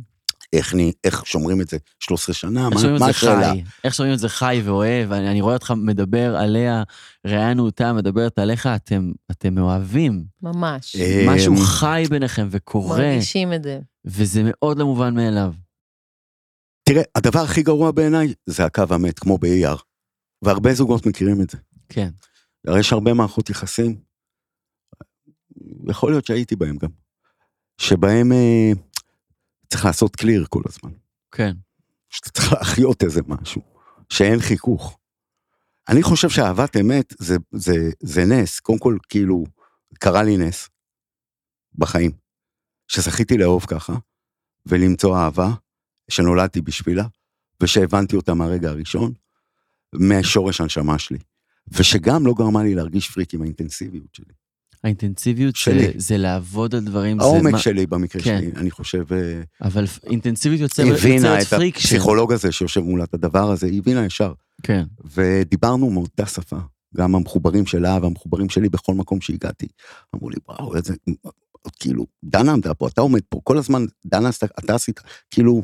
איך 0.52 0.74
איך 1.04 1.26
שומרים 1.26 1.60
את 1.60 1.68
זה 1.68 1.76
13 2.00 2.34
שנה, 2.34 2.68
איך 2.72 2.84
מה 3.00 3.06
השאלה? 3.06 3.52
איך 3.84 3.94
שומעים 3.94 4.14
את 4.14 4.18
זה 4.18 4.28
חי 4.28 4.62
ואוהב? 4.64 5.12
אני 5.12 5.30
אני 5.30 5.40
רואה 5.40 5.54
אותך 5.54 5.74
מדבר 5.76 6.36
עליה, 6.36 6.82
ראיינו 7.26 7.64
אותה, 7.64 7.92
מדברת 7.92 8.38
עליך, 8.38 8.66
אתם 8.66 9.12
אתם 9.30 9.54
מאוהבים. 9.54 10.24
ממש. 10.42 10.96
משהו 11.26 11.56
חי 11.56 12.04
ביניכם 12.10 12.48
וקורה, 12.50 12.98
מרגישים 12.98 13.52
את 13.52 13.62
זה. 13.62 13.78
וזה 14.04 14.42
מאוד 14.44 14.78
לא 14.78 14.84
מובן 14.86 15.14
מאליו. 15.14 15.52
תראה, 16.92 17.02
הדבר 17.14 17.40
הכי 17.40 17.62
גרוע 17.62 17.90
בעיניי 17.90 18.34
זה 18.46 18.64
הקו 18.64 18.82
המת, 18.90 19.18
כמו 19.18 19.38
באייר. 19.38 19.76
והרבה 20.42 20.74
זוגות 20.74 21.06
מכירים 21.06 21.42
את 21.42 21.50
זה. 21.50 21.58
כן. 21.88 22.10
הרי 22.66 22.80
יש 22.80 22.92
הרבה 22.92 23.14
מערכות 23.14 23.50
יחסים, 23.50 24.00
יכול 25.88 26.10
להיות 26.10 26.26
שהייתי 26.26 26.56
בהם 26.56 26.76
גם, 26.76 26.88
שבהם 27.78 28.32
אה, 28.32 28.70
צריך 29.68 29.84
לעשות 29.84 30.16
קליר 30.16 30.46
כל 30.48 30.62
הזמן. 30.66 30.90
כן. 31.30 31.52
שאתה 32.08 32.30
צריך 32.30 32.52
להחיות 32.52 33.02
איזה 33.02 33.20
משהו, 33.26 33.62
שאין 34.08 34.40
חיכוך. 34.40 34.98
אני 35.88 36.02
חושב 36.02 36.28
שאהבת 36.28 36.76
אמת 36.76 37.14
זה, 37.18 37.36
זה, 37.52 37.74
זה 38.00 38.24
נס, 38.24 38.60
קודם 38.60 38.78
כל 38.78 38.98
כאילו 39.08 39.44
קרה 39.94 40.22
לי 40.22 40.36
נס 40.36 40.68
בחיים, 41.74 42.10
שזכיתי 42.88 43.38
לאהוב 43.38 43.64
ככה 43.68 43.92
ולמצוא 44.66 45.16
אהבה 45.16 45.50
שנולדתי 46.10 46.60
בשבילה 46.60 47.04
ושהבנתי 47.62 48.16
אותה 48.16 48.34
מהרגע 48.34 48.68
הראשון, 48.70 49.12
מהשורש 49.94 50.60
הנשמה 50.60 50.98
שלי, 50.98 51.18
ושגם 51.72 52.26
לא 52.26 52.34
גרמה 52.34 52.62
לי 52.62 52.74
להרגיש 52.74 53.10
פריק 53.10 53.34
עם 53.34 53.42
האינטנסיביות 53.42 54.14
שלי. 54.14 54.32
האינטנסיביות 54.84 55.54
זה, 55.54 55.60
שלי. 55.60 55.92
זה 55.96 56.16
לעבוד 56.16 56.74
על 56.74 56.84
דברים. 56.84 57.20
העומק 57.20 57.42
זה 57.44 57.50
מה- 57.50 57.58
שלי 57.58 57.86
במקרה 57.86 58.22
כן. 58.22 58.38
שלי, 58.40 58.50
אני 58.56 58.70
חושב, 58.70 59.12
אה, 59.12 59.42
אבל 59.62 59.84
אינטנסיביות 60.06 60.60
יוצר, 60.60 60.82
הבינה 60.94 61.38
יוצרת 61.38 61.62
את. 61.68 61.76
הפסיכולוג 61.76 62.32
הזה 62.32 62.52
שיושב 62.52 62.80
מולה 62.80 63.04
את 63.04 63.14
הדבר 63.14 63.50
הזה, 63.50 63.66
היא 63.66 63.78
הבינה 63.78 64.04
ישר. 64.04 64.32
כן. 64.62 64.84
ודיברנו 65.14 65.90
מאותה 65.90 66.26
שפה, 66.26 66.56
גם 66.96 67.14
המחוברים 67.14 67.66
שלה 67.66 67.98
והמחוברים 68.02 68.48
שלי 68.48 68.68
בכל 68.68 68.94
מקום 68.94 69.20
שהגעתי. 69.20 69.66
אמרו 70.14 70.30
לי, 70.30 70.36
וואו, 70.48 70.76
איזה, 70.76 70.94
כאילו, 71.80 72.06
דנה 72.24 72.52
עמדה 72.52 72.74
פה, 72.74 72.88
אתה 72.88 73.00
עומד 73.00 73.20
פה, 73.28 73.40
כל 73.44 73.58
הזמן, 73.58 73.84
דנה, 74.06 74.28
אתה 74.58 74.74
עשית, 74.74 75.00
כאילו, 75.30 75.62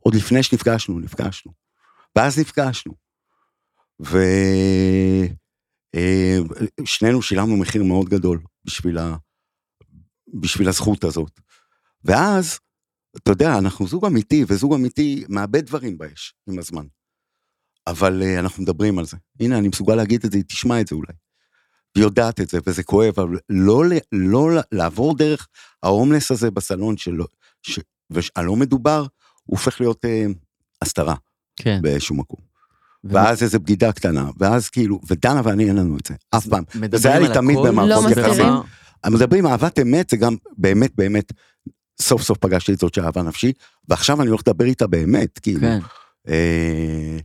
עוד 0.00 0.14
לפני 0.14 0.42
שנפגשנו, 0.42 1.00
נפגשנו. 1.00 1.52
ואז 2.16 2.38
נפגשנו. 2.38 2.94
ושנינו 6.80 7.22
שילמנו 7.22 7.56
מחיר 7.56 7.84
מאוד 7.84 8.08
גדול 8.08 8.40
בשביל, 8.64 8.98
ה... 8.98 9.16
בשביל 10.40 10.68
הזכות 10.68 11.04
הזאת. 11.04 11.40
ואז, 12.04 12.58
אתה 13.16 13.30
יודע, 13.30 13.58
אנחנו 13.58 13.86
זוג 13.86 14.06
אמיתי, 14.06 14.44
וזוג 14.48 14.74
אמיתי 14.74 15.24
מאבד 15.28 15.66
דברים 15.66 15.98
באש 15.98 16.34
עם 16.48 16.58
הזמן. 16.58 16.86
אבל 17.86 18.22
uh, 18.22 18.40
אנחנו 18.40 18.62
מדברים 18.62 18.98
על 18.98 19.04
זה. 19.04 19.16
הנה, 19.40 19.58
אני 19.58 19.68
מסוגל 19.68 19.94
להגיד 19.94 20.24
את 20.24 20.32
זה, 20.32 20.38
היא 20.38 20.44
תשמע 20.44 20.80
את 20.80 20.88
זה 20.88 20.94
אולי. 20.94 21.12
היא 21.94 22.04
יודעת 22.04 22.40
את 22.40 22.48
זה, 22.48 22.58
וזה 22.66 22.82
כואב, 22.82 23.20
אבל 23.20 23.38
לא, 23.48 23.82
לא 24.12 24.52
ל- 24.52 24.76
לעבור 24.76 25.16
דרך 25.16 25.48
ההומלס 25.82 26.30
הזה 26.30 26.50
בסלון 26.50 26.96
שלו, 26.96 27.26
ש- 27.62 27.80
והלא 28.10 28.56
מדובר, 28.56 29.06
הופך 29.50 29.80
להיות 29.80 30.04
uh, 30.04 30.34
הסתרה 30.82 31.14
כן. 31.56 31.78
באיזשהו 31.82 32.14
מקום. 32.14 32.40
ו- 33.04 33.08
ואז 33.12 33.42
איזה 33.42 33.58
בגידה 33.58 33.92
קטנה, 33.92 34.30
ואז 34.38 34.68
כאילו, 34.68 35.00
ודנה 35.08 35.40
ואני 35.44 35.68
אין 35.68 35.76
לנו 35.76 35.96
את 35.96 36.06
זה, 36.06 36.14
אף 36.30 36.46
פעם. 36.46 36.64
וזה 36.92 37.08
היה 37.08 37.18
לי 37.18 37.34
תמיד 37.34 37.58
במערכות 37.64 38.04
לא 38.04 38.10
מסתירים? 38.10 38.52
מדברים 39.06 39.46
אהבת 39.46 39.78
אמת, 39.78 40.10
זה 40.10 40.16
גם 40.16 40.36
באמת 40.56 40.92
באמת, 40.96 41.32
סוף 42.00 42.22
סוף 42.22 42.38
פגשתי 42.38 42.72
את 42.72 42.78
זאת 42.78 42.94
שאהבה 42.94 43.22
נפשי, 43.22 43.52
ועכשיו 43.88 44.22
אני 44.22 44.30
הולך 44.30 44.40
לדבר 44.46 44.64
איתה 44.64 44.86
באמת, 44.86 45.38
כאילו. 45.38 45.60
כן. 45.60 45.78
אה, 46.28 47.18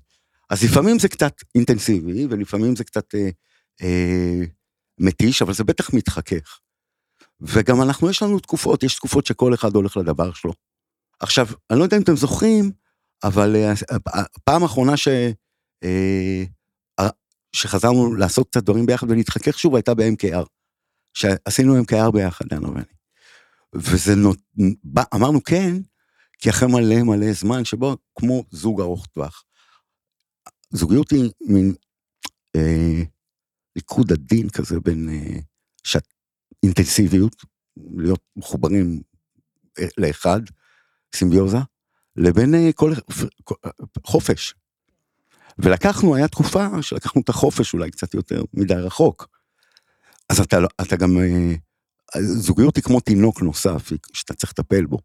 אז 0.50 0.64
לפעמים 0.64 1.00
זה 1.00 1.08
קצת 1.08 1.34
אינטנסיבי, 1.56 2.28
ולפעמים 2.30 2.76
זה 2.76 2.84
קצת 2.84 3.16
אה, 3.16 3.30
אה, 3.82 4.42
מתיש, 5.00 5.42
אבל 5.42 5.54
זה 5.54 5.64
בטח 5.64 5.94
מתחכך. 5.94 6.60
וגם 7.42 7.82
אנחנו, 7.82 8.10
יש 8.10 8.24
לנו 8.24 8.40
תקופות, 8.40 8.84
יש 8.84 8.96
תקופות 8.96 9.26
שכל 9.26 9.54
אחד 9.54 9.76
הולך 9.76 9.98
לדבר 9.98 10.34
שלו. 10.34 10.54
עכשיו, 11.24 11.48
אני 11.72 11.80
לא 11.80 11.84
יודע 11.84 11.98
אם 11.98 12.02
אתם 12.02 12.16
זוכרים, 12.16 12.72
אבל 13.24 13.56
אה, 13.56 13.74
הפעם 14.36 14.64
האחרונה 14.64 14.98
ש... 14.98 15.08
אה, 15.84 16.44
אה, 17.00 17.10
שחזרנו 17.56 18.16
לעשות 18.16 18.48
קצת 18.50 18.64
דברים 18.64 18.86
ביחד 18.86 19.12
ולהתחכך 19.12 19.60
שוב 19.60 19.76
הייתה 19.76 19.94
ב-MKR. 19.94 20.46
שעשינו 21.14 21.82
MKR 21.82 22.12
ביחד, 22.12 22.46
דנה 22.48 22.70
ואני. 22.70 22.84
וזה 23.76 24.16
נות... 24.16 24.38
אמרנו 25.16 25.44
כן, 25.44 25.74
כי 26.40 26.50
אחרי 26.50 26.68
מלא 26.68 27.04
מלא 27.04 27.34
זמן 27.34 27.66
שבו, 27.66 27.98
כמו 28.16 28.44
זוג 28.52 28.82
ארוך 28.82 29.06
טווח. 29.06 29.44
זוגיות 30.70 31.12
היא 31.12 31.32
מין 31.42 31.74
אה, 32.56 33.04
ליכוד 33.76 34.12
עדין 34.12 34.50
כזה 34.50 34.80
בין 34.80 35.10
אה, 35.10 35.40
שת, 35.84 36.08
אינטנסיביות, 36.64 37.36
להיות 37.98 38.22
מחוברים 38.36 39.02
אה, 39.80 39.88
לאחד, 39.98 40.42
סימביוזה, 41.16 41.58
לבין 42.16 42.56
אה, 42.56 42.70
כל, 42.76 42.94
כל, 43.44 43.56
חופש. 44.06 44.54
ולקחנו, 45.60 46.16
היה 46.16 46.28
תקופה 46.28 46.68
שלקחנו 46.82 47.22
את 47.22 47.30
החופש 47.30 47.74
אולי 47.74 47.92
קצת 47.92 48.14
יותר 48.14 48.44
מדי 48.54 48.74
רחוק. 48.74 49.28
אז 50.30 50.40
אתה, 50.40 50.60
לא- 50.60 50.68
אתה 50.82 50.96
גם, 50.96 51.18
אה, 51.18 51.54
זוגיות 52.22 52.76
היא 52.76 52.84
כמו 52.84 53.00
תינוק 53.00 53.42
נוסף, 53.42 53.92
שאתה 54.14 54.34
צריך 54.34 54.52
לטפל 54.52 54.86
בו. 54.86 54.98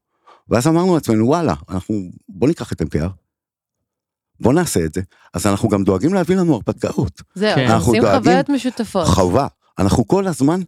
ואז 0.49 0.67
אמרנו 0.67 0.95
לעצמנו, 0.95 1.27
וואלה, 1.27 1.55
אנחנו, 1.69 1.95
בוא 2.29 2.49
ניקח 2.49 2.73
את 2.73 2.83
MPR, 2.83 3.09
בוא 4.41 4.53
נעשה 4.53 4.85
את 4.85 4.95
זה. 4.95 5.01
אז 5.35 5.47
אנחנו 5.47 5.69
גם 5.69 5.85
דואגים 5.85 6.15
להביא 6.15 6.37
לנו 6.37 6.55
הרפתקאות. 6.55 7.23
זהו, 7.35 7.55
כן. 7.55 7.71
עושים 7.75 8.03
דואגים- 8.03 8.19
חוויות 8.23 8.49
משותפות. 8.49 9.07
חובה. 9.07 9.47
אנחנו 9.79 10.07
כל 10.09 10.27
הזמן 10.27 10.61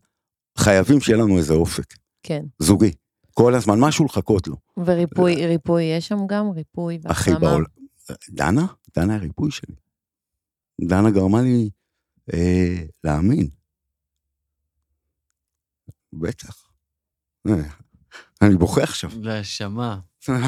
חייבים 0.59 1.01
שיהיה 1.01 1.19
לנו 1.19 1.39
איזה 1.39 1.55
אופק, 1.55 1.95
כן. 2.23 2.43
זוגי. 2.59 2.93
כל 3.43 3.55
הזמן, 3.55 3.75
משהו 3.81 4.05
לחכות 4.05 4.47
לו. 4.49 4.57
וריפוי, 4.77 5.47
ריפוי 5.47 5.83
יש 5.85 6.09
שם 6.09 6.19
גם? 6.27 6.51
ריפוי 6.51 6.99
והחלמה? 7.03 7.39
בעולם. 7.39 7.65
דנה? 8.31 8.67
דנה 8.97 9.15
הריפוי 9.15 9.51
שלי. 9.51 9.75
דנה 10.81 11.11
גרמה 11.11 11.43
לי 11.43 11.71
אה, 12.35 12.83
להאמין. 13.05 13.49
בטח. 16.13 16.65
אה, 17.49 17.55
אני 18.43 18.57
בוכה 18.57 18.83
עכשיו. 18.83 19.11
להאשמה, 19.21 20.01
אני- 20.29 20.39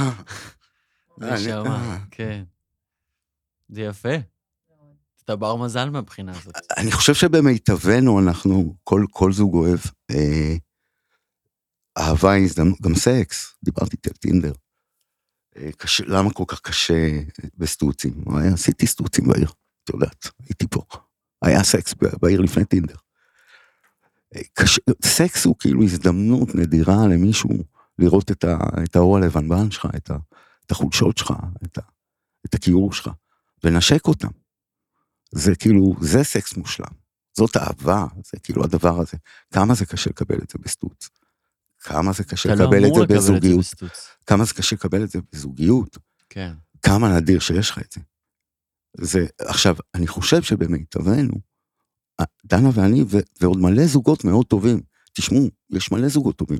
להאשמה, 1.18 1.98
כן. 2.10 2.44
זה 3.68 3.80
יפה. 3.82 4.14
אתה 5.24 5.36
בר 5.36 5.56
מזל 5.56 5.90
מהבחינה 5.90 6.32
הזאת. 6.38 6.54
אני 6.76 6.92
חושב 6.92 7.14
שבמיטבנו 7.14 8.20
אנחנו, 8.20 8.76
כל, 8.84 9.04
כל 9.10 9.32
זוג 9.32 9.54
אוהב, 9.54 9.78
אה, 10.10 10.54
אהבה 11.98 12.32
היא 12.32 12.44
הזדמנות, 12.44 12.80
גם 12.80 12.94
סקס, 12.94 13.54
דיברתי 13.64 13.96
על 14.06 14.12
טינדר. 14.12 14.52
אה, 15.56 15.70
קשה, 15.76 16.04
למה 16.06 16.32
כל 16.32 16.44
כך 16.46 16.60
קשה 16.60 17.20
בסטוצים? 17.56 18.24
היה, 18.36 18.52
עשיתי 18.52 18.86
סטוצים 18.86 19.28
בעיר, 19.28 19.50
את 19.84 19.88
יודעת, 19.88 20.26
הייתי 20.40 20.66
פה. 20.70 20.82
היה 21.42 21.64
סקס 21.64 21.94
בעיר 22.22 22.40
לפני 22.40 22.64
טינדר. 22.64 22.96
אה, 24.36 24.40
קשה, 24.52 24.80
סקס 25.04 25.44
הוא 25.44 25.56
כאילו 25.58 25.82
הזדמנות 25.82 26.54
נדירה 26.54 27.06
למישהו 27.06 27.50
לראות 27.98 28.30
את, 28.30 28.44
ה, 28.44 28.58
את 28.84 28.96
האור 28.96 29.16
הלבנבן 29.16 29.70
שלך, 29.70 29.86
את, 29.96 30.10
ה, 30.10 30.16
את 30.66 30.70
החולשות 30.70 31.18
שלך, 31.18 31.32
את, 31.64 31.78
ה, 31.78 31.82
את 32.46 32.54
הכיעור 32.54 32.92
שלך, 32.92 33.10
ולנשק 33.64 34.06
אותם. 34.06 34.28
זה 35.34 35.56
כאילו, 35.56 35.94
זה 36.00 36.24
סקס 36.24 36.56
מושלם. 36.56 37.02
זאת 37.36 37.56
אהבה, 37.56 38.06
זה 38.24 38.38
כאילו 38.42 38.64
הדבר 38.64 39.00
הזה. 39.00 39.16
כמה 39.50 39.74
זה 39.74 39.86
קשה 39.86 40.10
לקבל 40.10 40.38
את 40.42 40.50
זה 40.50 40.58
בסטוץ. 40.58 41.08
כמה 41.82 42.12
זה 42.12 42.24
קשה 42.24 42.48
לא 42.48 42.54
לקבל 42.54 42.86
את 42.86 42.94
זה 42.94 43.14
בזוגיות. 43.14 43.64
כמה 44.26 44.44
זה 44.44 44.54
קשה 44.54 44.76
לקבל 44.76 45.04
את 45.04 45.10
זה 45.10 45.18
בזוגיות. 45.32 45.98
כן. 46.28 46.52
כמה 46.82 47.16
נדיר 47.16 47.40
שיש 47.40 47.70
לך 47.70 47.78
את 47.78 47.92
זה. 47.92 48.00
זה, 49.00 49.26
עכשיו, 49.38 49.76
אני 49.94 50.06
חושב 50.06 50.42
שבמיטבנו, 50.42 51.34
דנה 52.44 52.68
ואני 52.74 53.02
ו, 53.02 53.18
ועוד 53.40 53.58
מלא 53.58 53.86
זוגות 53.86 54.24
מאוד 54.24 54.46
טובים, 54.46 54.80
תשמעו, 55.12 55.50
יש 55.70 55.92
מלא 55.92 56.08
זוגות 56.08 56.36
טובים. 56.36 56.58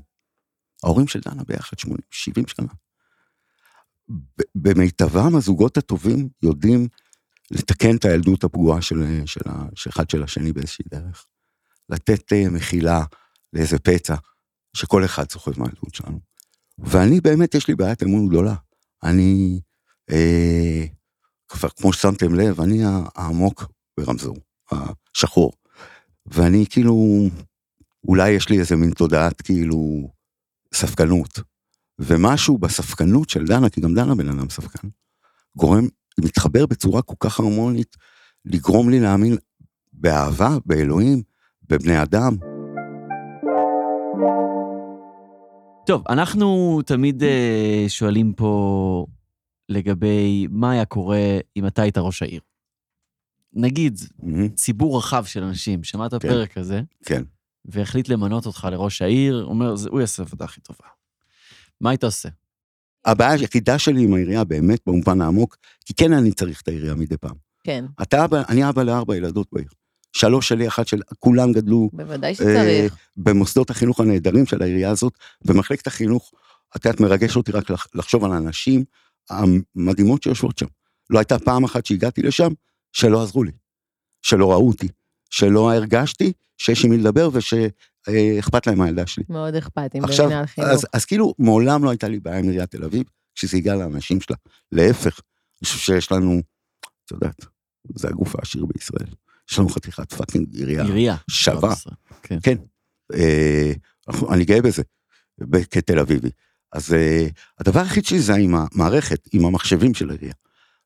ההורים 0.84 1.08
של 1.08 1.20
דנה 1.20 1.42
ביחד 1.44 1.78
80, 1.78 1.98
70 2.10 2.46
שנה. 2.46 2.72
במיטבם 4.54 5.36
הזוגות 5.36 5.76
הטובים 5.76 6.28
יודעים 6.42 6.88
לתקן 7.50 7.96
את 7.96 8.04
הילדות 8.04 8.44
הפגועה 8.44 8.82
של, 8.82 9.22
של, 9.26 9.40
של 9.74 9.90
אחד 9.90 10.10
של 10.10 10.22
השני 10.22 10.52
באיזושהי 10.52 10.84
דרך. 10.90 11.26
לתת 11.88 12.32
אה, 12.32 12.50
מחילה 12.50 13.04
לאיזה 13.52 13.78
פצע 13.78 14.14
שכל 14.76 15.04
אחד 15.04 15.30
סוחב 15.30 15.60
מהילדות 15.60 15.94
שלנו. 15.94 16.20
ואני 16.78 17.20
באמת, 17.20 17.54
יש 17.54 17.68
לי 17.68 17.74
בעיית 17.74 18.02
אמון 18.02 18.28
גדולה. 18.28 18.54
אני, 19.02 19.60
אה, 20.10 20.84
כבר 21.48 21.68
כמו 21.68 21.92
ששמתם 21.92 22.34
לב, 22.34 22.60
אני 22.60 22.80
העמוק 23.14 23.64
ברמזור, 23.96 24.36
השחור. 24.70 25.52
ואני 26.26 26.64
כאילו, 26.70 27.26
אולי 28.08 28.30
יש 28.30 28.48
לי 28.48 28.60
איזה 28.60 28.76
מין 28.76 28.90
תודעת 28.90 29.42
כאילו 29.42 30.10
ספקנות. 30.74 31.40
ומשהו 31.98 32.58
בספקנות 32.58 33.30
של 33.30 33.44
דנה, 33.44 33.70
כי 33.70 33.80
גם 33.80 33.94
דנה 33.94 34.14
בן 34.14 34.28
אדם 34.28 34.50
ספקן, 34.50 34.88
גורם, 35.56 35.86
מתחבר 36.20 36.66
בצורה 36.66 37.02
כל 37.02 37.14
כך 37.20 37.40
הרמונית, 37.40 37.96
לגרום 38.44 38.90
לי 38.90 39.00
להאמין 39.00 39.36
באהבה, 39.92 40.56
באלוהים, 40.66 41.22
בבני 41.68 42.02
אדם. 42.02 42.36
טוב, 45.86 46.02
אנחנו 46.08 46.78
תמיד 46.86 47.22
אה, 47.22 47.84
שואלים 47.88 48.32
פה 48.32 49.06
לגבי 49.68 50.46
מה 50.50 50.70
היה 50.70 50.84
קורה 50.84 51.18
אם 51.56 51.66
אתה 51.66 51.82
היית 51.82 51.98
ראש 51.98 52.22
העיר. 52.22 52.40
נגיד, 53.52 54.00
מהמם, 54.22 54.48
ציבור 54.48 54.98
רחב 54.98 55.24
של 55.24 55.42
אנשים, 55.42 55.84
שמע 55.84 56.06
את 56.06 56.10
כן. 56.10 56.16
הפרק 56.16 56.58
הזה, 56.58 56.80
כן. 57.04 57.22
והחליט 57.64 58.08
למנות 58.08 58.46
אותך 58.46 58.68
לראש 58.72 59.02
העיר, 59.02 59.44
אומר, 59.44 59.76
"זה- 59.76 59.88
הוא 59.90 60.00
יעשה 60.00 60.22
עבודה 60.22 60.44
הכי 60.44 60.60
טובה. 60.60 60.88
מה 61.80 61.90
היית 61.90 62.04
עושה? 62.04 62.28
הבעיה 63.04 63.32
היחידה 63.32 63.78
שלי 63.78 64.04
עם 64.04 64.14
העירייה, 64.14 64.44
באמת, 64.44 64.80
במובן 64.86 65.20
העמוק, 65.20 65.56
כי 65.84 65.94
כן 65.94 66.12
אני 66.12 66.32
צריך 66.32 66.60
את 66.62 66.68
העירייה 66.68 66.94
מדי 66.94 67.16
פעם. 67.16 67.36
כן, 67.64 67.84
אתה 68.02 68.24
אבא, 68.24 68.42
אני 68.48 68.68
אבא 68.68 68.82
לארבע 68.82 69.16
ילדות 69.16 69.46
בעיר. 69.52 69.68
שלוש 70.12 70.48
שלי, 70.48 70.68
אחת 70.68 70.86
של... 70.86 71.00
כולם 71.18 71.52
גדלו 71.52 71.90
בוודאי 71.92 72.30
אה, 72.30 72.34
שצריך. 72.34 72.96
במוסדות 73.16 73.70
החינוך 73.70 74.00
הנהדרים 74.00 74.46
של 74.46 74.62
העירייה 74.62 74.90
הזאת, 74.90 75.12
ומחלקת 75.44 75.86
החינוך, 75.86 76.32
את 76.76 76.84
יודעת, 76.84 77.00
מרגש 77.00 77.36
אותי 77.36 77.52
רק 77.52 77.70
לח- 77.70 77.86
לחשוב 77.94 78.24
על 78.24 78.32
הנשים 78.32 78.84
המדהימות 79.30 80.22
שיושבות 80.22 80.58
שם. 80.58 80.66
לא 81.10 81.18
הייתה 81.18 81.38
פעם 81.38 81.64
אחת 81.64 81.86
שהגעתי 81.86 82.22
לשם, 82.22 82.52
שלא 82.92 83.22
עזרו 83.22 83.44
לי, 83.44 83.52
שלא 84.22 84.52
ראו 84.52 84.68
אותי, 84.68 84.88
שלא 85.30 85.72
הרגשתי 85.72 86.32
שיש 86.58 86.84
עם 86.84 86.90
מי 86.90 86.98
לדבר 86.98 87.28
ושאכפת 87.32 88.66
להם 88.66 88.78
מהילדה 88.78 89.06
שלי. 89.06 89.24
מאוד 89.28 89.54
אכפתים 89.54 90.04
עכשיו, 90.04 90.26
במנהל 90.26 90.46
חינוך. 90.46 90.70
אז, 90.70 90.86
אז 90.92 91.04
כאילו, 91.04 91.34
מעולם 91.38 91.84
לא 91.84 91.90
הייתה 91.90 92.08
לי 92.08 92.20
בעיה 92.20 92.38
עם 92.38 92.44
עיריית 92.48 92.70
תל 92.70 92.84
אביב, 92.84 93.02
כשזה 93.34 93.56
הגיע 93.56 93.74
לאנשים 93.74 94.20
שלה. 94.20 94.36
להפך, 94.72 95.20
אני 95.62 95.66
חושב 95.68 95.78
שיש 95.78 96.12
לנו, 96.12 96.40
את 97.04 97.10
יודעת, 97.10 97.44
זה 97.94 98.08
הגוף 98.08 98.36
העשיר 98.36 98.64
בישראל. 98.66 99.08
יש 99.52 99.58
לנו 99.58 99.68
חתיכת 99.68 100.12
פאקינג 100.12 100.54
עירייה 100.54 100.84
עירייה. 100.84 101.16
שווה. 101.30 101.74
13. 101.74 101.92
כן. 102.42 102.56
אה, 103.14 103.72
אני 104.32 104.44
גאה 104.44 104.62
בזה, 104.62 104.82
כתל 105.70 105.98
אביבי. 105.98 106.30
אז 106.72 106.94
אה, 106.94 107.26
הדבר 107.58 107.80
היחיד 107.80 108.04
שלי 108.04 108.20
זה 108.20 108.34
עם 108.34 108.54
המערכת, 108.54 109.28
עם 109.32 109.44
המחשבים 109.44 109.94
של 109.94 110.10
העירייה. 110.10 110.34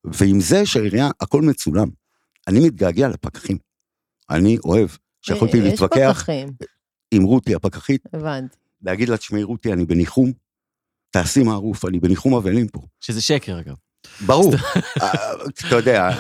ועם 0.05 0.41
זה 0.41 0.67
שהעירייה, 0.67 1.11
הכל 1.21 1.43
מצולם. 1.43 1.89
אני 2.49 2.61
מתגעגע 2.61 3.09
לפקחים. 3.09 3.59
אני 4.31 4.59
אוהב 4.65 4.89
שיכולתי 5.23 5.57
יש 5.57 5.65
להתווכח 5.65 6.19
פקחים, 6.19 6.49
עם 7.11 7.23
רותי 7.23 7.55
הפקחית, 7.55 8.03
הבנתי. 8.13 8.57
להגיד 8.83 9.09
לה, 9.09 9.17
תשמעי 9.17 9.43
רותי, 9.43 9.73
אני 9.73 9.85
בניחום, 9.85 10.33
תעשי 11.11 11.43
מערוף, 11.43 11.85
אני 11.85 12.01
בניחום 12.01 12.35
אבלים 12.35 12.69
פה. 12.69 12.81
שזה 13.01 13.21
שקר, 13.21 13.61
אגב. 13.61 13.75
ברור, 14.21 14.55
אה, 15.03 15.33
אתה 15.49 15.77
יודע, 15.77 16.11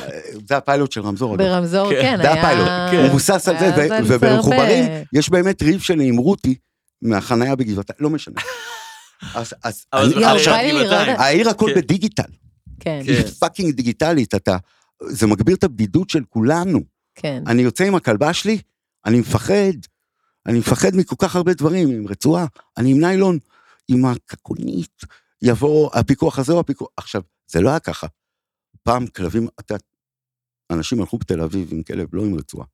זה 0.49 0.57
הפיילוט 0.57 0.93
של 0.93 1.01
רמזור. 1.01 1.37
ברמזור, 1.37 1.91
כן, 1.91 2.03
כן, 2.03 2.17
זה 2.23 2.33
היה... 2.33 2.41
הפיילוט, 2.43 2.69
הוא 2.93 3.09
מבוסס 3.09 3.49
על 3.49 3.59
זה, 3.59 3.89
ובמחוברים 4.07 4.85
הרבה- 4.85 5.03
יש 5.13 5.31
באמת 5.31 5.63
ריב 5.63 5.81
שלי 5.81 6.09
עם 6.09 6.17
רותי 6.17 6.55
מהחנייה 7.03 7.57
בגבעתיים, 7.57 7.97
לא 8.01 8.11
משנה. 8.11 8.41
אז, 9.35 9.85
העיר 11.19 11.49
הכל 11.51 11.71
כן. 11.75 11.81
בדיגיטל, 11.81 12.23
כן, 12.81 13.01
כן. 13.07 13.13
היא 13.13 13.25
fucking 13.41 13.75
דיגיטלית, 13.75 14.35
אתה, 14.35 14.57
זה 15.03 15.27
מגביר 15.27 15.57
את 15.57 15.65
הבדידות 15.65 16.11
של 16.11 16.23
כולנו. 16.29 16.81
כן. 17.15 17.43
אני 17.47 17.63
יוצא 17.63 17.85
עם 17.85 17.95
הכלבה 17.95 18.33
שלי, 18.33 18.59
אני 19.07 19.21
מפחד, 19.21 19.73
אני 20.47 20.59
מפחד 20.59 20.97
מכל 20.97 21.17
כך 21.19 21.37
הרבה 21.37 21.55
דברים, 21.55 21.89
עם 21.89 22.09
רצועה, 22.09 22.47
אני 22.79 22.91
עם 22.91 23.01
ניילון, 23.01 23.39
עם 23.89 24.05
הקקינית, 24.05 25.01
יבוא 25.43 25.91
הפיקוח 25.95 26.39
הזה 26.39 26.53
או 26.53 26.61
הפיקוח, 26.61 26.89
עכשיו, 26.97 27.23
זה 27.47 27.61
לא 27.61 27.69
היה 27.71 27.79
ככה. 27.81 28.07
פעם 28.83 29.07
כלבים, 29.07 29.49
אתה, 29.61 29.75
אנשים 30.71 31.01
הלכו 31.01 31.19
בתל 31.19 31.41
אביב 31.41 31.69
עם 31.73 31.83
כלב, 31.83 32.09
לא 32.13 32.25
עם 32.25 32.35
רצועה. 32.35 32.67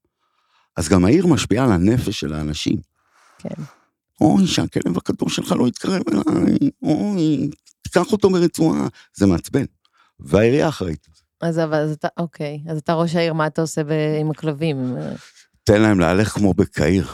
אז 0.76 0.88
גם 0.88 1.04
העיר 1.04 1.26
משפיעה 1.26 1.64
על 1.64 1.72
הנפש 1.72 2.20
של 2.20 2.34
האנשים. 2.34 2.76
כן. 3.38 3.62
אוי, 4.20 4.46
שהכלב 4.46 4.96
הקדוש 4.96 5.36
שלך 5.36 5.52
לא 5.52 5.68
יתקרב 5.68 6.02
אליי, 6.12 6.70
אוי, 6.82 7.50
תיקח 7.82 8.12
אותו 8.12 8.30
ברצועה, 8.30 8.88
זה 9.14 9.26
מעצבן. 9.26 9.64
והעירייה 10.20 10.68
אחראית. 10.68 11.08
אז 11.40 11.58
אבל, 11.58 11.74
אז 11.74 11.92
אתה, 11.92 12.08
אוקיי. 12.16 12.60
אז 12.68 12.78
אתה 12.78 12.94
ראש 12.94 13.14
העיר, 13.16 13.32
מה 13.32 13.46
אתה 13.46 13.60
עושה 13.60 13.84
ב- 13.84 14.16
עם 14.20 14.30
הכלבים? 14.30 14.94
תן 15.64 15.82
להם 15.82 16.00
להלך 16.00 16.28
כמו 16.28 16.54
בקהיר. 16.54 17.06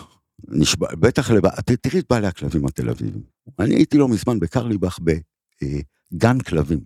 נשבע, 0.49 0.95
בטח, 0.95 1.31
לב... 1.31 1.49
ת- 1.49 1.71
תראי 1.71 1.99
את 2.01 2.05
בעלי 2.11 2.27
הכלבים 2.27 2.67
התל 2.67 2.91
אביבים. 2.91 3.23
אני 3.59 3.75
הייתי 3.75 3.99
לא 3.99 4.09
מזמן 4.09 4.39
בקרליבך 4.39 4.99
בגן 6.13 6.39
כלבים, 6.41 6.81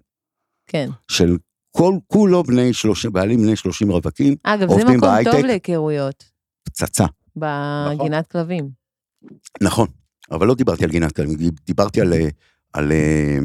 כן. 0.73 0.89
של 1.11 1.37
כל, 1.71 1.95
כולו 2.07 2.43
בני 2.43 2.73
שלושים, 2.73 3.13
בעלים 3.13 3.43
בני 3.43 3.57
שלושים 3.57 3.91
רווקים, 3.91 4.37
אגב, 4.43 4.69
זה 4.69 4.85
מקום 4.85 5.01
בהייטק. 5.01 5.31
טוב 5.33 5.41
להיכרויות, 5.45 6.25
פצצה. 6.65 7.05
בגינת 7.37 8.27
כלבים. 8.27 8.69
נכון, 9.63 9.89
אבל 10.31 10.47
לא 10.47 10.55
דיברתי 10.55 10.85
על 10.85 10.91
גינת 10.91 11.13
כלבים, 11.13 11.37
דיברתי 11.67 12.01
על, 12.01 12.13
על 12.73 12.93
אה, 12.93 13.39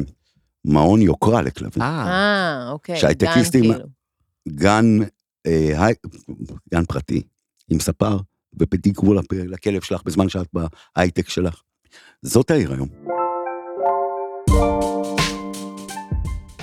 מעון 0.64 1.02
יוקרה 1.02 1.42
לכלבים. 1.42 1.82
אה, 1.82 1.88
אה, 2.06 2.70
אוקיי. 2.70 2.96
שהייטקיסטים- 2.96 3.64
גן, 3.64 3.72
כאילו. 3.72 3.88
גן, 4.48 4.84
אה. 5.46 5.88
גן 6.74 6.84
פרטי, 6.84 7.22
עם 7.68 7.80
ספר, 7.80 8.16
לפ- 9.14 9.32
לכלב 9.32 9.82
שלך 9.82 10.02
בזמן 10.04 10.28
שאת 10.28 10.46
בהייטק 10.96 11.28
שלך. 11.28 11.60
זאת 12.22 12.50
העיר 12.50 12.72
היום. 12.72 12.88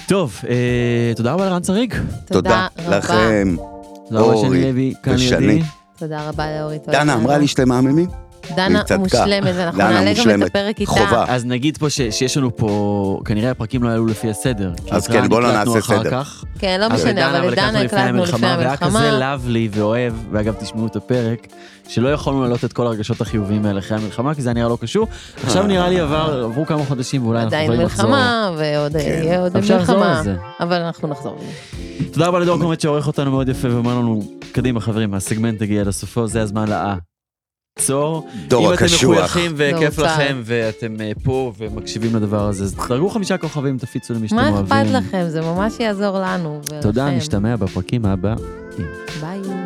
טוב, 0.08 0.42
אה, 0.50 1.14
תודה 1.16 1.34
רבה 1.34 1.46
לרן 1.46 1.62
צריג. 1.62 1.94
תודה 2.26 2.68
רבה. 2.80 2.98
לכם. 2.98 3.56
תודה 4.10 4.22
רבה 4.22 4.34
אורי 4.34 4.94
ושני. 5.08 5.62
תודה 5.98 6.30
רבה 6.30 6.46
לאורי. 6.60 6.78
דנה 6.88 7.14
אמרה 7.14 7.38
לי 7.38 7.48
שאתם 7.48 7.70
מהממים? 7.70 8.25
דנה. 8.56 8.82
מושלמת, 9.00 9.54
ואנחנו 9.56 9.80
דנה 9.80 9.90
נעלה 9.90 10.12
גם 10.26 10.44
את. 10.44 10.48
הפרק 10.48 10.80
איתה. 10.80 10.92
חובה. 10.92 11.26
אז 11.28 11.46
נגיד 11.46 11.78
פה 11.78 11.90
ש- 11.90 12.02
שיש 12.02 12.38
לנו 12.38 12.58
פה, 12.58 13.20
כנראה 13.26 13.52
הפרקים 13.52 13.84
לא 13.84 13.90
יעלו 13.90 14.06
לפי 14.06 14.30
הסדר. 14.30 14.74
אז 14.92 15.08
כן, 15.08 15.30
בוא 15.30 15.42
לא 15.42 15.52
נעשה 15.52 15.82
סדר. 15.82 16.22
כן, 16.60 16.78
לא 16.82 16.90
משנה, 16.90 17.30
אבל 17.40 17.48
את 17.48 17.54
הקלטנו 17.54 17.72
דנה 17.72 17.82
הקלטנו 17.82 18.24
לפני 18.24 18.48
והיה 18.48 18.78
כזה 18.78 18.86
המלחמה. 19.00 19.20
לאבלי 19.20 19.70
ואוהב, 19.72 20.14
ואגב 20.32 20.54
תשמעו 20.60 20.88
את 20.88 20.96
הפרק, 20.96 21.48
שלא 21.88 22.10
יכולנו 22.10 22.42
להעלות 22.42 22.66
את 22.66 22.74
כל 22.74 22.88
הרגשות 22.88 23.22
החיוביים 23.22 23.66
האלה 23.66 23.80
אחרי 23.80 23.98
המלחמה, 23.98 24.36
כי 24.36 24.42
זה 24.42 24.50
היה 24.50 24.54
נראה 24.54 24.70
לא 24.70 24.78
קשור. 24.82 25.08
עכשיו 25.44 25.68
נראה 25.68 25.90
לי 25.90 26.00
עבר, 26.00 26.44
עברו 26.44 26.66
כמה 26.66 26.86
חודשים 26.86 27.26
ואולי 27.26 27.38
אנחנו 27.40 27.48
עדיין 27.48 27.64
יכולים 27.66 27.86
לחזור. 27.86 28.06
מלחמה, 28.06 28.52
ועוד 28.58 28.92
כן. 28.92 29.00
יהיה 29.00 29.42
עוד 29.42 29.54
מלחמה. 29.58 30.22
אבל 30.60 30.82
אנחנו 30.82 31.08
נחזור 31.08 31.38
לזה. 31.40 32.06
תודה 32.14 32.28
רבה 32.28 32.40
לדור 32.40 32.60
קומט 32.60 32.82
שעורך 32.82 33.08
אותנו 33.08 33.32
מאוד 33.32 33.50
יפה 33.50 33.68
ואומר 33.72 33.96
לנו, 33.96 34.24
קדימה 34.52 34.80
חברים, 34.80 35.14
הסגמנט 35.14 35.62
הגיע 35.62 35.84
לסופו, 35.84 36.28
זה 36.28 36.42
הזמן 36.42 36.66
לעצור. 37.80 38.28
דור 38.48 38.68
אם 38.70 38.74
אתם 38.74 38.84
הקשוח. 38.84 39.12
מחויכים 39.12 39.54
וכיף 39.56 39.96
דור 39.96 40.06
צהר. 40.08 40.16
לכם 40.16 40.42
ואתם 40.46 41.02
אה, 41.02 41.12
פה 41.24 41.54
ומקשיבים 41.58 42.16
לדבר 42.16 42.48
הזה, 42.48 42.64
אז 42.64 42.76
דרגו 42.76 43.10
חמישה 43.10 43.38
כוכבים, 43.38 43.78
תפיצו 43.78 44.14
למי 44.14 44.28
שאתם 44.28 44.42
מה 44.42 44.50
אוהבים. 44.50 44.78
אכפת 44.78 44.92
לכם? 44.92 45.26
זה 45.30 45.42
ממש 45.42 45.80
יעזור 45.80 46.20
לנו. 46.20 46.62
ולכם. 46.70 46.82
תודה, 46.82 47.10
נשתמע 47.10 47.56
בפרקים 47.56 48.06
הבאים. 48.06 48.38
ביי. 49.22 49.65